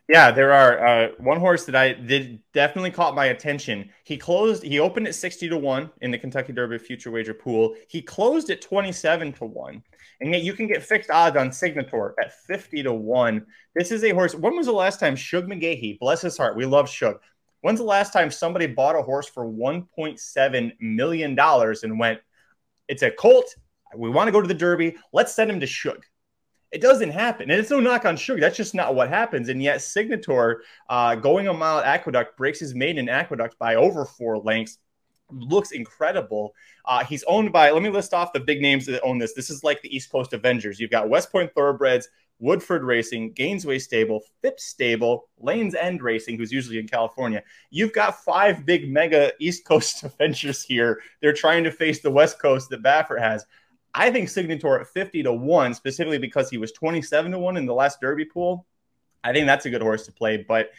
Yeah, 0.07 0.29
there 0.29 0.53
are 0.53 0.85
uh, 0.85 1.07
one 1.17 1.39
horse 1.39 1.65
that 1.65 1.75
I 1.75 1.93
did 1.93 2.39
definitely 2.53 2.91
caught 2.91 3.15
my 3.15 3.25
attention. 3.25 3.89
He 4.03 4.17
closed. 4.17 4.61
He 4.61 4.79
opened 4.79 5.07
at 5.07 5.15
sixty 5.15 5.49
to 5.49 5.57
one 5.57 5.89
in 6.01 6.11
the 6.11 6.19
Kentucky 6.19 6.53
Derby 6.53 6.77
future 6.77 7.09
wager 7.09 7.33
pool. 7.33 7.75
He 7.87 8.03
closed 8.03 8.51
at 8.51 8.61
twenty 8.61 8.91
seven 8.91 9.33
to 9.33 9.45
one, 9.45 9.81
and 10.21 10.31
yet 10.31 10.43
you 10.43 10.53
can 10.53 10.67
get 10.67 10.83
fixed 10.83 11.09
odds 11.09 11.37
on 11.37 11.49
Signator 11.49 12.13
at 12.21 12.39
fifty 12.45 12.83
to 12.83 12.93
one. 12.93 13.47
This 13.73 13.91
is 13.91 14.03
a 14.03 14.11
horse. 14.11 14.35
When 14.35 14.55
was 14.55 14.67
the 14.67 14.73
last 14.73 14.99
time 14.99 15.15
Shug 15.15 15.47
McGaughey, 15.47 15.97
bless 15.97 16.21
his 16.21 16.37
heart, 16.37 16.55
we 16.55 16.65
love 16.65 16.87
Shug. 16.87 17.19
When's 17.61 17.79
the 17.79 17.85
last 17.85 18.13
time 18.13 18.29
somebody 18.29 18.67
bought 18.67 18.95
a 18.95 19.01
horse 19.01 19.27
for 19.27 19.47
one 19.47 19.87
point 19.95 20.19
seven 20.19 20.71
million 20.79 21.33
dollars 21.33 21.83
and 21.83 21.97
went, 21.97 22.19
"It's 22.87 23.01
a 23.01 23.09
colt. 23.09 23.55
We 23.95 24.11
want 24.11 24.27
to 24.27 24.31
go 24.31 24.41
to 24.41 24.47
the 24.47 24.53
Derby. 24.53 24.97
Let's 25.13 25.33
send 25.33 25.49
him 25.49 25.61
to 25.61 25.67
Shug." 25.67 26.05
It 26.75 26.81
doesn't 26.81 27.11
happen. 27.11 27.49
And 27.49 27.57
it's 27.57 27.69
no 27.69 27.79
knock 27.79 28.03
on 28.03 28.17
Sugar. 28.17 28.41
That's 28.41 28.57
just 28.57 28.75
not 28.75 28.95
what 28.95 29.07
happens. 29.07 29.47
And 29.47 29.63
yet, 29.63 29.77
Signator 29.77 30.57
uh, 30.89 31.15
going 31.15 31.47
a 31.47 31.53
mile 31.53 31.79
aqueduct 31.79 32.35
breaks 32.35 32.59
his 32.59 32.75
maiden 32.75 33.07
aqueduct 33.07 33.57
by 33.57 33.75
over 33.75 34.03
four 34.03 34.39
lengths. 34.39 34.79
Looks 35.31 35.71
incredible. 35.71 36.53
Uh, 36.83 37.05
he's 37.05 37.23
owned 37.29 37.53
by, 37.53 37.71
let 37.71 37.81
me 37.81 37.87
list 37.87 38.13
off 38.13 38.33
the 38.33 38.41
big 38.41 38.61
names 38.61 38.85
that 38.87 39.01
own 39.03 39.17
this. 39.19 39.33
This 39.33 39.49
is 39.49 39.63
like 39.63 39.81
the 39.81 39.95
East 39.95 40.11
Coast 40.11 40.33
Avengers. 40.33 40.77
You've 40.77 40.91
got 40.91 41.07
West 41.07 41.31
Point 41.31 41.49
Thoroughbreds, 41.55 42.09
Woodford 42.39 42.83
Racing, 42.83 43.33
Gainesway 43.35 43.79
Stable, 43.79 44.21
Phipps 44.41 44.65
Stable, 44.65 45.29
Lanes 45.39 45.75
End 45.75 46.03
Racing, 46.03 46.37
who's 46.37 46.51
usually 46.51 46.77
in 46.77 46.89
California. 46.89 47.41
You've 47.69 47.93
got 47.93 48.21
five 48.21 48.65
big 48.65 48.91
mega 48.91 49.31
East 49.39 49.63
Coast 49.63 50.03
Avengers 50.03 50.61
here. 50.61 50.99
They're 51.21 51.31
trying 51.31 51.63
to 51.63 51.71
face 51.71 52.01
the 52.01 52.11
West 52.11 52.37
Coast 52.37 52.69
that 52.71 52.83
Baffert 52.83 53.21
has. 53.21 53.45
I 53.95 54.11
think 54.11 54.27
Signator 54.27 54.81
at 54.81 54.87
50 54.87 55.23
to 55.23 55.33
1, 55.33 55.73
specifically 55.73 56.17
because 56.17 56.49
he 56.49 56.57
was 56.57 56.73
27 56.73 57.31
to 57.31 57.39
1 57.39 57.57
in 57.57 57.65
the 57.65 57.73
last 57.73 58.01
Derby 58.01 58.25
pool. 58.25 58.65
I 59.23 59.31
think 59.31 59.47
that's 59.47 59.65
a 59.65 59.69
good 59.69 59.81
horse 59.81 60.05
to 60.05 60.11
play, 60.11 60.37
but 60.37 60.71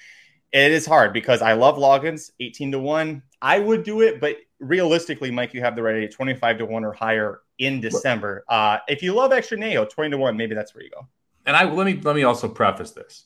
it 0.53 0.71
is 0.71 0.85
hard 0.87 1.15
because 1.15 1.41
I 1.41 1.55
love 1.55 1.77
Loggins 1.77 2.31
18 2.39 2.73
to 2.73 2.79
1. 2.79 3.23
I 3.41 3.59
would 3.59 3.85
do 3.85 4.03
it, 4.03 4.21
but 4.21 4.37
realistically, 4.61 5.31
Mike, 5.31 5.55
you 5.55 5.63
have 5.63 5.75
the 5.75 5.83
right 5.83 6.03
at 6.03 6.13
25 6.13 6.59
to 6.59 6.67
1 6.67 6.85
or 6.85 6.93
higher 6.93 7.41
in 7.59 7.81
December. 7.81 8.45
Uh, 8.49 8.79
if 8.87 9.03
you 9.03 9.15
love 9.15 9.33
Extra 9.33 9.57
Anejo, 9.57 9.89
20 9.89 10.11
to 10.11 10.19
1, 10.19 10.37
maybe 10.37 10.55
that's 10.55 10.75
where 10.75 10.85
you 10.85 10.91
go. 10.91 11.07
And 11.47 11.57
I 11.57 11.65
let 11.65 11.87
me 11.87 11.95
let 12.03 12.17
me 12.17 12.25
also 12.25 12.49
preface 12.49 12.91
this. 12.91 13.25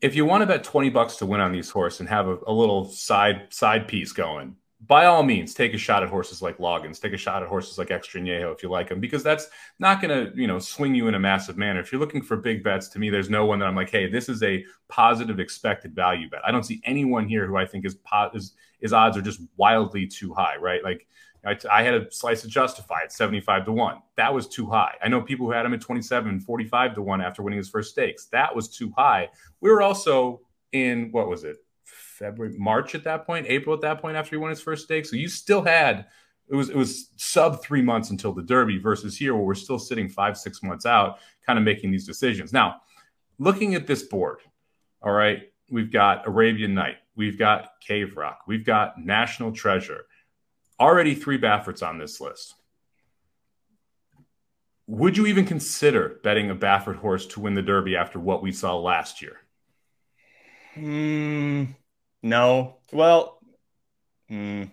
If 0.00 0.14
you 0.14 0.24
want 0.24 0.42
to 0.42 0.46
bet 0.46 0.62
20 0.62 0.88
bucks 0.90 1.16
to 1.16 1.26
win 1.26 1.40
on 1.40 1.52
these 1.52 1.70
horse 1.70 2.00
and 2.00 2.08
have 2.08 2.28
a, 2.28 2.38
a 2.46 2.52
little 2.52 2.88
side 2.88 3.48
side 3.50 3.88
piece 3.88 4.12
going, 4.12 4.56
by 4.80 5.06
all 5.06 5.22
means, 5.22 5.54
take 5.54 5.72
a 5.72 5.78
shot 5.78 6.02
at 6.02 6.10
horses 6.10 6.42
like 6.42 6.58
Loggins, 6.58 7.00
take 7.00 7.14
a 7.14 7.16
shot 7.16 7.42
at 7.42 7.48
horses 7.48 7.78
like 7.78 7.90
Extra 7.90 8.20
Anejo 8.20 8.54
if 8.54 8.62
you 8.62 8.68
like 8.68 8.90
them, 8.90 9.00
because 9.00 9.22
that's 9.22 9.48
not 9.78 10.02
going 10.02 10.10
to, 10.10 10.38
you 10.38 10.46
know, 10.46 10.58
swing 10.58 10.94
you 10.94 11.08
in 11.08 11.14
a 11.14 11.18
massive 11.18 11.56
manner. 11.56 11.80
If 11.80 11.90
you're 11.90 12.00
looking 12.00 12.22
for 12.22 12.36
big 12.36 12.62
bets, 12.62 12.88
to 12.88 12.98
me, 12.98 13.08
there's 13.08 13.30
no 13.30 13.46
one 13.46 13.58
that 13.60 13.66
I'm 13.66 13.74
like, 13.74 13.88
hey, 13.88 14.06
this 14.06 14.28
is 14.28 14.42
a 14.42 14.64
positive 14.88 15.40
expected 15.40 15.94
value 15.94 16.28
bet. 16.28 16.42
I 16.44 16.50
don't 16.50 16.62
see 16.62 16.82
anyone 16.84 17.26
here 17.26 17.46
who 17.46 17.56
I 17.56 17.64
think 17.64 17.86
is 17.86 17.94
po- 17.94 18.30
is, 18.34 18.52
is 18.80 18.92
odds 18.92 19.16
are 19.16 19.22
just 19.22 19.40
wildly 19.56 20.06
too 20.06 20.34
high, 20.34 20.56
right? 20.56 20.84
Like 20.84 21.06
I, 21.46 21.56
I 21.72 21.82
had 21.82 21.94
a 21.94 22.10
slice 22.10 22.44
of 22.44 22.50
Justified 22.50 23.10
75 23.10 23.64
to 23.66 23.72
1. 23.72 23.96
That 24.16 24.34
was 24.34 24.46
too 24.46 24.68
high. 24.68 24.94
I 25.02 25.08
know 25.08 25.22
people 25.22 25.46
who 25.46 25.52
had 25.52 25.64
him 25.64 25.72
at 25.72 25.80
27, 25.80 26.40
45 26.40 26.94
to 26.96 27.02
1 27.02 27.20
after 27.22 27.42
winning 27.42 27.58
his 27.58 27.70
first 27.70 27.92
stakes. 27.92 28.26
That 28.26 28.54
was 28.54 28.68
too 28.68 28.92
high. 28.96 29.30
We 29.60 29.70
were 29.70 29.80
also 29.80 30.42
in, 30.72 31.10
what 31.12 31.28
was 31.28 31.44
it? 31.44 31.56
February, 32.16 32.54
March 32.58 32.94
at 32.94 33.04
that 33.04 33.26
point, 33.26 33.46
April 33.48 33.74
at 33.74 33.82
that 33.82 34.00
point 34.00 34.16
after 34.16 34.30
he 34.30 34.36
won 34.36 34.50
his 34.50 34.60
first 34.60 34.84
stake. 34.84 35.06
So 35.06 35.16
you 35.16 35.28
still 35.28 35.62
had 35.62 36.06
it 36.48 36.54
was 36.54 36.68
it 36.68 36.76
was 36.76 37.10
sub 37.16 37.62
three 37.62 37.82
months 37.82 38.10
until 38.10 38.32
the 38.32 38.42
Derby 38.42 38.78
versus 38.78 39.16
here 39.16 39.34
where 39.34 39.44
we're 39.44 39.54
still 39.54 39.78
sitting 39.78 40.08
five 40.08 40.36
six 40.36 40.62
months 40.62 40.86
out, 40.86 41.18
kind 41.44 41.58
of 41.58 41.64
making 41.64 41.90
these 41.90 42.06
decisions. 42.06 42.52
Now, 42.52 42.82
looking 43.38 43.74
at 43.74 43.86
this 43.86 44.04
board, 44.04 44.38
all 45.02 45.12
right, 45.12 45.50
we've 45.70 45.92
got 45.92 46.26
Arabian 46.26 46.74
Night, 46.74 46.96
we've 47.16 47.38
got 47.38 47.70
Cave 47.80 48.16
Rock, 48.16 48.40
we've 48.46 48.64
got 48.64 48.98
National 48.98 49.52
Treasure, 49.52 50.06
already 50.78 51.14
three 51.14 51.38
Bafferts 51.38 51.82
on 51.82 51.98
this 51.98 52.20
list. 52.20 52.54
Would 54.88 55.16
you 55.16 55.26
even 55.26 55.46
consider 55.46 56.20
betting 56.22 56.50
a 56.50 56.54
Baffert 56.54 56.96
horse 56.96 57.26
to 57.26 57.40
win 57.40 57.54
the 57.54 57.62
Derby 57.62 57.96
after 57.96 58.20
what 58.20 58.40
we 58.40 58.52
saw 58.52 58.76
last 58.76 59.20
year? 59.20 59.38
Hmm. 60.74 61.64
No. 62.22 62.76
Well, 62.92 63.38
mm, 64.30 64.70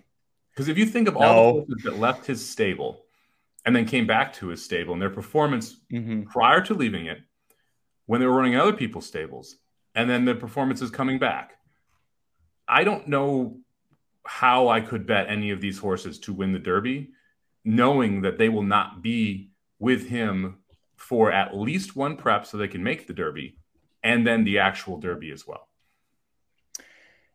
because 0.52 0.68
if 0.68 0.78
you 0.78 0.86
think 0.86 1.08
of 1.08 1.18
all 1.18 1.54
the 1.54 1.60
horses 1.60 1.84
that 1.84 2.00
left 2.00 2.26
his 2.26 2.48
stable 2.48 3.06
and 3.66 3.76
then 3.76 3.86
came 3.86 4.06
back 4.06 4.34
to 4.34 4.48
his 4.48 4.64
stable 4.64 4.94
and 4.94 5.02
their 5.02 5.10
performance 5.10 5.78
mm-hmm. 5.92 6.24
prior 6.24 6.62
to 6.62 6.74
leaving 6.74 7.08
it, 7.08 7.20
when 8.06 8.20
they 8.20 8.28
were 8.28 8.36
running 8.36 8.56
other 8.56 8.74
people's 8.74 9.08
stables, 9.08 9.56
and 9.96 10.10
then 10.10 10.26
the 10.26 10.36
performances 10.36 10.90
coming 10.90 11.20
back, 11.20 11.54
I 12.68 12.84
don't 12.84 13.08
know 13.08 13.60
how 14.26 14.70
I 14.70 14.82
could 14.82 15.06
bet 15.06 15.30
any 15.30 15.52
of 15.52 15.62
these 15.62 15.78
horses 15.78 16.20
to 16.20 16.34
win 16.34 16.54
the 16.54 16.60
Derby, 16.60 17.12
knowing 17.64 18.22
that 18.22 18.38
they 18.38 18.50
will 18.50 18.64
not 18.64 19.02
be 19.02 19.52
with 19.80 20.08
him 20.08 20.60
for 20.96 21.32
at 21.32 21.56
least 21.56 21.96
one 21.96 22.16
prep 22.16 22.46
so 22.46 22.58
they 22.58 22.68
can 22.68 22.84
make 22.84 23.08
the 23.08 23.14
Derby 23.14 23.58
and 24.04 24.26
then 24.26 24.44
the 24.44 24.60
actual 24.60 24.98
Derby 24.98 25.32
as 25.32 25.46
well. 25.46 25.68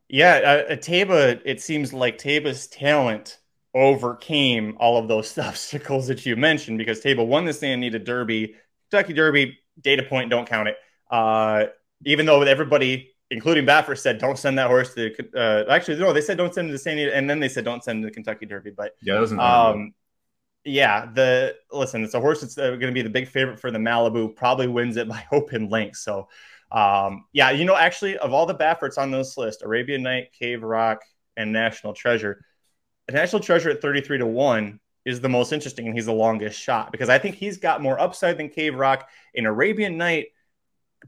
Yeah, 0.09 0.65
uh, 0.71 0.77
Taiba, 0.77 1.41
it 1.45 1.61
seems 1.61 1.93
like 1.93 2.19
Taiba's 2.19 2.67
talent 2.67 3.39
overcame 3.75 4.77
all 4.79 4.97
of 4.97 5.09
those 5.09 5.37
obstacles 5.39 6.07
that 6.09 6.25
you 6.25 6.37
mentioned 6.37 6.79
because 6.79 7.01
Taiba 7.01 7.27
won 7.27 7.45
the 7.45 7.53
Santa 7.53 7.75
Anita 7.75 7.99
Derby. 7.99 8.55
Kentucky 8.91 9.13
Derby, 9.13 9.59
data 9.81 10.03
point, 10.03 10.31
don't 10.31 10.49
count 10.49 10.69
it. 10.69 10.77
Uh, 11.11 11.67
even 12.05 12.25
though 12.25 12.43
everybody, 12.43 13.11
including 13.31 13.67
Baffert, 13.67 13.99
said 13.99 14.19
don't 14.19 14.39
send 14.39 14.59
that 14.59 14.69
horse 14.69 14.95
to. 14.95 15.15
Uh, 15.35 15.65
actually, 15.71 15.99
no, 15.99 16.13
they 16.13 16.23
said 16.23 16.39
don't 16.39 16.55
send 16.55 16.69
him 16.69 16.75
to 16.75 16.79
Santa 16.79 17.03
Anita, 17.03 17.17
and 17.17 17.29
then 17.29 17.41
they 17.41 17.49
said 17.49 17.65
don't 17.65 17.85
send 17.85 17.99
him 17.99 18.03
to 18.03 18.09
the 18.09 18.15
Kentucky 18.15 18.47
Derby. 18.47 18.71
But 18.71 18.95
yeah. 19.03 19.19
Um, 19.19 19.93
yeah, 20.65 21.07
the 21.13 21.57
listen, 21.73 22.05
it's 22.05 22.15
a 22.15 22.21
horse 22.21 22.41
that's 22.41 22.59
uh, 22.59 22.71
going 22.71 22.81
to 22.81 22.93
be 22.93 23.03
the 23.03 23.11
big 23.11 23.29
favorite 23.29 23.61
for 23.61 23.71
the 23.71 23.79
Malibu. 23.79 24.35
Probably 24.35 24.69
wins 24.69 24.97
it 24.97 25.09
by 25.09 25.25
open 25.33 25.69
length. 25.69 25.97
So 25.97 26.29
um, 26.71 27.25
yeah, 27.33 27.51
you 27.51 27.65
know, 27.65 27.77
actually, 27.77 28.19
of 28.19 28.33
all 28.33 28.47
the 28.47 28.55
Bafferts 28.55 28.99
on 28.99 29.11
this 29.11 29.37
list, 29.37 29.63
Arabian 29.63 30.03
Night, 30.03 30.33
Cave 30.39 30.63
Rock, 30.63 31.03
and 31.37 31.53
National 31.53 31.93
Treasure, 31.95 32.45
National 33.11 33.41
Treasure 33.41 33.71
at 33.71 33.81
33 33.81 34.19
to 34.19 34.27
1 34.27 34.81
is 35.05 35.21
the 35.21 35.29
most 35.29 35.53
interesting 35.53 35.87
and 35.87 35.95
he's 35.95 36.07
the 36.07 36.13
longest 36.13 36.61
shot 36.61 36.93
because 36.93 37.09
I 37.09 37.19
think 37.19 37.37
he's 37.37 37.57
got 37.57 37.81
more 37.81 37.99
upside 37.99 38.37
than 38.37 38.51
Cave 38.51 38.75
Rock. 38.75 39.09
In 39.33 39.47
Arabian 39.47 39.97
Night, 39.97 40.27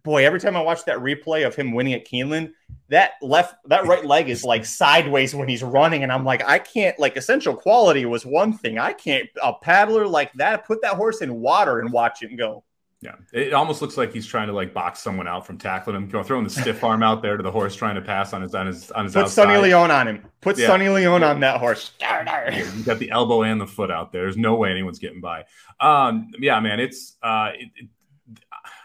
boy, 0.02 0.24
every 0.24 0.40
time 0.40 0.56
I 0.56 0.62
watch 0.62 0.84
that 0.86 0.98
replay 0.98 1.46
of 1.46 1.54
him 1.54 1.72
winning 1.72 1.92
at 1.92 2.06
Keeneland, 2.06 2.52
that 2.88 3.12
left, 3.20 3.54
that 3.66 3.86
right 3.86 4.04
leg 4.04 4.28
is 4.28 4.44
like 4.44 4.64
sideways 4.64 5.34
when 5.34 5.48
he's 5.48 5.62
running. 5.62 6.02
And 6.02 6.12
I'm 6.12 6.24
like, 6.24 6.42
I 6.46 6.58
can't, 6.58 6.98
like, 6.98 7.16
essential 7.16 7.54
quality 7.54 8.06
was 8.06 8.24
one 8.24 8.52
thing. 8.52 8.78
I 8.78 8.92
can't, 8.92 9.28
a 9.42 9.52
paddler 9.52 10.06
like 10.06 10.32
that, 10.34 10.66
put 10.66 10.82
that 10.82 10.94
horse 10.94 11.20
in 11.20 11.40
water 11.40 11.80
and 11.80 11.92
watch 11.92 12.22
it 12.22 12.36
go. 12.36 12.64
Yeah, 13.02 13.14
it 13.32 13.54
almost 13.54 13.80
looks 13.80 13.96
like 13.96 14.12
he's 14.12 14.26
trying 14.26 14.48
to 14.48 14.52
like 14.52 14.74
box 14.74 14.98
someone 15.00 15.26
out 15.26 15.46
from 15.46 15.56
tackling 15.56 15.96
him, 15.96 16.08
going 16.08 16.22
throwing 16.24 16.44
the 16.44 16.50
stiff 16.50 16.84
arm 16.84 17.02
out 17.02 17.22
there 17.22 17.38
to 17.38 17.42
the 17.42 17.50
horse, 17.50 17.74
trying 17.74 17.94
to 17.94 18.02
pass 18.02 18.34
on 18.34 18.42
his 18.42 18.54
on 18.54 18.66
his 18.66 18.90
on 18.90 19.04
his. 19.04 19.14
Put 19.14 19.22
outside. 19.24 19.44
Sonny 19.44 19.56
Leon 19.58 19.90
on 19.90 20.06
him. 20.06 20.26
Put 20.42 20.58
Yeah. 20.58 20.66
Sonny 20.66 20.90
Leon 20.90 21.22
on 21.22 21.40
that 21.40 21.60
horse. 21.60 21.92
You 21.98 22.82
got 22.84 22.98
the 22.98 23.10
elbow 23.10 23.42
and 23.42 23.58
the 23.58 23.66
foot 23.66 23.90
out 23.90 24.12
there. 24.12 24.22
There's 24.24 24.36
no 24.36 24.54
way 24.56 24.70
anyone's 24.70 24.98
getting 24.98 25.22
by. 25.22 25.44
Um, 25.80 26.30
yeah, 26.38 26.60
man, 26.60 26.78
it's 26.78 27.16
uh, 27.22 27.52
it, 27.54 27.68
it, 27.74 27.88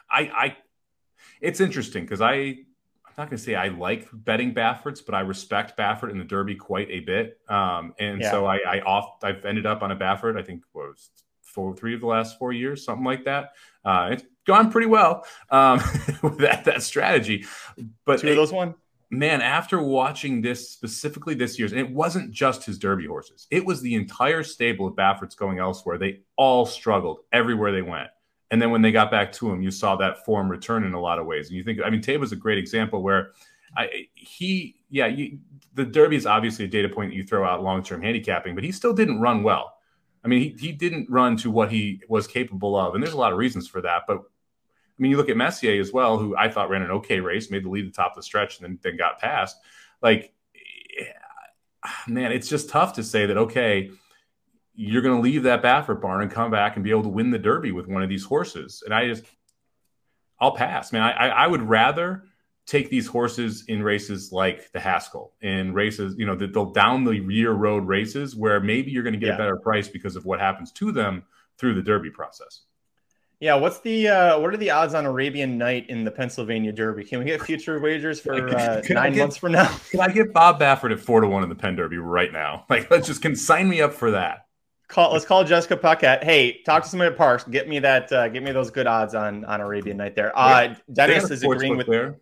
I, 0.10 0.22
I, 0.22 0.58
it's 1.42 1.60
interesting 1.60 2.04
because 2.06 2.22
I, 2.22 2.32
I'm 2.34 3.14
not 3.18 3.30
going 3.30 3.38
to 3.38 3.44
say 3.44 3.56
I 3.56 3.68
like 3.68 4.08
betting 4.14 4.54
Bafferts, 4.54 5.02
but 5.02 5.14
I 5.14 5.22
respect 5.22 5.78
Baffert 5.78 6.10
in 6.12 6.18
the 6.18 6.24
Derby 6.24 6.56
quite 6.56 6.90
a 6.90 7.02
bit. 7.02 7.40
Um, 7.50 7.94
and 8.00 8.22
Yeah. 8.22 8.32
so 8.32 8.46
I, 8.46 8.58
I 8.60 8.80
off, 8.82 9.18
I've 9.24 9.44
ended 9.44 9.66
up 9.66 9.82
on 9.82 9.92
a 9.92 9.96
Baffert. 9.96 10.40
I 10.40 10.44
think 10.44 10.64
what 10.72 10.88
was 10.88 11.10
four, 11.42 11.76
three 11.76 11.94
of 11.96 12.02
the 12.02 12.08
last 12.08 12.40
four 12.40 12.54
years, 12.54 12.86
something 12.86 13.06
like 13.06 13.26
that. 13.26 13.52
Uh, 13.86 14.10
it's 14.14 14.24
gone 14.48 14.72
pretty 14.72 14.88
well 14.88 15.26
um, 15.50 15.78
with 16.24 16.40
that 16.40 16.66
that 16.66 16.84
strategy. 16.84 17.46
But 18.06 18.20
Two 18.20 18.30
of 18.30 18.36
those 18.36 18.52
one. 18.52 18.76
man, 19.10 19.42
after 19.42 19.82
watching 19.82 20.42
this 20.42 20.70
specifically 20.72 21.36
this 21.36 21.60
year's, 21.60 21.72
and 21.72 21.80
it 21.80 21.92
wasn't 21.92 22.32
just 22.32 22.66
his 22.66 22.80
Derby 22.80 23.06
horses, 23.06 23.48
it 23.52 23.66
was 23.66 23.82
the 23.82 23.96
entire 23.96 24.44
stable 24.44 24.88
of 24.88 24.96
Bafferts 24.96 25.36
going 25.36 25.60
elsewhere. 25.60 25.98
They 25.98 26.22
all 26.36 26.66
struggled 26.66 27.20
everywhere 27.32 27.72
they 27.72 27.82
went. 27.84 28.10
And 28.52 28.62
then 28.62 28.72
when 28.72 28.82
they 28.82 28.92
got 28.92 29.12
back 29.12 29.32
to 29.34 29.52
him, 29.52 29.62
you 29.62 29.72
saw 29.72 29.96
that 29.98 30.24
form 30.24 30.50
return 30.50 30.84
in 30.84 30.94
a 30.94 31.00
lot 31.00 31.20
of 31.20 31.26
ways. 31.26 31.48
And 31.48 31.58
you 31.58 31.64
think, 31.64 31.80
I 31.84 31.90
mean, 31.90 32.02
Taiba's 32.02 32.32
a 32.32 32.36
great 32.36 32.58
example 32.58 33.02
where 33.02 33.32
I, 33.76 34.08
he, 34.14 34.76
yeah, 34.90 35.08
you, 35.08 35.40
the 35.74 35.84
Derby 35.84 36.16
is 36.16 36.26
obviously 36.26 36.66
a 36.66 36.68
data 36.68 36.88
point 36.88 37.12
that 37.12 37.18
you 37.18 37.24
throw 37.24 37.46
out 37.46 37.64
long 37.64 37.84
term 37.84 38.02
handicapping, 38.02 38.56
but 38.56 38.64
he 38.64 38.72
still 38.72 38.94
didn't 38.94 39.20
run 39.20 39.44
well. 39.44 39.75
I 40.26 40.28
mean, 40.28 40.42
he, 40.42 40.68
he 40.68 40.72
didn't 40.72 41.10
run 41.10 41.38
to 41.38 41.52
what 41.52 41.72
he 41.72 42.02
was 42.10 42.26
capable 42.26 42.76
of. 42.76 42.96
And 42.96 43.04
there's 43.04 43.14
a 43.14 43.18
lot 43.18 43.32
of 43.32 43.38
reasons 43.38 43.68
for 43.68 43.80
that. 43.82 44.04
But 44.08 44.18
I 44.18 44.98
mean, 44.98 45.12
you 45.12 45.18
look 45.18 45.30
at 45.30 45.38
Messier 45.38 45.80
as 45.80 45.94
well, 45.94 46.18
who 46.18 46.36
I 46.36 46.50
thought 46.50 46.70
ran 46.70 46.82
an 46.82 46.92
okay 46.92 47.20
race, 47.20 47.52
made 47.52 47.64
the 47.64 47.70
lead 47.70 47.86
at 47.86 47.94
the 47.94 47.96
top 47.96 48.14
of 48.14 48.16
the 48.16 48.24
stretch, 48.24 48.60
and 48.60 48.66
then, 48.66 48.80
then 48.82 48.98
got 48.98 49.20
past. 49.20 49.58
Like, 50.02 50.34
eh, 51.00 51.92
man, 52.08 52.32
it's 52.32 52.50
just 52.50 52.70
tough 52.70 52.94
to 52.94 53.04
say 53.04 53.28
that, 53.28 53.38
okay, 53.38 53.92
you're 54.74 55.04
going 55.04 55.16
to 55.16 55.22
leave 55.22 55.44
that 55.44 55.62
Baffert 55.62 56.02
barn 56.02 56.24
and 56.24 56.32
come 56.32 56.50
back 56.50 56.76
and 56.76 56.84
be 56.84 56.90
able 56.90 57.04
to 57.04 57.10
win 57.10 57.30
the 57.30 57.40
Derby 57.40 57.72
with 57.72 57.88
one 57.88 58.02
of 58.02 58.10
these 58.10 58.26
horses. 58.26 58.82
And 58.84 58.94
I 58.94 59.08
just, 59.08 59.26
I'll 60.40 60.56
pass, 60.56 60.92
man. 60.92 61.04
I, 61.04 61.12
I, 61.12 61.28
I 61.28 61.48
would 61.48 61.62
rather 61.62 62.24
take 62.66 62.90
these 62.90 63.06
horses 63.08 63.66
in 63.68 63.84
races 63.84 64.32
like 64.32 64.72
the 64.72 64.80
Haskell, 64.80 65.34
and 65.42 65.76
races, 65.76 66.16
you 66.18 66.26
know, 66.26 66.36
that 66.36 66.54
they'll 66.54 66.72
down 66.72 67.04
the 67.04 67.20
rear 67.20 67.52
road 67.52 67.86
races 67.88 68.36
where 68.36 68.60
maybe 68.60 68.92
you're 68.92 69.04
going 69.04 69.14
to 69.14 69.20
get 69.20 69.28
Yeah. 69.28 69.36
a 69.36 69.38
better 69.38 69.58
price 69.58 69.88
because 69.88 70.16
of 70.16 70.26
what 70.26 70.40
happens 70.40 70.72
to 70.74 70.92
them 70.92 71.24
through 71.58 71.76
the 71.76 71.82
Derby 71.84 72.10
process. 72.10 72.62
Yeah, 73.40 73.56
what's 73.56 73.80
the 73.82 74.08
uh, 74.08 74.40
what 74.40 74.54
are 74.54 74.58
the 74.58 74.72
odds 74.72 74.94
on 74.94 75.06
Arabian 75.06 75.58
Knight 75.58 75.90
in 75.90 76.06
the 76.06 76.10
Pennsylvania 76.12 76.72
Derby? 76.72 77.04
Can 77.04 77.20
we 77.20 77.26
get 77.26 77.42
future 77.42 77.80
wagers 77.80 78.20
for 78.22 78.34
uh, 78.58 78.82
nine 78.90 79.12
get- 79.14 79.20
months 79.20 79.38
from 79.38 79.52
now? 79.52 79.68
Can 79.92 80.00
I 80.00 80.08
get 80.08 80.34
Bob 80.34 80.60
Baffert 80.60 80.92
at 80.94 81.00
four 81.02 81.20
to 81.22 81.28
one 81.28 81.44
in 81.44 81.50
the 81.50 81.56
Penn 81.56 81.76
Derby 81.76 81.98
right 81.98 82.32
now? 82.32 82.66
Like, 82.70 82.90
let's 82.90 83.08
just 83.08 83.22
can 83.22 83.36
sign 83.36 83.68
me 83.70 83.82
up 83.82 83.94
for 83.94 84.12
that. 84.12 84.48
Call 84.88 85.12
let's 85.14 85.26
call 85.26 85.44
Jessica 85.44 85.76
Paquette. 85.76 86.24
Hey, 86.24 86.62
talk 86.64 86.84
to 86.84 86.90
somebody 86.90 87.12
at 87.14 87.18
Parx. 87.20 87.50
Get 87.50 87.68
me 87.68 87.80
that. 87.80 88.12
Uh, 88.12 88.30
get 88.30 88.42
me 88.42 88.52
those 88.52 88.72
good 88.72 88.88
odds 88.88 89.14
on 89.16 89.44
on 89.46 89.60
Arabian 89.60 89.98
Knight 89.98 90.16
there. 90.16 90.32
Uh, 90.38 90.74
Dennis 90.94 91.30
is 91.30 91.44
agreeing 91.44 91.76
with. 91.76 91.88
there. 91.88 92.20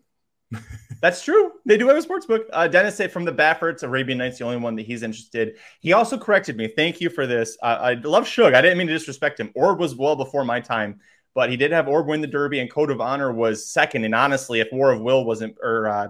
That's 1.01 1.21
true. 1.21 1.51
They 1.65 1.77
do 1.77 1.87
have 1.89 1.97
a 1.97 2.01
sports 2.01 2.25
book. 2.25 2.47
Uh, 2.53 2.67
Dennis 2.67 2.95
said 2.95 3.11
from 3.11 3.25
the 3.25 3.31
Bafferts, 3.31 3.83
Arabian 3.83 4.19
Knights 4.19 4.37
the 4.37 4.45
only 4.45 4.55
one 4.55 4.75
that 4.77 4.85
he's 4.85 5.03
interested. 5.03 5.57
He 5.81 5.91
also 5.91 6.17
corrected 6.17 6.55
me. 6.55 6.69
Thank 6.69 7.01
you 7.01 7.09
for 7.09 7.27
this. 7.27 7.57
Uh, 7.61 7.77
I 7.81 7.93
love 7.95 8.25
Shug. 8.25 8.53
I 8.53 8.61
didn't 8.61 8.77
mean 8.77 8.87
to 8.87 8.93
disrespect 8.93 9.39
him. 9.39 9.51
Orb 9.53 9.79
was 9.79 9.95
well 9.95 10.15
before 10.15 10.45
my 10.45 10.61
time, 10.61 11.01
but 11.33 11.49
he 11.49 11.57
did 11.57 11.73
have 11.73 11.89
Orb 11.89 12.07
win 12.07 12.21
the 12.21 12.27
Derby, 12.27 12.59
and 12.59 12.71
Code 12.71 12.89
of 12.89 13.01
Honor 13.01 13.33
was 13.33 13.69
second. 13.69 14.05
And 14.05 14.15
honestly, 14.15 14.61
if 14.61 14.69
War 14.71 14.93
of 14.93 15.01
Will 15.01 15.25
wasn't, 15.25 15.57
or 15.61 15.89
uh, 15.89 16.07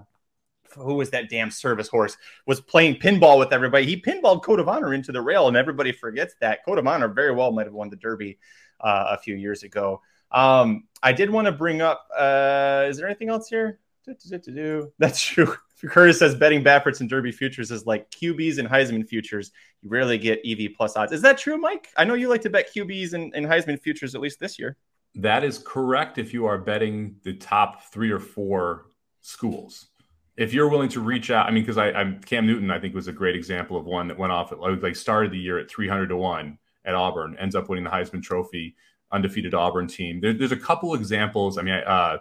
who 0.76 0.94
was 0.94 1.10
that 1.10 1.28
damn 1.28 1.50
service 1.50 1.88
horse, 1.88 2.16
was 2.46 2.62
playing 2.62 2.96
pinball 2.98 3.40
with 3.40 3.52
everybody, 3.52 3.86
he 3.86 4.00
pinballed 4.00 4.44
Code 4.44 4.60
of 4.60 4.70
Honor 4.70 4.94
into 4.94 5.12
the 5.12 5.22
rail, 5.22 5.48
and 5.48 5.58
everybody 5.58 5.92
forgets 5.92 6.36
that. 6.40 6.64
Code 6.66 6.78
of 6.78 6.86
Honor 6.86 7.08
very 7.08 7.34
well 7.34 7.52
might 7.52 7.66
have 7.66 7.74
won 7.74 7.90
the 7.90 7.96
Derby 7.96 8.38
uh, 8.80 9.08
a 9.10 9.18
few 9.18 9.36
years 9.36 9.64
ago. 9.64 10.02
Um, 10.32 10.84
I 11.02 11.14
did 11.14 11.32
want 11.32 11.46
to 11.48 11.52
bring 11.52 11.82
up. 11.82 12.08
Uh, 12.16 12.86
is 12.88 12.98
there 12.98 13.08
anything 13.08 13.30
else 13.30 13.48
here? 13.48 13.80
That's 15.00 15.22
true. 15.26 15.56
Curtis 15.86 16.20
says 16.20 16.36
betting 16.36 16.64
Bafferts 16.64 17.02
and 17.02 17.10
Derby 17.10 17.32
futures 17.32 17.72
is 17.72 17.86
like 17.86 18.10
QBs 18.12 18.58
and 18.58 18.68
Heisman 18.68 19.08
futures. 19.08 19.52
You 19.82 19.90
rarely 19.90 20.18
get 20.18 20.40
EV 20.46 20.72
plus 20.76 20.96
odds. 20.96 21.12
Is 21.12 21.22
that 21.24 21.38
true, 21.38 21.58
Mike? 21.58 21.90
I 21.98 22.06
know 22.06 22.14
you 22.14 22.30
like 22.30 22.42
to 22.44 22.50
bet 22.50 22.74
QBs 22.74 23.14
and, 23.14 23.34
and 23.36 23.46
Heisman 23.46 23.80
futures 23.82 24.16
at 24.16 24.22
least 24.22 24.40
this 24.40 24.58
year. 24.58 24.78
That 25.16 25.44
is 25.44 25.60
correct 25.60 26.18
if 26.18 26.34
you 26.34 26.46
are 26.46 26.58
betting 26.58 27.18
the 27.24 27.34
top 27.34 27.84
three 27.92 28.12
or 28.12 28.20
four 28.20 28.86
schools. 29.22 29.88
If 30.36 30.54
you're 30.54 30.70
willing 30.70 30.90
to 30.90 31.00
reach 31.00 31.30
out, 31.30 31.48
I 31.48 31.52
mean, 31.52 31.64
because 31.64 31.78
I'm 31.78 32.20
Cam 32.22 32.48
Newton, 32.48 32.72
I 32.72 32.80
think 32.80 32.96
was 32.96 33.08
a 33.08 33.14
great 33.14 33.36
example 33.36 33.78
of 33.78 33.86
one 33.86 34.08
that 34.08 34.18
went 34.18 34.32
off 34.32 34.52
at 34.52 34.60
like 34.60 34.96
started 34.96 35.32
the 35.32 35.38
year 35.38 35.60
at 35.60 35.70
300 35.70 36.08
to 36.08 36.18
one 36.18 36.58
at 36.86 36.96
Auburn, 36.96 37.36
ends 37.40 37.56
up 37.56 37.70
winning 37.70 37.84
the 37.84 37.92
Heisman 37.92 38.24
Trophy, 38.24 38.76
undefeated 39.12 39.54
Auburn 39.54 39.88
team. 39.88 40.20
There, 40.20 40.34
there's 40.34 40.52
a 40.52 40.58
couple 40.58 40.96
examples. 40.96 41.58
I 41.60 41.62
mean, 41.62 41.76
uh, 41.76 42.18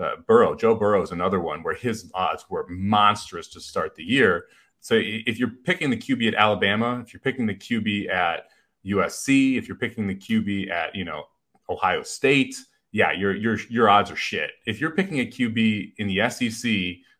uh, 0.00 0.16
Burrow, 0.26 0.54
Joe 0.54 0.74
Burrow 0.74 1.02
is 1.02 1.10
another 1.10 1.40
one 1.40 1.62
where 1.62 1.74
his 1.74 2.10
odds 2.14 2.44
were 2.48 2.66
monstrous 2.68 3.48
to 3.48 3.60
start 3.60 3.94
the 3.94 4.04
year. 4.04 4.46
So 4.80 4.98
if 5.00 5.38
you're 5.38 5.52
picking 5.64 5.90
the 5.90 5.96
QB 5.96 6.28
at 6.28 6.34
Alabama, 6.34 7.00
if 7.04 7.12
you're 7.12 7.20
picking 7.20 7.46
the 7.46 7.54
QB 7.54 8.10
at 8.10 8.48
USC, 8.84 9.56
if 9.58 9.68
you're 9.68 9.76
picking 9.76 10.06
the 10.06 10.14
QB 10.14 10.70
at 10.70 10.94
you 10.94 11.04
know 11.04 11.24
Ohio 11.68 12.02
State, 12.02 12.56
yeah, 12.90 13.12
your 13.12 13.34
your 13.34 13.58
your 13.68 13.88
odds 13.88 14.10
are 14.10 14.16
shit. 14.16 14.50
If 14.66 14.80
you're 14.80 14.90
picking 14.90 15.20
a 15.20 15.26
QB 15.26 15.94
in 15.98 16.08
the 16.08 16.28
SEC 16.30 16.72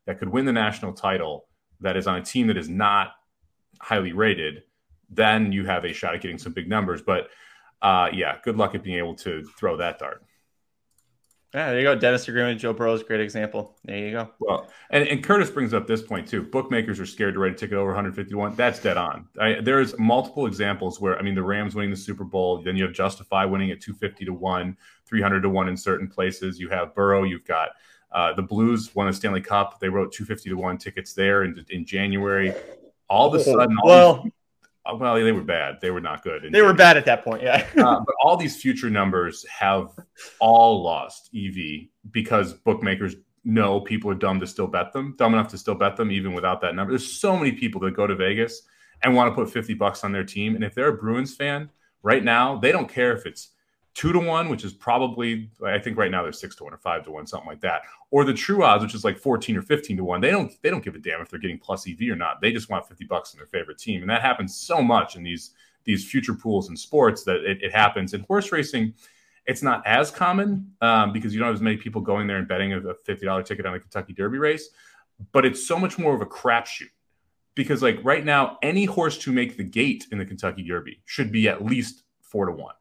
that 0.06 0.18
could 0.18 0.28
win 0.28 0.44
the 0.44 0.52
national 0.52 0.92
title, 0.92 1.46
that 1.80 1.96
is 1.96 2.06
on 2.06 2.16
a 2.16 2.22
team 2.22 2.46
that 2.48 2.56
is 2.56 2.68
not 2.68 3.12
highly 3.80 4.12
rated, 4.12 4.62
then 5.08 5.52
you 5.52 5.64
have 5.66 5.84
a 5.84 5.92
shot 5.92 6.14
at 6.14 6.20
getting 6.20 6.38
some 6.38 6.52
big 6.52 6.68
numbers. 6.68 7.02
But 7.02 7.28
uh, 7.80 8.08
yeah, 8.12 8.38
good 8.42 8.56
luck 8.56 8.74
at 8.74 8.82
being 8.82 8.98
able 8.98 9.14
to 9.16 9.44
throw 9.56 9.76
that 9.76 9.98
dart. 9.98 10.24
Yeah, 11.54 11.70
there 11.70 11.80
you 11.80 11.84
go. 11.84 11.94
Dennis 11.94 12.26
agreeing 12.28 12.48
with 12.48 12.58
Joe 12.58 12.72
Burrow's 12.72 13.02
great 13.02 13.20
example. 13.20 13.76
There 13.84 13.98
you 13.98 14.10
go. 14.12 14.30
Well, 14.40 14.70
and, 14.88 15.06
and 15.06 15.22
Curtis 15.22 15.50
brings 15.50 15.74
up 15.74 15.86
this 15.86 16.00
point 16.00 16.26
too. 16.26 16.42
Bookmakers 16.42 16.98
are 16.98 17.04
scared 17.04 17.34
to 17.34 17.40
write 17.40 17.52
a 17.52 17.54
ticket 17.54 17.76
over 17.76 17.88
151. 17.88 18.54
That's 18.54 18.80
dead 18.80 18.96
on. 18.96 19.28
I, 19.38 19.60
there's 19.60 19.98
multiple 19.98 20.46
examples 20.46 20.98
where 20.98 21.18
I 21.18 21.22
mean 21.22 21.34
the 21.34 21.42
Rams 21.42 21.74
winning 21.74 21.90
the 21.90 21.96
Super 21.96 22.24
Bowl, 22.24 22.62
then 22.62 22.74
you 22.76 22.84
have 22.84 22.94
Justify 22.94 23.44
winning 23.44 23.70
at 23.70 23.82
250 23.82 24.24
to 24.24 24.32
one, 24.32 24.78
300 25.04 25.42
to 25.42 25.50
one 25.50 25.68
in 25.68 25.76
certain 25.76 26.08
places. 26.08 26.58
You 26.58 26.70
have 26.70 26.94
Burrow. 26.94 27.24
You've 27.24 27.44
got 27.44 27.70
uh, 28.12 28.32
the 28.32 28.42
Blues 28.42 28.94
won 28.94 29.06
the 29.06 29.12
Stanley 29.12 29.42
Cup. 29.42 29.78
They 29.78 29.90
wrote 29.90 30.12
250 30.12 30.50
to 30.50 30.56
one 30.56 30.78
tickets 30.78 31.12
there 31.12 31.44
in, 31.44 31.62
in 31.68 31.84
January. 31.84 32.54
All 33.10 33.28
of 33.28 33.38
a 33.38 33.44
sudden, 33.44 33.76
all 33.82 33.88
well, 33.88 34.22
these, 34.22 34.32
well, 34.98 35.14
they 35.14 35.32
were 35.32 35.42
bad. 35.42 35.78
They 35.80 35.90
were 35.90 36.00
not 36.00 36.22
good. 36.22 36.48
they 36.50 36.62
were 36.62 36.74
bad 36.74 36.96
at 36.96 37.04
that 37.06 37.24
point. 37.24 37.42
Yeah. 37.42 37.66
Uh, 37.82 38.00
but 38.00 38.14
all 38.22 38.36
these 38.36 38.60
future 38.60 38.90
numbers 38.90 39.44
have 39.48 39.90
all 40.40 40.82
lost 40.82 41.30
EV 41.34 41.88
because 42.10 42.52
bookmakers 42.52 43.16
know 43.44 43.80
people 43.80 44.10
are 44.10 44.14
dumb 44.14 44.38
to 44.40 44.46
still 44.46 44.66
bet 44.66 44.92
them, 44.92 45.14
dumb 45.18 45.34
enough 45.34 45.48
to 45.48 45.58
still 45.58 45.74
bet 45.74 45.96
them 45.96 46.10
even 46.12 46.32
without 46.32 46.60
that 46.60 46.74
number. 46.74 46.92
There's 46.92 47.20
so 47.20 47.36
many 47.36 47.52
people 47.52 47.80
that 47.82 47.96
go 47.96 48.06
to 48.06 48.14
Vegas 48.14 48.62
and 49.02 49.14
want 49.14 49.30
to 49.30 49.34
put 49.34 49.52
50 49.52 49.74
bucks 49.74 50.04
on 50.04 50.12
their 50.12 50.24
team. 50.24 50.54
And 50.54 50.62
if 50.62 50.74
they're 50.74 50.88
a 50.88 50.96
Bruins 50.96 51.34
fan 51.34 51.70
right 52.02 52.22
now, 52.22 52.56
they 52.58 52.72
don't 52.72 52.88
care 52.88 53.16
if 53.16 53.26
it's 53.26 53.50
two 53.94 54.12
to 54.12 54.18
one, 54.18 54.48
which 54.48 54.64
is 54.64 54.72
probably, 54.72 55.50
I 55.64 55.78
think 55.78 55.98
right 55.98 56.10
now 56.10 56.22
they're 56.22 56.32
six 56.32 56.56
to 56.56 56.64
one 56.64 56.72
or 56.72 56.78
five 56.78 57.04
to 57.04 57.10
one, 57.10 57.26
something 57.26 57.48
like 57.48 57.60
that. 57.60 57.82
Or 58.10 58.24
the 58.24 58.32
true 58.32 58.64
odds, 58.64 58.82
which 58.82 58.94
is 58.94 59.04
like 59.04 59.18
14 59.18 59.56
or 59.56 59.62
15 59.62 59.98
to 59.98 60.04
one. 60.04 60.20
They 60.20 60.30
don't, 60.30 60.52
they 60.62 60.70
don't 60.70 60.84
give 60.84 60.94
a 60.94 60.98
damn 60.98 61.20
if 61.20 61.28
they're 61.28 61.38
getting 61.38 61.58
plus 61.58 61.86
EV 61.88 62.10
or 62.10 62.16
not. 62.16 62.40
They 62.40 62.52
just 62.52 62.70
want 62.70 62.88
50 62.88 63.04
bucks 63.04 63.34
in 63.34 63.38
their 63.38 63.46
favorite 63.46 63.78
team. 63.78 64.00
And 64.00 64.10
that 64.10 64.22
happens 64.22 64.56
so 64.56 64.82
much 64.82 65.16
in 65.16 65.22
these, 65.22 65.50
these 65.84 66.08
future 66.08 66.34
pools 66.34 66.68
in 66.70 66.76
sports 66.76 67.24
that 67.24 67.44
it, 67.44 67.62
it 67.62 67.72
happens. 67.72 68.14
In 68.14 68.22
horse 68.22 68.50
racing, 68.50 68.94
it's 69.46 69.62
not 69.62 69.86
as 69.86 70.10
common 70.10 70.72
um, 70.80 71.12
because 71.12 71.32
you 71.34 71.40
don't 71.40 71.48
have 71.48 71.56
as 71.56 71.60
many 71.60 71.76
people 71.76 72.00
going 72.00 72.26
there 72.26 72.36
and 72.36 72.48
betting 72.48 72.72
a, 72.72 72.78
a 72.78 72.94
$50 72.94 73.44
ticket 73.44 73.66
on 73.66 73.74
a 73.74 73.80
Kentucky 73.80 74.12
Derby 74.12 74.38
race, 74.38 74.70
but 75.32 75.44
it's 75.44 75.66
so 75.66 75.78
much 75.78 75.98
more 75.98 76.14
of 76.14 76.20
a 76.20 76.26
crapshoot 76.26 76.90
because, 77.54 77.82
like, 77.82 77.98
right 78.02 78.24
now, 78.24 78.58
any 78.62 78.84
horse 78.84 79.18
to 79.18 79.32
make 79.32 79.56
the 79.56 79.64
gate 79.64 80.06
in 80.10 80.18
the 80.18 80.24
Kentucky 80.24 80.62
Derby 80.62 81.02
should 81.04 81.30
be 81.30 81.48
at 81.48 81.64
least 81.64 82.04
four 82.20 82.46
to 82.46 82.52
one, 82.52 82.74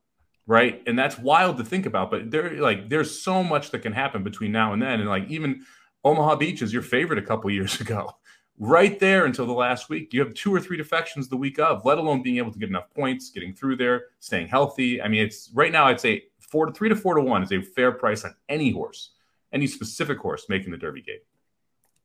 right? 0.48 0.82
And 0.88 0.98
that's 0.98 1.18
wild 1.18 1.58
to 1.58 1.64
think 1.64 1.86
about, 1.86 2.12
but 2.12 2.32
there, 2.32 2.60
like, 2.62 2.90
there's 2.90 3.22
so 3.22 3.44
much 3.44 3.72
that 3.72 3.80
can 3.80 3.94
happen 3.94 4.24
between 4.24 4.52
now 4.52 4.74
and 4.74 4.82
then. 4.82 5.00
And, 5.00 5.10
like, 5.10 5.30
even 5.30 5.66
Omaha 6.04 6.36
Beach 6.36 6.62
is 6.62 6.74
your 6.74 6.82
favorite 6.82 7.20
a 7.20 7.22
couple 7.24 7.50
years 7.52 7.80
ago. 7.82 8.12
Right 8.60 9.00
there 9.00 9.26
until 9.26 9.48
the 9.48 9.54
last 9.54 9.90
week, 9.90 10.14
you 10.14 10.20
have 10.20 10.34
two 10.36 10.54
or 10.54 10.60
three 10.60 10.78
defections 10.78 11.28
the 11.28 11.38
week 11.38 11.58
of, 11.58 11.84
let 11.86 11.98
alone 11.98 12.22
being 12.22 12.38
able 12.38 12.52
to 12.52 12.60
get 12.60 12.70
enough 12.70 12.90
points, 12.94 13.32
getting 13.32 13.54
through 13.54 13.78
there, 13.78 14.06
staying 14.20 14.48
healthy. 14.50 15.02
I 15.02 15.08
mean, 15.08 15.24
it's 15.24 15.50
right 15.54 15.72
now. 15.72 15.88
I'd 15.88 16.00
say 16.00 16.26
four 16.40 16.68
to 16.68 16.72
three 16.72 16.90
to 16.90 16.96
four 16.96 17.16
to 17.16 17.22
one 17.22 17.42
is 17.42 17.52
a 17.52 17.62
fair 17.62 17.92
price 17.92 18.24
on 18.24 18.36
any 18.50 18.70
horse, 18.72 19.12
any 19.52 19.66
specific 19.66 20.20
horse 20.20 20.46
making 20.48 20.72
the 20.72 20.78
Derby 20.78 21.02
gate. 21.02 21.24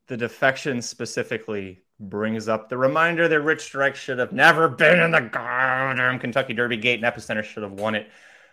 the 0.07 0.17
defection 0.17 0.81
specifically 0.81 1.83
brings 1.99 2.49
up 2.49 2.69
the 2.69 2.77
reminder 2.79 3.27
that 3.29 3.41
Rich 3.41 3.63
Strike 3.63 3.97
should 3.97 4.19
have 4.19 4.33
never 4.33 4.69
been 4.69 5.01
in 5.01 5.11
the 5.11 5.21
goddamn 5.95 6.19
Kentucky 6.19 6.55
Derby 6.55 6.77
gate, 6.77 7.03
and 7.03 7.15
Epicenter 7.15 7.45
should 7.45 7.63
have 7.63 7.73
won 7.73 7.95
it. 7.95 8.09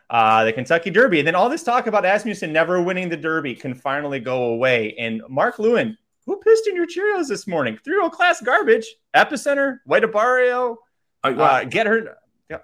uh, 0.09 0.43
the 0.43 0.53
Kentucky 0.53 0.89
Derby. 0.91 1.19
And 1.19 1.27
then 1.27 1.36
all 1.36 1.49
this 1.49 1.63
talk 1.63 1.88
about 1.88 2.05
Asmussen 2.05 2.51
never 2.51 2.81
winning 2.81 3.09
the 3.09 3.17
Derby 3.17 3.55
can 3.55 3.73
finally 3.73 4.19
go 4.19 4.43
away. 4.45 4.95
And 4.99 5.21
Mark 5.29 5.59
Lewin, 5.59 5.97
who 6.25 6.38
pissed 6.38 6.67
in 6.67 6.75
your 6.75 6.86
Cheerios 6.88 7.27
this 7.27 7.47
morning? 7.47 7.77
Three 7.84 7.95
year 7.95 8.03
old 8.03 8.11
class 8.11 8.41
garbage. 8.41 8.86
Epicenter, 9.15 9.79
White 9.86 10.03
Abarrio, 10.03 10.75
uh, 11.23 11.63
get 11.65 11.88
her. 11.88 12.17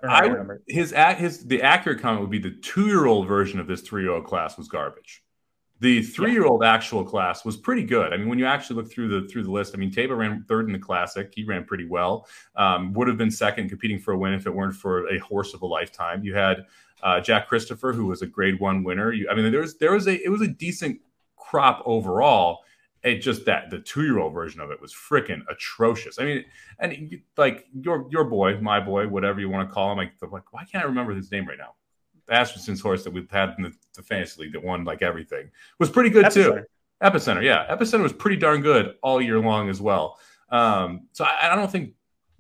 I, 0.08 0.30
his 0.68 0.94
his 1.18 1.48
the 1.48 1.62
accurate 1.64 2.00
comment 2.02 2.22
would 2.22 2.30
be 2.30 2.38
the 2.40 2.52
two 2.52 2.86
year 2.88 3.08
old 3.08 3.28
version 3.28 3.60
of 3.60 3.66
this 3.68 3.82
three 3.82 4.04
year 4.04 4.12
old 4.12 4.26
class 4.26 4.58
was 4.58 4.68
garbage. 4.68 5.24
The 5.82 6.02
three 6.02 6.34
year 6.34 6.46
old 6.46 6.64
actual 6.64 7.06
class 7.06 7.46
was 7.46 7.56
pretty 7.56 7.84
good. 7.84 8.12
I 8.12 8.18
mean, 8.18 8.28
when 8.28 8.38
you 8.38 8.46
actually 8.46 8.76
look 8.76 8.92
through 8.92 9.08
the 9.08 9.28
through 9.30 9.44
the 9.44 9.52
list, 9.52 9.74
I 9.74 9.78
mean, 9.78 9.92
Taiba 9.92 10.18
ran 10.18 10.44
third 10.48 10.66
in 10.68 10.74
the 10.74 10.80
classic. 10.80 11.32
He 11.34 11.46
ran 11.46 11.64
pretty 11.64 11.86
well. 11.86 12.28
Um, 12.58 12.92
would 12.94 13.08
have 13.08 13.18
been 13.18 13.32
second, 13.32 13.70
competing 13.70 13.98
for 13.98 14.14
a 14.14 14.18
win 14.18 14.34
if 14.34 14.46
it 14.46 14.54
weren't 14.54 14.76
for 14.76 15.08
a 15.08 15.18
horse 15.20 15.54
of 15.54 15.62
a 15.62 15.66
lifetime. 15.66 16.24
You 16.24 16.36
had 16.36 16.66
uh, 17.02 17.22
Jack 17.22 17.48
Christopher, 17.48 17.94
who 17.94 18.08
was 18.08 18.22
a 18.22 18.28
Grade 18.28 18.60
One 18.60 18.84
winner. 18.84 19.14
You, 19.14 19.30
I 19.30 19.36
mean, 19.36 19.50
there 19.52 19.62
was 19.62 19.78
there 19.78 19.94
was 19.94 20.08
a 20.08 20.22
it 20.24 20.30
was 20.30 20.42
a 20.42 20.48
decent 20.48 21.00
crop 21.38 21.82
overall. 21.86 22.60
It 23.02 23.20
just 23.20 23.46
that 23.46 23.70
the 23.70 23.80
two 23.80 24.04
year 24.04 24.20
old 24.20 24.34
version 24.34 24.60
of 24.60 24.72
it 24.72 24.82
was 24.82 24.94
freaking 24.94 25.44
atrocious. 25.50 26.20
I 26.20 26.26
mean, 26.26 26.46
and 26.80 27.22
like 27.38 27.68
your 27.74 28.06
your 28.12 28.26
boy, 28.26 28.60
my 28.60 28.82
boy, 28.82 29.08
whatever 29.08 29.40
you 29.40 29.50
want 29.50 29.70
to 29.70 29.74
call 29.74 29.94
him, 29.94 29.98
like, 29.98 30.12
like 30.30 30.52
why 30.52 30.66
can't 30.66 30.84
I 30.84 30.88
remember 30.88 31.16
his 31.16 31.32
name 31.32 31.48
right 31.48 31.58
now? 31.58 31.76
Asmussen's 32.32 32.82
horse 32.82 33.04
that 33.04 33.12
we've 33.12 33.30
had 33.30 33.56
in 33.58 33.64
the, 33.64 33.74
the 33.96 34.04
fantasy 34.04 34.44
league 34.44 34.54
that 34.54 34.64
won 34.64 34.84
like 34.84 35.02
everything 35.02 35.50
was 35.80 35.90
pretty 35.90 36.10
good 36.10 36.26
Epicenter. 36.26 36.62
too. 36.62 36.64
Epicenter, 37.04 37.44
yeah, 37.44 37.66
Epicenter 37.74 38.04
was 38.04 38.14
pretty 38.14 38.36
darn 38.36 38.62
good 38.62 38.96
all 39.02 39.22
year 39.22 39.40
long 39.40 39.70
as 39.70 39.82
well. 39.82 40.20
Um, 40.50 41.08
so 41.14 41.24
I, 41.24 41.52
I, 41.52 41.56
don't 41.56 41.72
think 41.72 41.94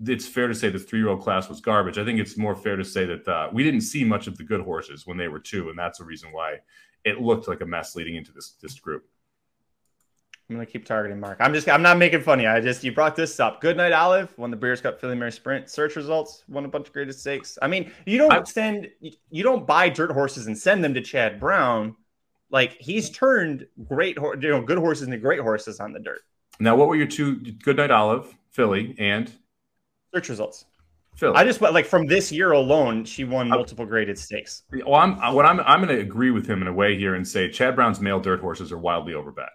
it's 0.05 0.27
fair 0.27 0.47
to 0.47 0.55
say 0.55 0.69
the 0.69 0.79
three-year-old 0.79 1.21
class 1.21 1.47
was 1.47 1.61
garbage. 1.61 1.97
I 1.97 2.03
think 2.03 2.19
it's 2.19 2.37
more 2.37 2.55
fair 2.55 2.75
to 2.75 2.83
say 2.83 3.05
that 3.05 3.27
uh, 3.27 3.49
we 3.53 3.63
didn't 3.63 3.81
see 3.81 4.03
much 4.03 4.27
of 4.27 4.35
the 4.37 4.43
good 4.43 4.61
horses 4.61 5.05
when 5.05 5.15
they 5.15 5.27
were 5.27 5.39
two, 5.39 5.69
and 5.69 5.77
that's 5.77 5.99
the 5.99 6.05
reason 6.05 6.31
why 6.31 6.57
it 7.03 7.21
looked 7.21 7.47
like 7.47 7.61
a 7.61 7.65
mess 7.65 7.95
leading 7.95 8.15
into 8.15 8.31
this 8.31 8.55
this 8.61 8.79
group. 8.79 9.05
I'm 10.49 10.55
gonna 10.55 10.65
keep 10.65 10.83
targeting 10.83 11.19
Mark. 11.19 11.37
I'm 11.39 11.53
just 11.53 11.69
I'm 11.69 11.83
not 11.83 11.97
making 11.99 12.21
funny. 12.21 12.47
I 12.47 12.59
just 12.59 12.83
you 12.83 12.91
brought 12.91 13.15
this 13.15 13.39
up. 13.39 13.61
Goodnight 13.61 13.91
Olive 13.91 14.35
won 14.35 14.49
the 14.49 14.57
Breeders' 14.57 14.81
Cup 14.81 14.99
Filly 14.99 15.15
Mary 15.15 15.31
Sprint. 15.31 15.69
Search 15.69 15.95
results 15.95 16.43
won 16.47 16.65
a 16.65 16.67
bunch 16.67 16.87
of 16.87 16.93
greatest 16.93 17.19
stakes. 17.19 17.59
I 17.61 17.67
mean, 17.67 17.91
you 18.07 18.17
don't 18.17 18.31
I, 18.31 18.43
send 18.43 18.89
you 18.99 19.43
don't 19.43 19.67
buy 19.67 19.89
dirt 19.89 20.11
horses 20.11 20.47
and 20.47 20.57
send 20.57 20.83
them 20.83 20.95
to 20.95 21.01
Chad 21.01 21.39
Brown. 21.39 21.95
Like 22.49 22.77
he's 22.79 23.11
turned 23.11 23.67
great, 23.87 24.17
you 24.17 24.49
know, 24.49 24.61
good 24.61 24.79
horses 24.79 25.05
into 25.05 25.17
great 25.17 25.39
horses 25.39 25.79
on 25.79 25.93
the 25.93 25.99
dirt. 25.99 26.21
Now, 26.59 26.75
what 26.75 26.87
were 26.87 26.95
your 26.95 27.07
two? 27.07 27.35
Goodnight 27.35 27.91
Olive, 27.91 28.35
Philly 28.49 28.95
and 28.97 29.31
search 30.15 30.29
results. 30.29 30.65
Filly. 31.15 31.35
I 31.35 31.43
just 31.43 31.61
like 31.61 31.85
from 31.85 32.07
this 32.07 32.31
year 32.31 32.53
alone, 32.53 33.05
she 33.05 33.23
won 33.23 33.49
multiple 33.49 33.85
graded 33.85 34.17
stakes. 34.17 34.63
Well, 34.71 34.95
I'm 34.95 35.35
what 35.35 35.45
I'm 35.45 35.59
I'm 35.59 35.83
going 35.83 35.95
to 35.95 36.01
agree 36.01 36.31
with 36.31 36.47
him 36.47 36.63
in 36.63 36.67
a 36.67 36.73
way 36.73 36.97
here 36.97 37.13
and 37.13 37.27
say 37.27 37.51
Chad 37.51 37.75
Brown's 37.75 37.99
male 37.99 38.19
dirt 38.19 38.39
horses 38.39 38.71
are 38.71 38.77
wildly 38.79 39.13
overbet. 39.13 39.49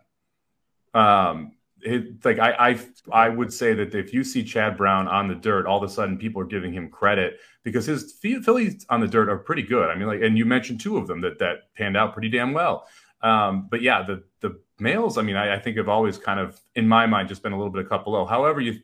Um, 0.94 1.52
it, 1.80 2.24
like 2.24 2.38
I, 2.38 2.52
I, 2.70 2.80
I 3.12 3.28
would 3.28 3.52
say 3.52 3.74
that 3.74 3.94
if 3.94 4.14
you 4.14 4.24
see 4.24 4.42
Chad 4.42 4.76
Brown 4.76 5.06
on 5.06 5.28
the 5.28 5.34
dirt, 5.34 5.66
all 5.66 5.82
of 5.82 5.88
a 5.88 5.92
sudden 5.92 6.16
people 6.16 6.40
are 6.40 6.46
giving 6.46 6.72
him 6.72 6.88
credit 6.88 7.40
because 7.62 7.84
his 7.84 8.14
fillies 8.20 8.86
on 8.88 9.00
the 9.00 9.06
dirt 9.06 9.28
are 9.28 9.36
pretty 9.36 9.62
good. 9.62 9.90
I 9.90 9.94
mean, 9.94 10.06
like, 10.06 10.22
and 10.22 10.38
you 10.38 10.46
mentioned 10.46 10.80
two 10.80 10.96
of 10.96 11.06
them 11.06 11.20
that 11.20 11.38
that 11.40 11.74
panned 11.76 11.96
out 11.96 12.14
pretty 12.14 12.30
damn 12.30 12.54
well. 12.54 12.86
Um, 13.20 13.68
but 13.70 13.82
yeah, 13.82 14.02
the 14.02 14.22
the 14.40 14.60
males, 14.78 15.18
I 15.18 15.22
mean, 15.22 15.36
I, 15.36 15.54
I, 15.54 15.58
think 15.58 15.76
have 15.76 15.88
always 15.88 16.18
kind 16.18 16.40
of, 16.40 16.60
in 16.74 16.86
my 16.86 17.06
mind, 17.06 17.28
just 17.28 17.42
been 17.42 17.52
a 17.52 17.56
little 17.56 17.72
bit 17.72 17.82
of 17.82 17.88
cut 17.88 18.04
below. 18.04 18.26
However, 18.26 18.60
you 18.60 18.80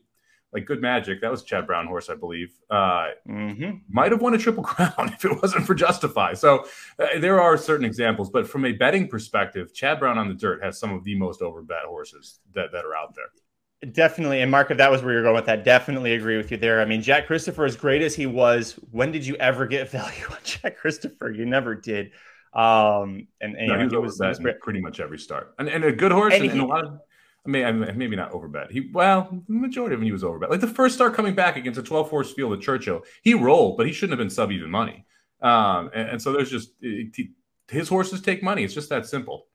like 0.52 0.66
Good 0.66 0.80
Magic, 0.80 1.20
that 1.20 1.30
was 1.30 1.44
Chad 1.44 1.66
Brown 1.66 1.86
horse, 1.86 2.10
I 2.10 2.14
believe. 2.14 2.52
Uh, 2.68 3.08
mm-hmm. 3.28 3.78
Might 3.88 4.12
have 4.12 4.20
won 4.20 4.34
a 4.34 4.38
triple 4.38 4.62
crown 4.64 5.12
if 5.12 5.24
it 5.24 5.40
wasn't 5.40 5.66
for 5.66 5.74
Justify. 5.74 6.34
So 6.34 6.66
uh, 6.98 7.18
there 7.18 7.40
are 7.40 7.56
certain 7.56 7.86
examples, 7.86 8.30
but 8.30 8.48
from 8.48 8.64
a 8.64 8.72
betting 8.72 9.08
perspective, 9.08 9.72
Chad 9.72 10.00
Brown 10.00 10.18
on 10.18 10.28
the 10.28 10.34
dirt 10.34 10.62
has 10.62 10.78
some 10.78 10.92
of 10.92 11.04
the 11.04 11.14
most 11.14 11.40
overbet 11.40 11.84
horses 11.86 12.40
that, 12.54 12.72
that 12.72 12.84
are 12.84 12.94
out 12.94 13.14
there. 13.14 13.26
Definitely, 13.92 14.42
and 14.42 14.50
Mark, 14.50 14.70
if 14.70 14.76
that 14.76 14.90
was 14.90 15.02
where 15.02 15.14
you're 15.14 15.22
going 15.22 15.36
with 15.36 15.46
that, 15.46 15.64
definitely 15.64 16.12
agree 16.12 16.36
with 16.36 16.50
you 16.50 16.58
there. 16.58 16.82
I 16.82 16.84
mean, 16.84 17.00
Jack 17.00 17.26
Christopher, 17.26 17.64
as 17.64 17.76
great 17.76 18.02
as 18.02 18.14
he 18.14 18.26
was, 18.26 18.72
when 18.90 19.10
did 19.10 19.26
you 19.26 19.36
ever 19.36 19.66
get 19.66 19.88
value 19.90 20.26
on 20.30 20.36
Jack 20.44 20.76
Christopher? 20.76 21.30
You 21.30 21.46
never 21.46 21.74
did. 21.74 22.10
Um, 22.52 23.28
and, 23.40 23.56
and 23.56 23.68
no, 23.68 23.78
you 23.78 23.84
know, 23.84 23.88
he 23.88 23.96
was, 23.96 24.18
he 24.18 24.26
was, 24.26 24.38
he 24.38 24.44
was 24.44 24.54
pretty 24.60 24.80
much 24.80 25.00
every 25.00 25.18
start, 25.18 25.54
and, 25.58 25.68
and 25.68 25.84
a 25.84 25.92
good 25.92 26.10
horse, 26.10 26.34
and, 26.34 26.42
and, 26.42 26.52
he, 26.52 26.58
and 26.58 26.60
a 26.60 26.66
lot 26.66 26.84
of 26.84 27.00
I 27.46 27.48
mean, 27.50 27.96
maybe 27.96 28.16
not 28.16 28.32
overbet. 28.32 28.70
He 28.70 28.90
well, 28.92 29.42
the 29.48 29.54
majority 29.54 29.94
of 29.94 30.00
him 30.00 30.06
he 30.06 30.12
was 30.12 30.22
overbet. 30.22 30.50
Like 30.50 30.60
the 30.60 30.66
first 30.66 30.94
start 30.94 31.14
coming 31.14 31.34
back 31.34 31.56
against 31.56 31.80
a 31.80 31.82
12 31.82 32.10
horse 32.10 32.32
field 32.32 32.52
at 32.52 32.60
Churchill, 32.60 33.02
he 33.22 33.32
rolled, 33.34 33.78
but 33.78 33.86
he 33.86 33.92
shouldn't 33.92 34.18
have 34.18 34.24
been 34.24 34.30
sub 34.30 34.52
even 34.52 34.70
money. 34.70 35.06
Um, 35.40 35.90
and, 35.94 36.10
and, 36.10 36.22
so 36.22 36.32
there's 36.32 36.50
just 36.50 36.72
it, 36.82 37.28
his 37.68 37.88
horses 37.88 38.20
take 38.20 38.42
money. 38.42 38.62
It's 38.62 38.74
just 38.74 38.90
that 38.90 39.06
simple. 39.06 39.46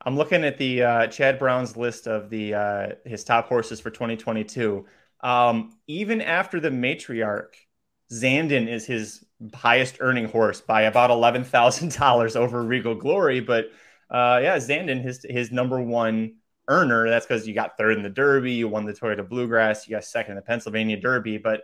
I'm 0.00 0.16
looking 0.16 0.44
at 0.44 0.56
the 0.56 0.82
uh, 0.82 1.06
Chad 1.08 1.38
Brown's 1.38 1.76
list 1.76 2.06
of 2.06 2.30
the 2.30 2.54
uh, 2.54 2.86
his 3.04 3.22
top 3.22 3.48
horses 3.48 3.80
for 3.80 3.90
2022. 3.90 4.86
Um, 5.20 5.76
even 5.88 6.22
after 6.22 6.58
the 6.58 6.70
matriarch, 6.70 7.54
Zandon 8.10 8.66
is 8.66 8.86
his 8.86 9.24
highest 9.52 9.98
earning 10.00 10.28
horse 10.28 10.62
by 10.62 10.82
about 10.82 11.10
eleven 11.10 11.44
thousand 11.44 11.92
dollars 11.92 12.34
over 12.34 12.62
Regal 12.62 12.94
Glory. 12.94 13.40
But 13.40 13.66
uh, 14.10 14.40
yeah, 14.42 14.56
Zandon, 14.56 15.02
his 15.02 15.26
his 15.28 15.50
number 15.50 15.82
one 15.82 16.36
earner. 16.68 17.08
That's 17.08 17.26
because 17.26 17.46
you 17.46 17.54
got 17.54 17.76
third 17.76 17.96
in 17.96 18.02
the 18.02 18.10
Derby, 18.10 18.52
you 18.52 18.68
won 18.68 18.84
the 18.84 18.92
Toyota 18.92 19.26
Bluegrass, 19.28 19.86
you 19.86 19.96
got 19.96 20.04
second 20.04 20.32
in 20.32 20.36
the 20.36 20.42
Pennsylvania 20.42 21.00
Derby. 21.00 21.38
But 21.38 21.62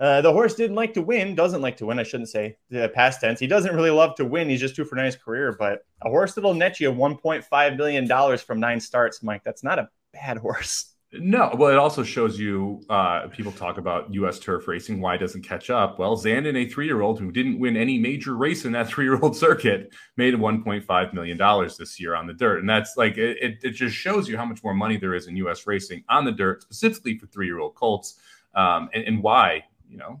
uh, 0.00 0.20
the 0.20 0.32
horse 0.32 0.54
didn't 0.54 0.76
like 0.76 0.94
to 0.94 1.02
win, 1.02 1.34
doesn't 1.34 1.60
like 1.60 1.76
to 1.78 1.86
win. 1.86 1.98
I 1.98 2.04
shouldn't 2.04 2.28
say 2.28 2.56
the 2.70 2.88
past 2.88 3.20
tense. 3.20 3.40
He 3.40 3.46
doesn't 3.46 3.74
really 3.74 3.90
love 3.90 4.14
to 4.16 4.24
win. 4.24 4.48
He's 4.48 4.60
just 4.60 4.76
too 4.76 4.84
for 4.84 4.96
a 4.96 5.02
nice 5.02 5.16
career. 5.16 5.56
But 5.58 5.80
a 6.02 6.08
horse 6.08 6.34
that'll 6.34 6.54
net 6.54 6.78
you 6.78 6.92
$1.5 6.92 7.76
million 7.76 8.38
from 8.38 8.60
nine 8.60 8.80
starts, 8.80 9.22
Mike, 9.22 9.42
that's 9.44 9.64
not 9.64 9.78
a 9.78 9.88
bad 10.12 10.38
horse. 10.38 10.94
No, 11.10 11.54
well, 11.56 11.70
it 11.70 11.78
also 11.78 12.02
shows 12.02 12.38
you 12.38 12.82
uh, 12.90 13.28
people 13.28 13.50
talk 13.50 13.78
about 13.78 14.12
U.S. 14.12 14.38
turf 14.38 14.68
racing. 14.68 15.00
Why 15.00 15.16
doesn't 15.16 15.40
catch 15.40 15.70
up? 15.70 15.98
Well, 15.98 16.18
Zandon, 16.18 16.54
a 16.54 16.68
three-year-old 16.68 17.18
who 17.18 17.32
didn't 17.32 17.58
win 17.58 17.78
any 17.78 17.98
major 17.98 18.36
race 18.36 18.66
in 18.66 18.72
that 18.72 18.88
three-year-old 18.90 19.34
circuit, 19.34 19.94
made 20.18 20.34
1.5 20.34 21.14
million 21.14 21.38
dollars 21.38 21.78
this 21.78 21.98
year 21.98 22.14
on 22.14 22.26
the 22.26 22.34
dirt, 22.34 22.60
and 22.60 22.68
that's 22.68 22.98
like 22.98 23.16
it, 23.16 23.58
it. 23.62 23.70
just 23.70 23.96
shows 23.96 24.28
you 24.28 24.36
how 24.36 24.44
much 24.44 24.62
more 24.62 24.74
money 24.74 24.98
there 24.98 25.14
is 25.14 25.28
in 25.28 25.36
U.S. 25.36 25.66
racing 25.66 26.04
on 26.10 26.26
the 26.26 26.32
dirt, 26.32 26.62
specifically 26.62 27.16
for 27.16 27.26
three-year-old 27.26 27.74
colts, 27.74 28.18
um, 28.54 28.90
and, 28.92 29.04
and, 29.04 29.22
why 29.22 29.64
you 29.88 29.96
know 29.96 30.20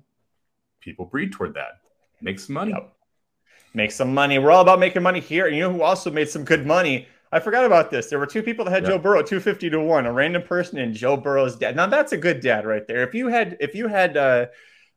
people 0.80 1.04
breed 1.04 1.32
toward 1.32 1.52
that. 1.52 1.80
Make 2.22 2.40
some 2.40 2.54
money. 2.54 2.70
Yep. 2.70 2.94
Make 3.74 3.92
some 3.92 4.14
money. 4.14 4.38
We're 4.38 4.50
all 4.50 4.62
about 4.62 4.78
making 4.78 5.02
money 5.02 5.20
here. 5.20 5.46
And 5.46 5.54
you 5.54 5.62
know 5.62 5.72
who 5.72 5.82
also 5.82 6.10
made 6.10 6.30
some 6.30 6.44
good 6.44 6.66
money? 6.66 7.06
I 7.30 7.40
forgot 7.40 7.64
about 7.64 7.90
this. 7.90 8.08
There 8.08 8.18
were 8.18 8.26
two 8.26 8.42
people 8.42 8.64
that 8.64 8.70
had 8.70 8.84
yeah. 8.84 8.90
Joe 8.90 8.98
Burrow 8.98 9.22
250 9.22 9.70
to 9.70 9.80
1, 9.80 10.06
a 10.06 10.12
random 10.12 10.42
person 10.42 10.78
and 10.78 10.94
Joe 10.94 11.16
Burrow's 11.16 11.56
dad. 11.56 11.76
Now 11.76 11.86
that's 11.86 12.12
a 12.12 12.16
good 12.16 12.40
dad 12.40 12.66
right 12.66 12.86
there. 12.86 13.06
If 13.06 13.14
you 13.14 13.28
had 13.28 13.56
if 13.60 13.74
you 13.74 13.86
had 13.88 14.16
uh, 14.16 14.46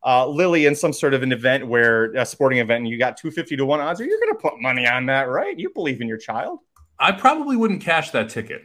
uh, 0.03 0.27
Lily 0.27 0.65
in 0.65 0.75
some 0.75 0.93
sort 0.93 1.13
of 1.13 1.23
an 1.23 1.31
event 1.31 1.67
where 1.67 2.13
a 2.13 2.25
sporting 2.25 2.59
event 2.59 2.81
and 2.81 2.87
you 2.87 2.97
got 2.97 3.17
250 3.17 3.57
to 3.57 3.65
1 3.65 3.79
odds, 3.81 3.99
you're 3.99 4.19
going 4.19 4.33
to 4.33 4.39
put 4.39 4.59
money 4.59 4.87
on 4.87 5.05
that, 5.07 5.23
right? 5.23 5.57
You 5.59 5.71
believe 5.71 6.01
in 6.01 6.07
your 6.07 6.17
child. 6.17 6.59
I 6.97 7.11
probably 7.11 7.57
wouldn't 7.57 7.81
cash 7.81 8.11
that 8.11 8.29
ticket. 8.29 8.61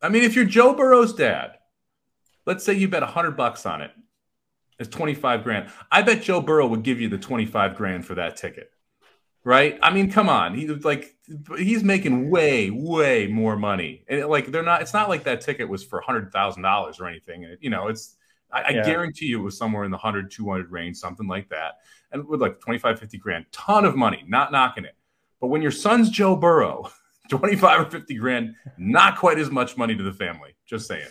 I 0.00 0.08
mean, 0.08 0.22
if 0.22 0.34
you're 0.34 0.44
Joe 0.44 0.74
Burrow's 0.74 1.12
dad, 1.12 1.58
let's 2.46 2.64
say 2.64 2.72
you 2.72 2.88
bet 2.88 3.02
a 3.02 3.06
100 3.06 3.32
bucks 3.32 3.66
on 3.66 3.82
it. 3.82 3.90
It's 4.78 4.88
25 4.88 5.44
grand. 5.44 5.70
I 5.90 6.02
bet 6.02 6.22
Joe 6.22 6.40
Burrow 6.40 6.66
would 6.66 6.82
give 6.82 7.00
you 7.00 7.08
the 7.08 7.18
25 7.18 7.76
grand 7.76 8.06
for 8.06 8.14
that 8.14 8.36
ticket 8.36 8.72
right? 9.44 9.78
I 9.82 9.92
mean, 9.92 10.10
come 10.10 10.28
on. 10.28 10.54
He 10.54 10.66
like 10.66 11.14
he's 11.56 11.82
making 11.84 12.30
way, 12.30 12.70
way 12.70 13.26
more 13.26 13.56
money. 13.56 14.04
And 14.08 14.26
like 14.26 14.46
they're 14.46 14.62
not 14.62 14.82
it's 14.82 14.94
not 14.94 15.08
like 15.08 15.24
that 15.24 15.40
ticket 15.40 15.68
was 15.68 15.84
for 15.84 16.00
hundred 16.00 16.32
thousand 16.32 16.62
dollars 16.62 17.00
or 17.00 17.06
anything. 17.06 17.56
You 17.60 17.70
know, 17.70 17.88
it's 17.88 18.16
I, 18.52 18.72
yeah. 18.72 18.80
I, 18.80 18.84
guarantee 18.84 19.26
you 19.26 19.40
it 19.40 19.42
was 19.42 19.56
somewhere 19.56 19.84
in 19.84 19.90
the 19.90 19.96
100, 19.96 20.30
200 20.30 20.70
range, 20.70 20.96
something 20.96 21.26
like 21.26 21.48
that. 21.48 21.78
And 22.12 22.26
with 22.26 22.40
like 22.40 22.60
25, 22.60 22.98
50 22.98 23.18
grand, 23.18 23.46
ton 23.50 23.84
of 23.84 23.96
money, 23.96 24.24
not 24.28 24.52
knocking 24.52 24.84
it. 24.84 24.94
But 25.40 25.46
when 25.46 25.62
your 25.62 25.70
son's 25.70 26.10
Joe 26.10 26.36
Burrow, 26.36 26.90
25 27.30 27.80
or 27.80 27.90
50 27.90 28.14
grand, 28.16 28.54
not 28.76 29.16
quite 29.16 29.38
as 29.38 29.50
much 29.50 29.76
money 29.76 29.96
to 29.96 30.02
the 30.02 30.12
family. 30.12 30.54
Just 30.66 30.86
saying. 30.86 31.08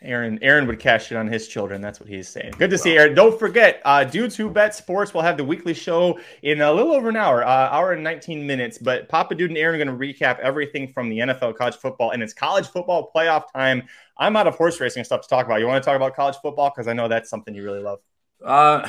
Aaron 0.00 0.38
Aaron 0.42 0.66
would 0.68 0.78
cash 0.78 1.10
it 1.10 1.16
on 1.16 1.26
his 1.26 1.48
children. 1.48 1.80
That's 1.80 1.98
what 1.98 2.08
he's 2.08 2.28
saying. 2.28 2.52
Good 2.58 2.70
to 2.70 2.78
see 2.78 2.96
Aaron. 2.96 3.14
Don't 3.14 3.36
forget, 3.38 3.82
uh, 3.84 4.04
Dudes 4.04 4.36
Who 4.36 4.48
Bet 4.48 4.74
Sports 4.74 5.12
will 5.12 5.22
have 5.22 5.36
the 5.36 5.44
weekly 5.44 5.74
show 5.74 6.18
in 6.42 6.60
a 6.60 6.72
little 6.72 6.92
over 6.92 7.08
an 7.08 7.16
hour, 7.16 7.44
uh, 7.44 7.68
hour 7.70 7.92
and 7.92 8.04
19 8.04 8.46
minutes. 8.46 8.78
But 8.78 9.08
Papa 9.08 9.34
Dude 9.34 9.50
and 9.50 9.58
Aaron 9.58 9.80
are 9.80 9.84
going 9.84 9.98
to 9.98 10.06
recap 10.06 10.38
everything 10.38 10.92
from 10.92 11.08
the 11.08 11.18
NFL, 11.18 11.56
college 11.56 11.76
football, 11.76 12.12
and 12.12 12.22
it's 12.22 12.32
college 12.32 12.68
football 12.68 13.10
playoff 13.14 13.44
time. 13.52 13.88
I'm 14.16 14.36
out 14.36 14.46
of 14.46 14.54
horse 14.54 14.80
racing 14.80 15.04
stuff 15.04 15.22
to 15.22 15.28
talk 15.28 15.46
about. 15.46 15.60
You 15.60 15.66
want 15.66 15.82
to 15.82 15.86
talk 15.86 15.96
about 15.96 16.14
college 16.14 16.36
football? 16.42 16.70
Because 16.74 16.86
I 16.86 16.92
know 16.92 17.08
that's 17.08 17.28
something 17.28 17.54
you 17.54 17.64
really 17.64 17.82
love. 17.82 17.98
Uh, 18.44 18.88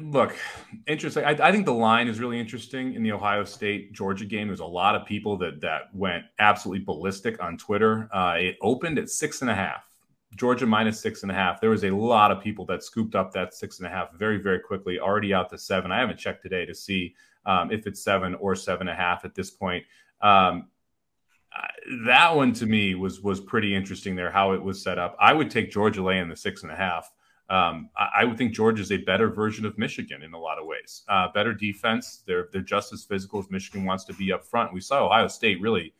look, 0.00 0.36
interesting. 0.88 1.24
I, 1.24 1.30
I, 1.30 1.52
think 1.52 1.64
the 1.64 1.72
line 1.72 2.08
is 2.08 2.18
really 2.18 2.40
interesting 2.40 2.94
in 2.94 3.04
the 3.04 3.12
Ohio 3.12 3.44
State 3.44 3.92
Georgia 3.92 4.24
game. 4.24 4.48
There's 4.48 4.58
a 4.58 4.64
lot 4.64 4.96
of 4.96 5.06
people 5.06 5.36
that 5.38 5.60
that 5.60 5.94
went 5.94 6.24
absolutely 6.40 6.84
ballistic 6.84 7.40
on 7.40 7.56
Twitter. 7.56 8.08
Uh, 8.12 8.34
it 8.38 8.56
opened 8.60 8.98
at 8.98 9.08
six 9.08 9.42
and 9.42 9.50
a 9.50 9.54
half. 9.54 9.84
Georgia 10.40 10.64
minus 10.64 10.98
six 10.98 11.22
and 11.22 11.30
a 11.30 11.34
half. 11.34 11.60
There 11.60 11.68
was 11.68 11.84
a 11.84 11.90
lot 11.90 12.32
of 12.32 12.42
people 12.42 12.64
that 12.64 12.82
scooped 12.82 13.14
up 13.14 13.30
that 13.34 13.52
six 13.52 13.76
and 13.76 13.86
a 13.86 13.90
half 13.90 14.14
very, 14.14 14.38
very 14.38 14.58
quickly, 14.58 14.98
already 14.98 15.34
out 15.34 15.50
to 15.50 15.58
seven. 15.58 15.92
I 15.92 15.98
haven't 15.98 16.18
checked 16.18 16.40
today 16.40 16.64
to 16.64 16.74
see 16.74 17.14
um, 17.44 17.70
if 17.70 17.86
it's 17.86 18.02
seven 18.02 18.34
or 18.36 18.56
seven 18.56 18.88
and 18.88 18.98
a 18.98 18.98
half 18.98 19.26
at 19.26 19.34
this 19.34 19.50
point. 19.50 19.84
Um, 20.22 20.68
that 22.06 22.34
one 22.34 22.54
to 22.54 22.64
me 22.64 22.94
was 22.94 23.20
was 23.20 23.38
pretty 23.38 23.74
interesting 23.74 24.16
there 24.16 24.30
how 24.30 24.52
it 24.52 24.62
was 24.62 24.82
set 24.82 24.98
up. 24.98 25.14
I 25.20 25.34
would 25.34 25.50
take 25.50 25.70
Georgia 25.70 26.02
laying 26.02 26.30
the 26.30 26.36
six 26.36 26.62
and 26.62 26.72
a 26.72 26.76
half. 26.76 27.12
Um, 27.50 27.90
I, 27.94 28.20
I, 28.20 28.24
would 28.24 28.38
think 28.38 28.54
Georgia 28.54 28.80
is 28.80 28.92
a 28.92 28.96
better 28.96 29.28
version 29.28 29.66
of 29.66 29.76
Michigan 29.76 30.22
in 30.22 30.32
a 30.32 30.38
lot 30.38 30.58
of 30.58 30.64
ways. 30.64 31.02
Uh, 31.06 31.28
better 31.34 31.52
defense. 31.52 32.22
They're 32.26 32.48
they're 32.50 32.62
just 32.62 32.94
as 32.94 33.04
physical 33.04 33.40
as 33.40 33.50
Michigan 33.50 33.84
wants 33.84 34.04
to 34.04 34.14
be 34.14 34.32
up 34.32 34.46
front. 34.46 34.72
We 34.72 34.80
saw 34.80 35.04
Ohio 35.04 35.28
State 35.28 35.60
really. 35.60 35.92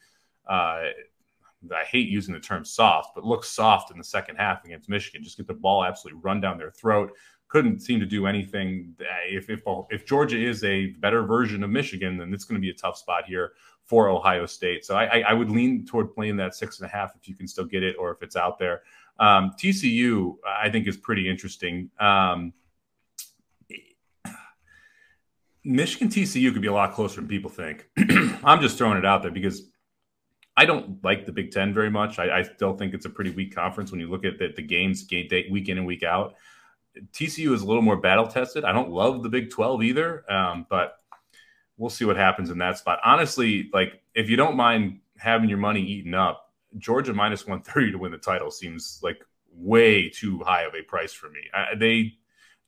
Uh, 0.49 0.85
I 1.75 1.85
hate 1.85 2.09
using 2.09 2.35
the 2.35 2.41
term 2.41 2.65
soft, 2.65 3.15
but 3.15 3.25
look 3.25 3.45
soft 3.45 3.91
in 3.91 3.99
the 3.99 4.05
second 4.05 4.37
half 4.37 4.65
against 4.65 4.89
Michigan. 4.89 5.23
Just 5.23 5.37
get 5.37 5.47
the 5.47 5.55
ball 5.55 5.85
absolutely 5.85 6.21
run 6.23 6.41
down 6.41 6.59
their 6.59 6.71
throat. 6.71 7.13
Couldn't 7.49 7.81
seem 7.81 8.01
to 8.01 8.07
do 8.07 8.27
anything. 8.27 8.95
If 9.29 9.51
if 9.51 9.63
if 9.91 10.07
Georgia 10.07 10.39
is 10.39 10.65
a 10.65 10.89
better 11.01 11.23
version 11.25 11.63
of 11.63 11.71
Michigan, 11.71 12.17
then 12.17 12.33
it's 12.33 12.45
going 12.45 12.61
to 12.61 12.65
be 12.65 12.71
a 12.71 12.75
tough 12.75 12.97
spot 12.97 13.25
here 13.27 13.53
for 13.85 14.09
Ohio 14.09 14.47
State. 14.47 14.85
So 14.85 14.95
I, 14.95 15.25
I 15.27 15.33
would 15.33 15.51
lean 15.51 15.85
toward 15.85 16.15
playing 16.15 16.37
that 16.37 16.55
six 16.55 16.79
and 16.79 16.89
a 16.89 16.93
half 16.93 17.17
if 17.17 17.29
you 17.29 17.35
can 17.35 17.49
still 17.49 17.65
get 17.65 17.83
it 17.83 17.97
or 17.99 18.13
if 18.13 18.23
it's 18.23 18.37
out 18.37 18.57
there. 18.59 18.83
Um, 19.19 19.51
TCU, 19.59 20.37
I 20.47 20.71
think, 20.71 20.87
is 20.87 20.97
pretty 20.97 21.29
interesting. 21.29 21.91
Um, 21.99 22.53
Michigan 25.65 26.09
TCU 26.09 26.53
could 26.53 26.63
be 26.63 26.69
a 26.69 26.73
lot 26.73 26.95
closer 26.95 27.17
than 27.17 27.29
people 27.29 27.51
think. 27.51 27.87
I'm 28.45 28.61
just 28.61 28.79
throwing 28.79 28.97
it 28.97 29.05
out 29.05 29.23
there 29.23 29.31
because 29.31 29.63
I 30.57 30.65
don't 30.65 31.03
like 31.03 31.27
the 31.27 31.33
Big 31.33 31.53
Ten 31.53 31.73
very 31.73 31.91
much. 31.91 32.19
I, 32.19 32.39
I 32.39 32.43
still 32.43 32.77
think 32.77 32.93
it's 32.93 33.07
a 33.07 33.11
pretty 33.11 33.31
weak 33.31 33.55
conference 33.55 33.91
when 33.91 34.01
you 34.01 34.11
look 34.11 34.25
at 34.25 34.39
the, 34.39 34.53
the 34.55 34.63
games 34.63 35.05
game 35.05 35.29
day, 35.29 35.47
week 35.51 35.69
in 35.69 35.79
and 35.79 35.87
week 35.87 36.03
out. 36.03 36.35
TCU 37.13 37.53
is 37.53 37.63
a 37.63 37.67
little 37.67 37.83
more 37.83 37.97
battle 37.97 38.27
tested. 38.27 38.65
I 38.65 38.73
don't 38.73 38.91
love 38.91 39.23
the 39.23 39.29
Big 39.29 39.51
12 39.51 39.83
either, 39.85 40.31
um, 40.31 40.67
but 40.69 40.97
we'll 41.77 41.91
see 41.91 42.05
what 42.05 42.17
happens 42.17 42.51
in 42.51 42.59
that 42.59 42.79
spot. 42.79 42.99
Honestly, 43.05 43.71
like 43.73 44.03
if 44.15 44.29
you 44.29 44.37
don't 44.37 44.57
mind 44.57 45.01
having 45.17 45.49
your 45.49 45.59
money 45.59 45.83
eaten 45.83 46.15
up, 46.15 46.53
Georgia 46.79 47.15
minus 47.15 47.47
130 47.47 47.93
to 47.93 47.99
win 47.99 48.13
the 48.13 48.19
title 48.19 48.51
seems 48.51 49.01
like 49.03 49.25
way 49.53 50.09
too 50.09 50.41
high 50.41 50.63
of 50.63 50.75
a 50.75 50.83
price 50.83 51.13
for 51.13 51.31
me. 51.31 51.41
I, 51.55 51.75
they 51.77 52.15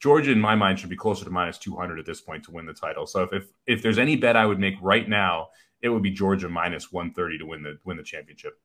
Georgia, 0.01 0.33
in 0.33 0.41
my 0.41 0.57
mind, 0.57 0.80
should 0.80 0.91
be 0.91 0.97
closer 0.97 1.24
to 1.24 1.30
minus 1.30 1.59
200 1.59 2.01
at 2.01 2.05
this 2.05 2.20
point 2.20 2.43
to 2.45 2.51
win 2.51 2.66
the 2.66 2.74
title. 2.74 3.07
So 3.07 3.22
if, 3.22 3.33
if 3.33 3.49
if 3.66 3.83
there's 3.83 3.99
any 3.99 4.16
bet 4.16 4.37
I 4.37 4.47
would 4.47 4.59
make 4.59 4.74
right 4.83 5.09
now, 5.09 5.51
it 5.83 5.89
would 5.89 6.03
be 6.03 6.11
Georgia 6.11 6.49
minus 6.49 6.93
130 6.93 7.39
to 7.39 7.47
win 7.47 7.62
the 7.62 7.78
win 7.85 7.97
the 7.97 8.03
championship. 8.03 8.59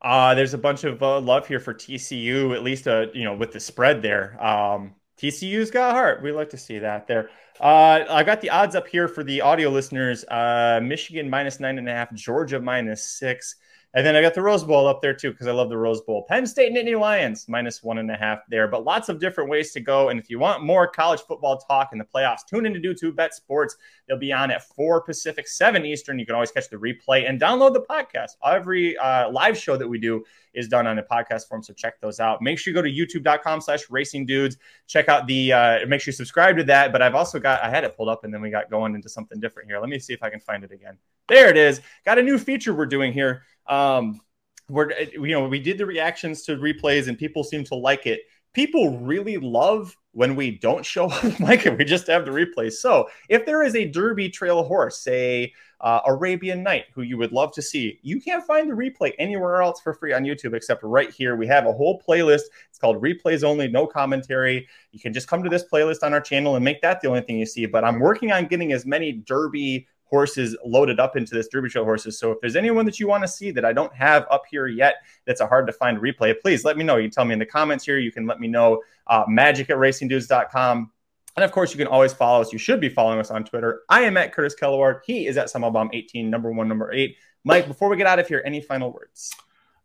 Uh, 0.00 0.34
there's 0.34 0.54
a 0.54 0.58
bunch 0.58 0.84
of 0.84 1.02
uh, 1.02 1.20
love 1.20 1.46
here 1.46 1.60
for 1.60 1.74
TCU, 1.74 2.54
at 2.54 2.62
least 2.62 2.88
uh, 2.88 3.06
you 3.12 3.24
know 3.24 3.34
with 3.34 3.52
the 3.52 3.60
spread 3.60 4.02
there. 4.02 4.42
Um, 4.44 4.94
TCU's 5.20 5.70
got 5.70 5.94
heart. 5.94 6.22
We 6.22 6.32
like 6.32 6.50
to 6.50 6.58
see 6.58 6.78
that 6.78 7.06
there. 7.06 7.30
Uh, 7.60 8.04
I 8.08 8.22
got 8.22 8.40
the 8.40 8.50
odds 8.50 8.76
up 8.76 8.86
here 8.86 9.08
for 9.08 9.24
the 9.24 9.40
audio 9.40 9.68
listeners. 9.68 10.24
Uh, 10.24 10.80
Michigan 10.82 11.28
minus 11.28 11.58
nine 11.58 11.78
and 11.78 11.88
a 11.88 11.92
half, 11.92 12.12
Georgia 12.14 12.60
minus 12.60 13.04
six. 13.04 13.56
And 13.94 14.04
then 14.04 14.14
I 14.14 14.20
got 14.20 14.34
the 14.34 14.42
Rose 14.42 14.64
Bowl 14.64 14.86
up 14.86 15.00
there 15.00 15.14
too 15.14 15.30
because 15.30 15.46
I 15.46 15.52
love 15.52 15.70
the 15.70 15.78
Rose 15.78 16.02
Bowl. 16.02 16.26
Penn 16.28 16.46
State 16.46 16.72
Nittany 16.72 16.98
Lions 16.98 17.46
minus 17.48 17.82
one 17.82 17.96
and 17.98 18.10
a 18.10 18.16
half 18.16 18.40
there, 18.50 18.68
but 18.68 18.84
lots 18.84 19.08
of 19.08 19.18
different 19.18 19.48
ways 19.48 19.72
to 19.72 19.80
go. 19.80 20.10
And 20.10 20.20
if 20.20 20.28
you 20.28 20.38
want 20.38 20.62
more 20.62 20.86
college 20.86 21.20
football 21.22 21.56
talk 21.56 21.90
in 21.92 21.98
the 21.98 22.04
playoffs, 22.04 22.46
tune 22.46 22.66
in 22.66 22.74
to 22.74 22.80
Dudes 22.80 23.00
Who 23.00 23.12
Bet 23.12 23.34
Sports. 23.34 23.76
They'll 24.06 24.18
be 24.18 24.32
on 24.32 24.50
at 24.50 24.62
four 24.62 25.00
Pacific, 25.00 25.48
seven 25.48 25.86
Eastern. 25.86 26.18
You 26.18 26.26
can 26.26 26.34
always 26.34 26.50
catch 26.50 26.68
the 26.68 26.76
replay 26.76 27.28
and 27.28 27.40
download 27.40 27.72
the 27.72 27.80
podcast. 27.80 28.32
Every 28.44 28.96
uh, 28.98 29.30
live 29.30 29.56
show 29.56 29.78
that 29.78 29.88
we 29.88 29.98
do 29.98 30.22
is 30.52 30.68
done 30.68 30.86
on 30.86 30.98
a 30.98 31.02
podcast 31.02 31.48
form, 31.48 31.62
so 31.62 31.72
check 31.72 32.00
those 32.00 32.20
out. 32.20 32.42
Make 32.42 32.58
sure 32.58 32.72
you 32.72 32.74
go 32.74 32.82
to 32.82 33.22
YouTube.com/slash 33.22 33.88
Racing 33.90 34.26
Dudes. 34.26 34.58
Check 34.86 35.08
out 35.08 35.26
the. 35.26 35.52
Uh, 35.52 35.86
make 35.86 36.00
sure 36.00 36.10
you 36.10 36.16
subscribe 36.16 36.56
to 36.58 36.64
that. 36.64 36.92
But 36.92 37.00
I've 37.00 37.14
also 37.14 37.38
got. 37.38 37.62
I 37.62 37.70
had 37.70 37.84
it 37.84 37.96
pulled 37.96 38.08
up, 38.08 38.24
and 38.24 38.34
then 38.34 38.42
we 38.42 38.50
got 38.50 38.70
going 38.70 38.94
into 38.94 39.08
something 39.08 39.40
different 39.40 39.68
here. 39.68 39.80
Let 39.80 39.88
me 39.88 39.98
see 39.98 40.12
if 40.12 40.22
I 40.22 40.28
can 40.28 40.40
find 40.40 40.64
it 40.64 40.72
again. 40.72 40.98
There 41.28 41.48
it 41.48 41.56
is. 41.56 41.80
Got 42.04 42.18
a 42.18 42.22
new 42.22 42.38
feature 42.38 42.74
we're 42.74 42.86
doing 42.86 43.12
here. 43.12 43.42
Um, 43.68 44.20
we're 44.68 44.92
you 45.00 45.28
know 45.28 45.48
we 45.48 45.60
did 45.60 45.78
the 45.78 45.86
reactions 45.86 46.42
to 46.42 46.56
replays 46.56 47.08
and 47.08 47.18
people 47.18 47.44
seem 47.44 47.64
to 47.64 47.74
like 47.74 48.06
it. 48.06 48.20
People 48.54 48.98
really 48.98 49.36
love 49.36 49.94
when 50.12 50.34
we 50.34 50.50
don't 50.50 50.84
show 50.84 51.06
up 51.06 51.40
like 51.40 51.64
it. 51.66 51.78
We 51.78 51.84
just 51.84 52.06
have 52.08 52.24
the 52.24 52.30
replays. 52.30 52.72
So 52.72 53.08
if 53.28 53.46
there 53.46 53.62
is 53.62 53.76
a 53.76 53.86
Derby 53.86 54.28
Trail 54.28 54.64
horse, 54.64 54.98
say 55.00 55.52
uh, 55.80 56.00
Arabian 56.06 56.62
Night, 56.62 56.86
who 56.92 57.02
you 57.02 57.16
would 57.18 57.30
love 57.30 57.52
to 57.52 57.62
see, 57.62 58.00
you 58.02 58.20
can't 58.20 58.44
find 58.44 58.68
the 58.68 58.74
replay 58.74 59.12
anywhere 59.18 59.62
else 59.62 59.80
for 59.80 59.94
free 59.94 60.12
on 60.12 60.24
YouTube 60.24 60.54
except 60.54 60.82
right 60.82 61.10
here. 61.10 61.36
We 61.36 61.46
have 61.46 61.66
a 61.66 61.72
whole 61.72 62.02
playlist. 62.06 62.42
It's 62.68 62.78
called 62.80 63.00
Replays 63.00 63.44
Only, 63.44 63.68
no 63.68 63.86
commentary. 63.86 64.66
You 64.90 64.98
can 64.98 65.12
just 65.12 65.28
come 65.28 65.44
to 65.44 65.50
this 65.50 65.64
playlist 65.72 66.02
on 66.02 66.12
our 66.12 66.20
channel 66.20 66.56
and 66.56 66.64
make 66.64 66.82
that 66.82 67.00
the 67.00 67.08
only 67.08 67.20
thing 67.20 67.38
you 67.38 67.46
see. 67.46 67.66
But 67.66 67.84
I'm 67.84 68.00
working 68.00 68.32
on 68.32 68.46
getting 68.46 68.72
as 68.72 68.84
many 68.84 69.12
Derby 69.12 69.86
horses 70.08 70.56
loaded 70.64 70.98
up 70.98 71.16
into 71.16 71.34
this 71.34 71.48
Derby 71.48 71.68
Trail 71.68 71.84
horses. 71.84 72.18
So 72.18 72.32
if 72.32 72.40
there's 72.40 72.56
anyone 72.56 72.84
that 72.86 72.98
you 72.98 73.08
want 73.08 73.22
to 73.22 73.28
see 73.28 73.50
that 73.52 73.64
I 73.64 73.72
don't 73.72 73.94
have 73.94 74.26
up 74.30 74.42
here 74.50 74.66
yet, 74.66 74.96
that's 75.26 75.40
a 75.40 75.46
hard 75.46 75.66
to 75.66 75.72
find 75.72 75.98
replay, 75.98 76.34
please 76.40 76.64
let 76.64 76.76
me 76.76 76.84
know. 76.84 76.96
You 76.96 77.04
can 77.04 77.10
tell 77.10 77.24
me 77.24 77.32
in 77.34 77.38
the 77.38 77.46
comments 77.46 77.84
here. 77.84 77.98
You 77.98 78.12
can 78.12 78.26
let 78.26 78.40
me 78.40 78.48
know 78.48 78.82
uh, 79.06 79.24
magic 79.28 79.70
at 79.70 79.76
racingdudes.com. 79.76 80.90
And 81.36 81.44
of 81.44 81.52
course, 81.52 81.72
you 81.72 81.78
can 81.78 81.86
always 81.86 82.12
follow 82.12 82.40
us. 82.40 82.52
You 82.52 82.58
should 82.58 82.80
be 82.80 82.88
following 82.88 83.20
us 83.20 83.30
on 83.30 83.44
Twitter. 83.44 83.82
I 83.88 84.02
am 84.02 84.16
at 84.16 84.32
Curtis 84.32 84.56
Kellaward. 84.60 85.00
He 85.06 85.26
is 85.26 85.36
at 85.36 85.46
Bomb18, 85.46 86.26
number 86.26 86.50
one, 86.50 86.68
number 86.68 86.92
eight. 86.92 87.16
Mike, 87.44 87.68
before 87.68 87.88
we 87.88 87.96
get 87.96 88.06
out 88.06 88.18
of 88.18 88.26
here, 88.26 88.42
any 88.44 88.60
final 88.60 88.92
words? 88.92 89.30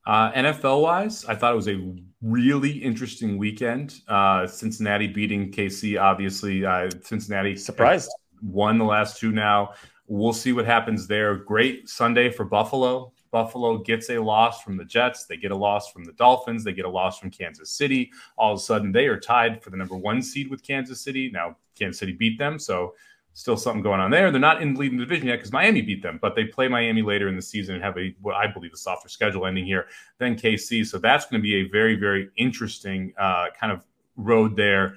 Uh, 0.05 0.31
NFL 0.33 0.81
wise, 0.81 1.23
I 1.25 1.35
thought 1.35 1.53
it 1.53 1.55
was 1.55 1.69
a 1.69 1.95
really 2.21 2.71
interesting 2.71 3.37
weekend. 3.37 4.01
Uh, 4.07 4.47
Cincinnati 4.47 5.07
beating 5.07 5.51
KC, 5.51 6.01
obviously. 6.01 6.65
Uh, 6.65 6.89
Cincinnati 7.03 7.55
surprised 7.55 8.09
won 8.43 8.77
the 8.77 8.85
last 8.85 9.19
two 9.19 9.31
now. 9.31 9.73
We'll 10.15 10.31
see 10.31 10.53
what 10.53 10.67
happens 10.67 11.07
there. 11.07 11.33
Great 11.37 11.89
Sunday 11.89 12.29
for 12.29 12.45
Buffalo. 12.45 13.11
Buffalo 13.31 13.79
gets 13.79 14.11
a 14.11 14.19
loss 14.19 14.61
from 14.61 14.77
the 14.77 14.85
Jets. 14.85 15.25
They 15.25 15.37
get 15.37 15.49
a 15.49 15.55
loss 15.55 15.91
from 15.91 16.03
the 16.03 16.11
Dolphins. 16.11 16.63
They 16.63 16.71
get 16.71 16.85
a 16.85 16.89
loss 16.89 17.17
from 17.17 17.31
Kansas 17.31 17.71
City. 17.71 18.11
All 18.37 18.53
of 18.53 18.59
a 18.59 18.61
sudden, 18.61 18.91
they 18.91 19.07
are 19.07 19.19
tied 19.19 19.63
for 19.63 19.71
the 19.71 19.77
number 19.77 19.97
one 19.97 20.21
seed 20.21 20.51
with 20.51 20.61
Kansas 20.61 21.01
City. 21.01 21.31
Now, 21.33 21.57
Kansas 21.73 21.97
City 21.97 22.11
beat 22.11 22.37
them, 22.37 22.59
so 22.59 22.93
still 23.33 23.57
something 23.57 23.81
going 23.81 23.99
on 23.99 24.11
there. 24.11 24.29
They're 24.29 24.39
not 24.39 24.61
in 24.61 24.75
the 24.75 24.81
leading 24.81 24.99
division 24.99 25.29
yet 25.29 25.37
because 25.37 25.51
Miami 25.51 25.81
beat 25.81 26.03
them, 26.03 26.19
but 26.21 26.35
they 26.35 26.45
play 26.45 26.67
Miami 26.67 27.01
later 27.01 27.27
in 27.27 27.35
the 27.35 27.41
season 27.41 27.73
and 27.73 27.83
have 27.83 27.97
a 27.97 28.13
what 28.21 28.35
I 28.35 28.45
believe 28.45 28.71
a 28.71 28.77
softer 28.77 29.09
schedule 29.09 29.47
ending 29.47 29.65
here 29.65 29.87
than 30.19 30.35
KC. 30.35 30.85
So 30.85 30.99
that's 30.99 31.25
going 31.25 31.41
to 31.41 31.43
be 31.43 31.55
a 31.55 31.69
very 31.69 31.95
very 31.95 32.29
interesting 32.37 33.15
uh, 33.17 33.47
kind 33.59 33.73
of 33.73 33.83
road 34.15 34.55
there. 34.55 34.93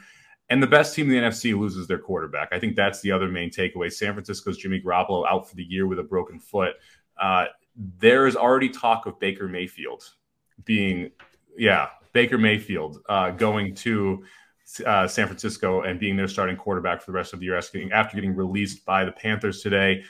And 0.48 0.62
the 0.62 0.66
best 0.66 0.94
team 0.94 1.10
in 1.10 1.22
the 1.22 1.28
NFC 1.28 1.58
loses 1.58 1.86
their 1.86 1.98
quarterback. 1.98 2.48
I 2.52 2.60
think 2.60 2.76
that's 2.76 3.00
the 3.00 3.10
other 3.10 3.28
main 3.28 3.50
takeaway. 3.50 3.92
San 3.92 4.12
Francisco's 4.12 4.58
Jimmy 4.58 4.80
Garoppolo 4.80 5.26
out 5.28 5.48
for 5.48 5.56
the 5.56 5.64
year 5.64 5.86
with 5.86 5.98
a 5.98 6.04
broken 6.04 6.38
foot. 6.38 6.74
Uh, 7.20 7.46
there 7.98 8.26
is 8.26 8.36
already 8.36 8.68
talk 8.68 9.06
of 9.06 9.18
Baker 9.18 9.48
Mayfield 9.48 10.04
being, 10.64 11.10
yeah, 11.58 11.88
Baker 12.12 12.38
Mayfield 12.38 13.02
uh, 13.08 13.30
going 13.30 13.74
to 13.76 14.24
uh, 14.84 15.06
San 15.06 15.26
Francisco 15.26 15.82
and 15.82 15.98
being 15.98 16.16
their 16.16 16.28
starting 16.28 16.56
quarterback 16.56 17.00
for 17.00 17.10
the 17.10 17.16
rest 17.16 17.32
of 17.32 17.40
the 17.40 17.46
year 17.46 17.56
after 17.56 18.14
getting, 18.14 18.34
released 18.34 18.84
by 18.84 19.04
the 19.04 19.12
Panthers 19.12 19.62
today. 19.62 20.04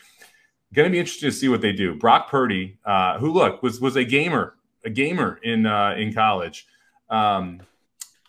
Going 0.75 0.87
to 0.87 0.93
be 0.93 0.99
interesting 0.99 1.31
to 1.31 1.37
see 1.37 1.49
what 1.49 1.61
they 1.61 1.73
do. 1.73 1.95
Brock 1.95 2.29
Purdy, 2.31 2.79
uh, 2.85 3.19
who 3.19 3.33
look 3.33 3.63
was 3.63 3.81
was 3.81 3.97
a 3.97 4.05
gamer, 4.05 4.57
a 4.85 4.91
gamer 4.91 5.39
in 5.43 5.65
uh, 5.65 5.95
in 5.97 6.13
college. 6.13 6.67
Um, 7.09 7.61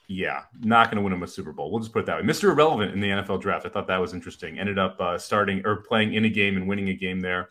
yeah, 0.07 0.43
not 0.61 0.89
going 0.89 0.95
to 0.97 1.03
win 1.03 1.11
him 1.11 1.23
a 1.23 1.27
Super 1.27 1.51
Bowl. 1.51 1.69
We'll 1.69 1.81
just 1.81 1.91
put 1.91 1.99
it 1.99 2.05
that 2.05 2.17
way. 2.17 2.23
Mr. 2.23 2.45
Irrelevant 2.45 2.93
in 2.93 3.01
the 3.01 3.09
NFL 3.09 3.41
draft. 3.41 3.65
I 3.65 3.69
thought 3.69 3.87
that 3.87 3.97
was 3.97 4.13
interesting. 4.13 4.57
Ended 4.57 4.79
up 4.79 4.99
uh, 5.01 5.17
starting 5.17 5.65
or 5.65 5.77
playing 5.77 6.13
in 6.13 6.23
a 6.23 6.29
game 6.29 6.55
and 6.55 6.67
winning 6.67 6.89
a 6.89 6.93
game 6.93 7.19
there. 7.19 7.49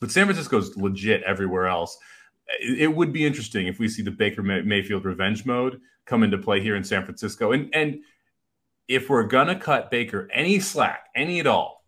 But 0.00 0.10
San 0.10 0.26
Francisco's 0.26 0.76
legit 0.76 1.22
everywhere 1.22 1.66
else. 1.66 1.96
It, 2.60 2.94
would 2.94 3.12
be 3.12 3.26
interesting 3.26 3.66
if 3.66 3.78
we 3.78 3.88
see 3.88 4.02
the 4.02 4.10
Baker 4.10 4.42
May- 4.42 4.62
Mayfield 4.62 5.04
revenge 5.04 5.46
mode 5.46 5.80
come 6.04 6.22
into 6.22 6.38
play 6.38 6.60
here 6.60 6.76
in 6.76 6.84
San 6.84 7.02
Francisco. 7.04 7.52
And 7.52 7.74
and 7.74 8.00
if 8.88 9.08
we're 9.08 9.24
gonna 9.24 9.58
cut 9.58 9.90
Baker 9.90 10.28
any 10.32 10.60
slack, 10.60 11.08
any 11.16 11.40
at 11.40 11.46
all, 11.48 11.84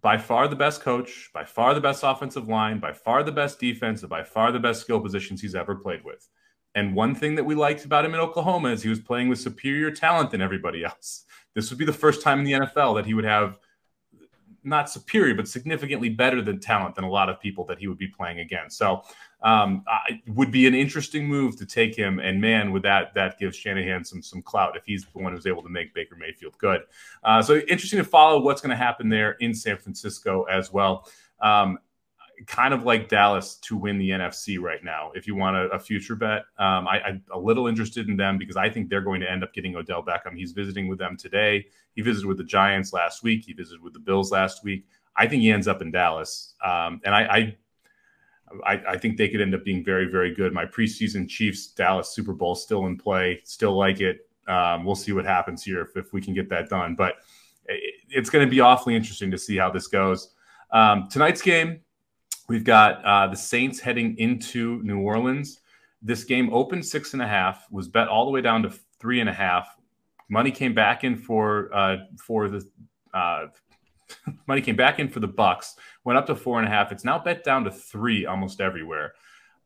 by 0.00 0.16
far 0.16 0.48
the 0.48 0.56
best 0.56 0.80
coach, 0.80 1.30
by 1.34 1.44
far 1.44 1.74
the 1.74 1.80
best 1.80 2.02
offensive 2.04 2.48
line, 2.48 2.78
by 2.80 2.92
far 2.92 3.22
the 3.22 3.32
best 3.32 3.60
defense, 3.60 4.00
and 4.00 4.08
by 4.08 4.22
far 4.22 4.50
the 4.50 4.60
best 4.60 4.80
skill 4.80 5.00
positions 5.00 5.42
he's 5.42 5.54
ever 5.54 5.74
played 5.74 6.02
with. 6.04 6.26
And 6.74 6.94
one 6.94 7.14
thing 7.14 7.34
that 7.34 7.44
we 7.44 7.54
liked 7.54 7.84
about 7.84 8.04
him 8.04 8.14
in 8.14 8.20
Oklahoma 8.20 8.70
is 8.70 8.82
he 8.82 8.88
was 8.88 9.00
playing 9.00 9.28
with 9.28 9.40
superior 9.40 9.90
talent 9.90 10.30
than 10.30 10.40
everybody 10.40 10.84
else. 10.84 11.24
This 11.54 11.68
would 11.68 11.78
be 11.78 11.84
the 11.84 11.92
first 11.92 12.22
time 12.22 12.38
in 12.38 12.44
the 12.46 12.52
NFL 12.52 12.94
that 12.94 13.04
he 13.04 13.12
would 13.12 13.26
have 13.26 13.58
not 14.64 14.88
superior, 14.88 15.34
but 15.34 15.48
significantly 15.48 16.08
better 16.08 16.40
than 16.40 16.60
talent 16.60 16.94
than 16.94 17.04
a 17.04 17.10
lot 17.10 17.28
of 17.28 17.40
people 17.40 17.64
that 17.66 17.78
he 17.78 17.88
would 17.88 17.98
be 17.98 18.06
playing 18.06 18.40
against. 18.40 18.78
So 18.78 19.02
um, 19.42 19.84
it 20.08 20.20
would 20.28 20.50
be 20.50 20.66
an 20.66 20.74
interesting 20.74 21.26
move 21.26 21.56
to 21.58 21.66
take 21.66 21.96
him. 21.96 22.20
And 22.20 22.40
man, 22.40 22.72
with 22.72 22.82
that, 22.84 23.12
that 23.14 23.38
gives 23.38 23.56
Shanahan 23.56 24.04
some 24.04 24.22
some 24.22 24.42
clout 24.42 24.76
if 24.76 24.84
he's 24.86 25.04
the 25.04 25.18
one 25.18 25.32
who's 25.32 25.46
able 25.46 25.62
to 25.62 25.68
make 25.68 25.92
Baker 25.94 26.16
Mayfield 26.16 26.56
good. 26.58 26.82
Uh, 27.24 27.42
so 27.42 27.56
interesting 27.68 27.98
to 27.98 28.04
follow 28.04 28.40
what's 28.40 28.60
going 28.60 28.70
to 28.70 28.76
happen 28.76 29.08
there 29.08 29.32
in 29.32 29.52
San 29.54 29.76
Francisco 29.76 30.44
as 30.44 30.72
well. 30.72 31.08
Um, 31.40 31.78
kind 32.46 32.72
of 32.72 32.84
like 32.84 33.08
Dallas 33.08 33.56
to 33.56 33.76
win 33.76 33.98
the 33.98 34.10
NFC 34.10 34.60
right 34.60 34.82
now. 34.82 35.12
If 35.14 35.26
you 35.26 35.34
want 35.34 35.56
a, 35.56 35.68
a 35.68 35.78
future 35.78 36.16
bet, 36.16 36.42
um, 36.58 36.88
I, 36.88 37.00
am 37.06 37.22
a 37.32 37.38
little 37.38 37.66
interested 37.66 38.08
in 38.08 38.16
them 38.16 38.38
because 38.38 38.56
I 38.56 38.70
think 38.70 38.88
they're 38.88 39.00
going 39.00 39.20
to 39.20 39.30
end 39.30 39.42
up 39.42 39.52
getting 39.52 39.76
Odell 39.76 40.02
Beckham. 40.02 40.36
He's 40.36 40.52
visiting 40.52 40.88
with 40.88 40.98
them 40.98 41.16
today. 41.16 41.66
He 41.94 42.02
visited 42.02 42.26
with 42.26 42.38
the 42.38 42.44
Giants 42.44 42.92
last 42.92 43.22
week. 43.22 43.44
He 43.46 43.52
visited 43.52 43.82
with 43.82 43.92
the 43.92 44.00
Bills 44.00 44.32
last 44.32 44.64
week. 44.64 44.86
I 45.16 45.26
think 45.26 45.42
he 45.42 45.50
ends 45.50 45.68
up 45.68 45.82
in 45.82 45.90
Dallas, 45.90 46.54
um, 46.64 47.00
and 47.04 47.14
I, 47.14 47.54
I, 48.64 48.82
I 48.88 48.96
think 48.96 49.16
they 49.16 49.28
could 49.28 49.40
end 49.40 49.54
up 49.54 49.64
being 49.64 49.84
very, 49.84 50.06
very 50.06 50.34
good. 50.34 50.52
My 50.52 50.64
preseason 50.64 51.28
Chiefs 51.28 51.68
Dallas 51.68 52.08
Super 52.14 52.32
Bowl 52.32 52.54
still 52.54 52.86
in 52.86 52.96
play. 52.96 53.40
Still 53.44 53.76
like 53.76 54.00
it. 54.00 54.26
Um, 54.48 54.84
we'll 54.84 54.94
see 54.94 55.12
what 55.12 55.24
happens 55.24 55.62
here 55.62 55.82
if, 55.82 55.96
if 55.96 56.12
we 56.12 56.20
can 56.20 56.34
get 56.34 56.48
that 56.48 56.68
done. 56.68 56.94
But 56.94 57.16
it, 57.66 57.94
it's 58.08 58.30
going 58.30 58.44
to 58.44 58.50
be 58.50 58.60
awfully 58.60 58.96
interesting 58.96 59.30
to 59.30 59.38
see 59.38 59.56
how 59.56 59.70
this 59.70 59.86
goes. 59.86 60.34
Um, 60.72 61.08
tonight's 61.10 61.42
game, 61.42 61.80
we've 62.48 62.64
got 62.64 63.04
uh, 63.04 63.26
the 63.28 63.36
Saints 63.36 63.80
heading 63.80 64.16
into 64.18 64.82
New 64.82 65.00
Orleans. 65.00 65.60
This 66.00 66.24
game 66.24 66.52
opened 66.52 66.84
six 66.84 67.12
and 67.12 67.22
a 67.22 67.26
half, 67.26 67.66
was 67.70 67.88
bet 67.88 68.08
all 68.08 68.24
the 68.24 68.30
way 68.30 68.40
down 68.40 68.62
to 68.64 68.72
three 68.98 69.20
and 69.20 69.28
a 69.28 69.32
half. 69.32 69.76
Money 70.28 70.50
came 70.50 70.74
back 70.74 71.04
in 71.04 71.16
for 71.16 71.72
uh, 71.74 71.96
for 72.18 72.48
the 72.48 72.66
uh, 73.14 73.46
money 74.46 74.60
came 74.60 74.76
back 74.76 74.98
in 74.98 75.08
for 75.08 75.20
the 75.20 75.28
Bucks. 75.28 75.76
Went 76.04 76.18
up 76.18 76.26
to 76.26 76.34
four 76.34 76.58
and 76.58 76.66
a 76.66 76.70
half. 76.70 76.90
It's 76.92 77.04
now 77.04 77.18
bet 77.18 77.44
down 77.44 77.64
to 77.64 77.70
three 77.70 78.26
almost 78.26 78.60
everywhere 78.60 79.12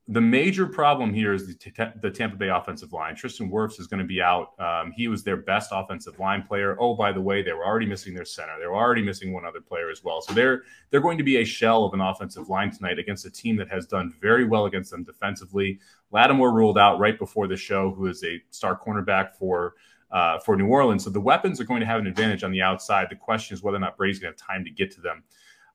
the 0.09 0.21
major 0.21 0.67
problem 0.67 1.13
here 1.13 1.33
is 1.33 1.49
the, 1.49 1.93
the, 2.01 2.11
Tampa 2.11 2.37
Bay 2.37 2.49
offensive 2.49 2.93
line. 2.93 3.17
Tristan 3.17 3.51
Wirfs 3.51 3.81
is 3.81 3.89
going 3.89 3.99
to 3.99 4.07
be 4.07 4.23
out. 4.23 4.53
Um, 4.61 4.93
he 4.93 5.09
was 5.09 5.25
their 5.25 5.37
best 5.37 5.71
offensive 5.73 6.21
line 6.21 6.45
player. 6.45 6.77
Oh, 6.79 6.95
by 6.95 7.11
the 7.11 7.21
way, 7.21 7.43
they 7.43 7.53
were 7.53 7.67
already 7.67 7.87
missing 7.87 8.15
their 8.15 8.25
center. 8.25 8.53
They 8.61 8.67
were 8.67 8.77
already 8.77 9.03
missing 9.03 9.33
one 9.33 9.45
other 9.45 9.61
player 9.61 9.91
as 9.91 10.05
well. 10.05 10.21
So 10.21 10.33
they're 10.33 10.63
they're 10.91 11.01
going 11.01 11.19
to 11.19 11.25
be 11.25 11.39
a 11.39 11.45
shell 11.45 11.85
of 11.85 11.93
an 11.93 12.01
offensive 12.01 12.49
line 12.49 12.71
tonight 12.71 13.01
against 13.01 13.27
a 13.27 13.31
team 13.31 13.57
that 13.57 13.69
has 13.69 13.87
done 13.87 14.15
very 14.21 14.45
well 14.45 14.67
against 14.67 14.93
them 14.93 15.03
defensively. 15.03 15.81
Lattimore 16.13 16.55
ruled 16.55 16.79
out 16.79 17.01
right 17.01 17.19
before 17.19 17.49
the 17.49 17.57
show, 17.57 17.93
who 17.93 18.07
is 18.07 18.23
a 18.23 18.41
star 18.51 18.79
cornerback 18.79 19.35
for 19.35 19.75
uh, 20.13 20.39
for 20.39 20.57
New 20.57 20.69
Orleans. 20.69 21.03
So 21.03 21.11
the 21.11 21.21
weapons 21.21 21.61
are 21.61 21.65
going 21.65 21.81
to 21.81 21.87
have 21.87 21.99
an 21.99 22.07
advantage 22.07 22.45
on 22.45 22.53
the 22.53 22.63
outside. 22.63 23.09
The 23.11 23.17
question 23.17 23.55
is 23.55 23.63
whether 23.63 23.77
or 23.77 23.81
not 23.81 23.97
Brady's 23.97 24.21
going 24.21 24.33
to 24.33 24.41
have 24.41 24.49
time 24.49 24.65
to 24.65 24.71
get 24.71 24.93
to 24.93 25.01
them. 25.01 25.25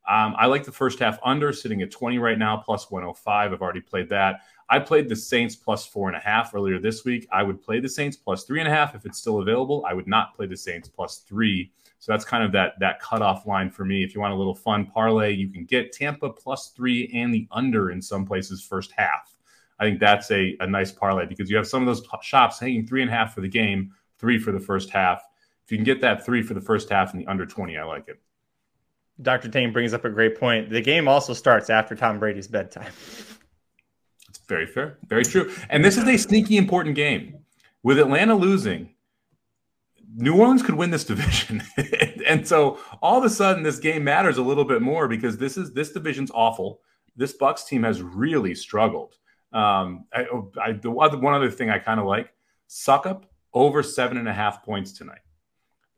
Um, 0.08 0.36
I 0.38 0.47
like 0.47 0.64
the 0.64 0.72
first 0.72 0.99
half 0.99 1.20
under, 1.24 1.54
sitting 1.54 1.82
at 1.82 1.91
20 1.91 2.18
right 2.18 2.38
now, 2.38 2.58
plus 2.58 2.89
105. 2.89 3.54
I've 3.54 3.62
already 3.62 3.82
played 3.82 4.10
that. 4.10 4.41
I 4.70 4.80
played 4.80 5.10
the 5.10 5.16
Saints 5.16 5.56
plus 5.56 5.86
four 5.86 6.08
and 6.08 6.18
a 6.18 6.20
half 6.20 6.56
earlier 6.56 6.80
this 6.80 7.04
week. 7.04 7.28
I 7.32 7.43
would 7.43 7.62
play 7.62 7.80
the 7.80 7.89
Saints 7.89 8.18
plus 8.18 8.45
three 8.45 8.60
and 8.60 8.68
a 8.68 8.72
half 8.72 8.95
if 8.95 9.06
it's 9.06 9.18
still 9.18 9.39
available. 9.39 9.86
I 9.88 9.93
would 9.93 10.08
not 10.08 10.34
play 10.36 10.47
the 10.47 10.58
Saints 10.58 10.88
plus 10.88 11.18
three. 11.28 11.72
So 11.99 12.12
that's 12.12 12.26
kind 12.26 12.43
of 12.43 12.52
that 12.54 12.80
that 12.80 12.99
cutoff 12.99 13.45
line 13.45 13.70
for 13.70 13.86
me. 13.86 14.04
If 14.04 14.16
you 14.16 14.22
want 14.22 14.34
a 14.34 14.38
little 14.38 14.56
fun 14.56 14.88
parlay, 14.88 15.34
you 15.34 15.49
can 15.49 15.66
get 15.66 15.91
Tampa 15.91 16.30
plus 16.30 16.70
three 16.70 17.12
and 17.14 17.34
the 17.34 17.47
under 17.52 17.91
in 17.91 18.02
some 18.02 18.26
places 18.26 18.64
first 18.64 18.91
half. 18.95 19.38
I 19.80 19.84
think 19.84 19.99
that's 19.99 20.32
a, 20.32 20.56
a 20.62 20.68
nice 20.68 20.91
parlay 20.91 21.26
because 21.26 21.49
you 21.49 21.58
have 21.58 21.68
some 21.68 21.86
of 21.86 21.88
those 21.88 22.08
shops 22.22 22.60
hanging 22.60 22.88
three 22.88 23.02
and 23.02 23.12
a 23.12 23.14
half 23.14 23.36
for 23.36 23.41
the 23.41 23.49
game, 23.49 23.93
three 24.20 24.39
for 24.39 24.52
the 24.52 24.60
first 24.60 24.89
half. 24.89 25.22
If 25.66 25.72
you 25.72 25.78
can 25.78 25.84
get 25.84 26.02
that 26.02 26.26
three 26.26 26.41
for 26.41 26.54
the 26.54 26.62
first 26.62 26.89
half 26.89 27.14
and 27.14 27.22
the 27.22 27.28
under 27.28 27.45
20, 27.45 27.78
I 27.78 27.84
like 27.84 28.08
it. 28.08 28.20
Dr. 29.22 29.50
Tane 29.50 29.72
brings 29.72 29.94
up 29.94 30.06
a 30.06 30.10
great 30.10 30.40
point. 30.40 30.70
The 30.70 30.82
game 30.82 31.08
also 31.08 31.34
starts 31.34 31.70
after 31.70 31.96
Tom 31.96 32.20
Brady's 32.20 32.48
bedtime. 32.48 32.92
It's 34.30 34.40
very 34.48 34.66
fair. 34.66 34.98
Very 35.08 35.26
true. 35.26 35.52
And 35.70 35.84
this 35.84 35.98
is 35.98 36.08
a 36.08 36.18
sneaky 36.18 36.58
important 36.58 36.96
game. 36.96 37.38
With 37.84 38.00
Atlanta 38.00 38.36
losing, 38.36 38.96
New 40.16 40.40
Orleans 40.40 40.64
could 40.64 40.76
win 40.76 40.92
this 40.92 41.04
division. 41.14 41.64
and 42.26 42.48
so 42.48 42.80
all 43.02 43.18
of 43.18 43.24
a 43.24 43.30
sudden 43.30 43.64
this 43.64 43.80
game 43.80 44.04
matters 44.04 44.38
a 44.38 44.42
little 44.42 44.66
bit 44.66 44.82
more 44.82 45.08
because 45.08 45.38
this 45.38 45.58
is 45.58 45.74
this 45.74 45.92
division's 45.92 46.32
awful. 46.34 46.82
This 47.16 47.34
Bucks 47.34 47.66
team 47.66 47.84
has 47.84 48.02
really 48.02 48.56
struggled. 48.56 49.16
Um, 49.54 50.06
I, 50.14 50.26
I, 50.62 50.72
the 50.74 50.90
one 50.90 51.34
other 51.34 51.52
thing 51.52 51.70
I 51.70 51.78
kind 51.78 52.00
of 52.00 52.06
like, 52.06 52.34
Succop 52.70 53.24
over 53.54 53.84
seven 53.84 54.18
and 54.18 54.30
a 54.30 54.34
half 54.34 54.64
points 54.64 54.94
tonight. 54.94 55.20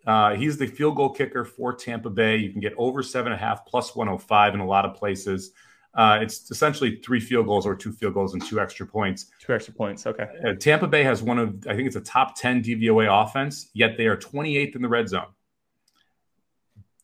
Uh, 0.06 0.36
he's 0.36 0.58
the 0.58 0.68
field 0.68 0.96
goal 0.96 1.10
kicker 1.10 1.46
for 1.46 1.74
Tampa 1.74 2.10
Bay. 2.10 2.38
You 2.38 2.52
can 2.52 2.60
get 2.60 2.74
over 2.78 3.02
seven 3.02 3.32
and 3.32 3.42
a 3.42 3.44
half 3.44 3.66
plus 3.66 3.96
105 3.96 4.54
in 4.54 4.60
a 4.60 4.66
lot 4.66 4.86
of 4.86 4.96
places. 4.96 5.52
Uh, 5.96 6.20
it's 6.22 6.50
essentially 6.50 6.98
three 6.98 7.20
field 7.20 7.46
goals 7.46 7.66
or 7.66 7.76
two 7.76 7.92
field 7.92 8.16
goals 8.16 8.34
and 8.34 8.44
two 8.44 8.60
extra 8.60 8.86
points. 8.86 9.28
Two 9.40 9.54
extra 9.54 9.74
points. 9.74 10.08
Okay. 10.08 10.26
Uh, 10.46 10.54
Tampa 10.54 10.88
Bay 10.88 11.04
has 11.04 11.22
one 11.22 11.38
of, 11.38 11.68
I 11.68 11.76
think 11.76 11.88
it's 11.88 11.96
a 11.96 12.02
top 12.02 12.36
10 12.36 12.64
DVOA 12.64 13.24
offense, 13.24 13.70
yet 13.74 13.96
they 13.96 14.08
are 14.08 14.18
28th 14.18 14.76
in 14.76 14.82
the 14.82 14.88
red 14.88 15.08
zone. 15.08 15.28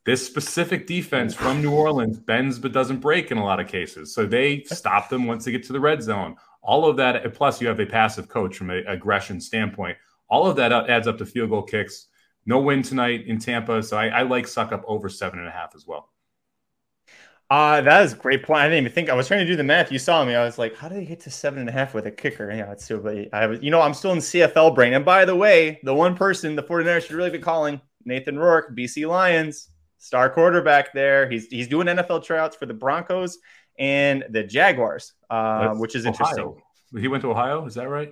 This 0.06 0.26
specific 0.26 0.88
defense 0.88 1.36
from 1.36 1.62
New 1.62 1.72
Orleans 1.72 2.18
bends 2.18 2.58
but 2.58 2.72
doesn't 2.72 2.98
break 2.98 3.30
in 3.30 3.38
a 3.38 3.44
lot 3.44 3.60
of 3.60 3.68
cases. 3.68 4.14
So 4.14 4.26
they 4.26 4.64
stop 4.64 5.08
them 5.08 5.28
once 5.28 5.46
they 5.46 5.52
get 5.52 5.64
to 5.66 5.74
the 5.74 5.80
red 5.80 6.02
zone. 6.02 6.36
All 6.64 6.90
of 6.90 6.98
that, 6.98 7.32
plus 7.36 7.62
you 7.62 7.68
have 7.68 7.80
a 7.80 7.86
passive 7.86 8.28
coach 8.28 8.58
from 8.58 8.72
an 8.72 8.86
aggression 8.88 9.40
standpoint. 9.40 9.98
All 10.28 10.48
of 10.48 10.56
that 10.56 10.72
adds 10.72 11.08
up 11.08 11.20
to 11.20 11.26
field 11.28 11.52
goal 11.52 11.62
kicks 11.62 12.08
no 12.50 12.60
win 12.60 12.82
tonight 12.82 13.28
in 13.28 13.38
Tampa, 13.38 13.84
so 13.84 13.96
I, 13.96 14.08
I 14.08 14.22
like 14.24 14.48
up 14.58 14.84
over 14.88 15.08
seven 15.08 15.38
and 15.38 15.48
a 15.48 15.52
half 15.52 15.76
as 15.76 15.86
well. 15.86 16.10
Uh, 17.48 17.82
that 17.82 18.04
is 18.04 18.14
a 18.14 18.16
great 18.16 18.42
point. 18.42 18.62
I 18.62 18.66
didn't 18.66 18.86
even 18.86 18.92
think 18.92 19.08
I 19.08 19.14
was 19.14 19.28
trying 19.28 19.42
to 19.42 19.46
do 19.46 19.56
the 19.56 19.64
math. 19.64 19.92
You 19.92 20.00
saw 20.00 20.26
me. 20.26 20.34
I 20.34 20.44
was 20.44 20.58
like, 20.58 20.76
how 20.76 20.90
did 20.90 21.00
he 21.00 21.06
get 21.06 21.20
to 21.22 21.32
seven 21.32 21.60
and 21.60 21.70
a 21.70 21.72
half 21.72 21.94
with 21.94 22.08
a 22.08 22.12
kicker? 22.12 22.52
Yeah, 22.52 22.72
it's 22.72 22.88
too 22.88 22.98
but 22.98 23.28
I 23.34 23.46
was, 23.46 23.62
you 23.62 23.70
know, 23.70 23.82
I'm 23.82 23.94
still 23.94 24.14
in 24.14 24.18
CFL 24.18 24.74
brain. 24.74 24.94
And 24.94 25.06
by 25.06 25.26
the 25.26 25.36
way, 25.36 25.80
the 25.84 25.94
one 25.94 26.16
person 26.16 26.56
the 26.56 26.64
49ers 26.64 27.06
should 27.06 27.16
really 27.16 27.30
be 27.30 27.38
calling 27.38 27.82
Nathan 28.04 28.38
Rourke, 28.38 28.76
BC 28.76 29.08
Lions, 29.08 29.70
star 30.00 30.28
quarterback 30.32 30.92
there. 30.92 31.30
He's 31.30 31.46
he's 31.48 31.68
doing 31.68 31.86
NFL 31.86 32.24
tryouts 32.24 32.56
for 32.56 32.66
the 32.66 32.74
Broncos 32.74 33.38
and 33.78 34.26
the 34.32 34.44
Jaguars, 34.44 35.14
uh, 35.30 35.70
which 35.76 35.96
is 35.96 36.08
Ohio. 36.08 36.12
interesting. 36.12 37.02
He 37.02 37.08
went 37.08 37.22
to 37.22 37.30
Ohio, 37.30 37.66
is 37.68 37.76
that 37.76 37.90
right? 37.90 38.12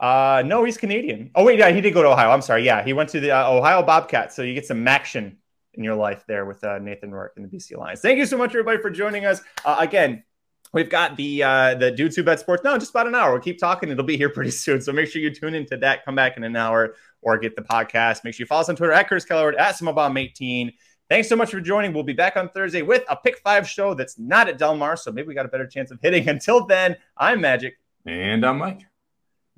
Uh, 0.00 0.42
no, 0.46 0.64
he's 0.64 0.78
Canadian. 0.78 1.30
Oh 1.34 1.44
wait, 1.44 1.58
yeah, 1.58 1.70
he 1.70 1.82
did 1.82 1.92
go 1.92 2.02
to 2.02 2.08
Ohio. 2.08 2.30
I'm 2.30 2.40
sorry. 2.40 2.64
Yeah, 2.64 2.82
he 2.82 2.94
went 2.94 3.10
to 3.10 3.20
the 3.20 3.32
uh, 3.32 3.50
Ohio 3.50 3.82
Bobcats. 3.82 4.34
So 4.34 4.42
you 4.42 4.54
get 4.54 4.66
some 4.66 4.88
action 4.88 5.36
in 5.74 5.84
your 5.84 5.94
life 5.94 6.24
there 6.26 6.46
with 6.46 6.64
uh, 6.64 6.78
Nathan 6.78 7.12
Rourke 7.12 7.34
and 7.36 7.44
the 7.44 7.54
BC 7.54 7.76
Lions. 7.76 8.00
Thank 8.00 8.18
you 8.18 8.26
so 8.26 8.38
much, 8.38 8.50
everybody, 8.50 8.80
for 8.80 8.90
joining 8.90 9.26
us. 9.26 9.42
Uh, 9.64 9.76
again, 9.78 10.24
we've 10.72 10.88
got 10.88 11.18
the 11.18 11.42
uh, 11.42 11.74
the 11.74 11.90
dudes 11.90 12.16
who 12.16 12.22
bet 12.22 12.40
sports. 12.40 12.64
No, 12.64 12.78
just 12.78 12.90
about 12.90 13.08
an 13.08 13.14
hour. 13.14 13.32
We'll 13.32 13.42
keep 13.42 13.58
talking. 13.58 13.90
It'll 13.90 14.02
be 14.02 14.16
here 14.16 14.30
pretty 14.30 14.50
soon. 14.64 14.80
So 14.80 14.90
make 14.90 15.08
sure 15.08 15.20
you 15.20 15.34
tune 15.34 15.54
into 15.54 15.76
that. 15.76 16.04
Come 16.06 16.14
back 16.14 16.38
in 16.38 16.44
an 16.44 16.56
hour 16.56 16.94
or 17.20 17.36
get 17.36 17.54
the 17.54 17.62
podcast. 17.62 18.24
Make 18.24 18.34
sure 18.34 18.44
you 18.44 18.46
follow 18.46 18.62
us 18.62 18.70
on 18.70 18.76
Twitter 18.76 18.92
at 18.92 19.06
Curtis 19.06 19.26
Keller 19.26 19.52
at 19.58 19.76
Smobomb18. 19.76 20.72
Thanks 21.10 21.28
so 21.28 21.36
much 21.36 21.50
for 21.50 21.60
joining. 21.60 21.92
We'll 21.92 22.04
be 22.04 22.12
back 22.14 22.36
on 22.36 22.48
Thursday 22.48 22.82
with 22.82 23.04
a 23.10 23.16
pick 23.16 23.38
five 23.40 23.68
show 23.68 23.94
that's 23.94 24.18
not 24.18 24.48
at 24.48 24.58
Del 24.58 24.76
Mar. 24.76 24.96
So 24.96 25.10
maybe 25.12 25.28
we 25.28 25.34
got 25.34 25.44
a 25.44 25.48
better 25.50 25.66
chance 25.66 25.90
of 25.90 25.98
hitting. 26.00 26.26
Until 26.30 26.64
then, 26.64 26.96
I'm 27.18 27.40
Magic. 27.40 27.78
And 28.06 28.46
I'm 28.46 28.58
Mike. 28.58 28.89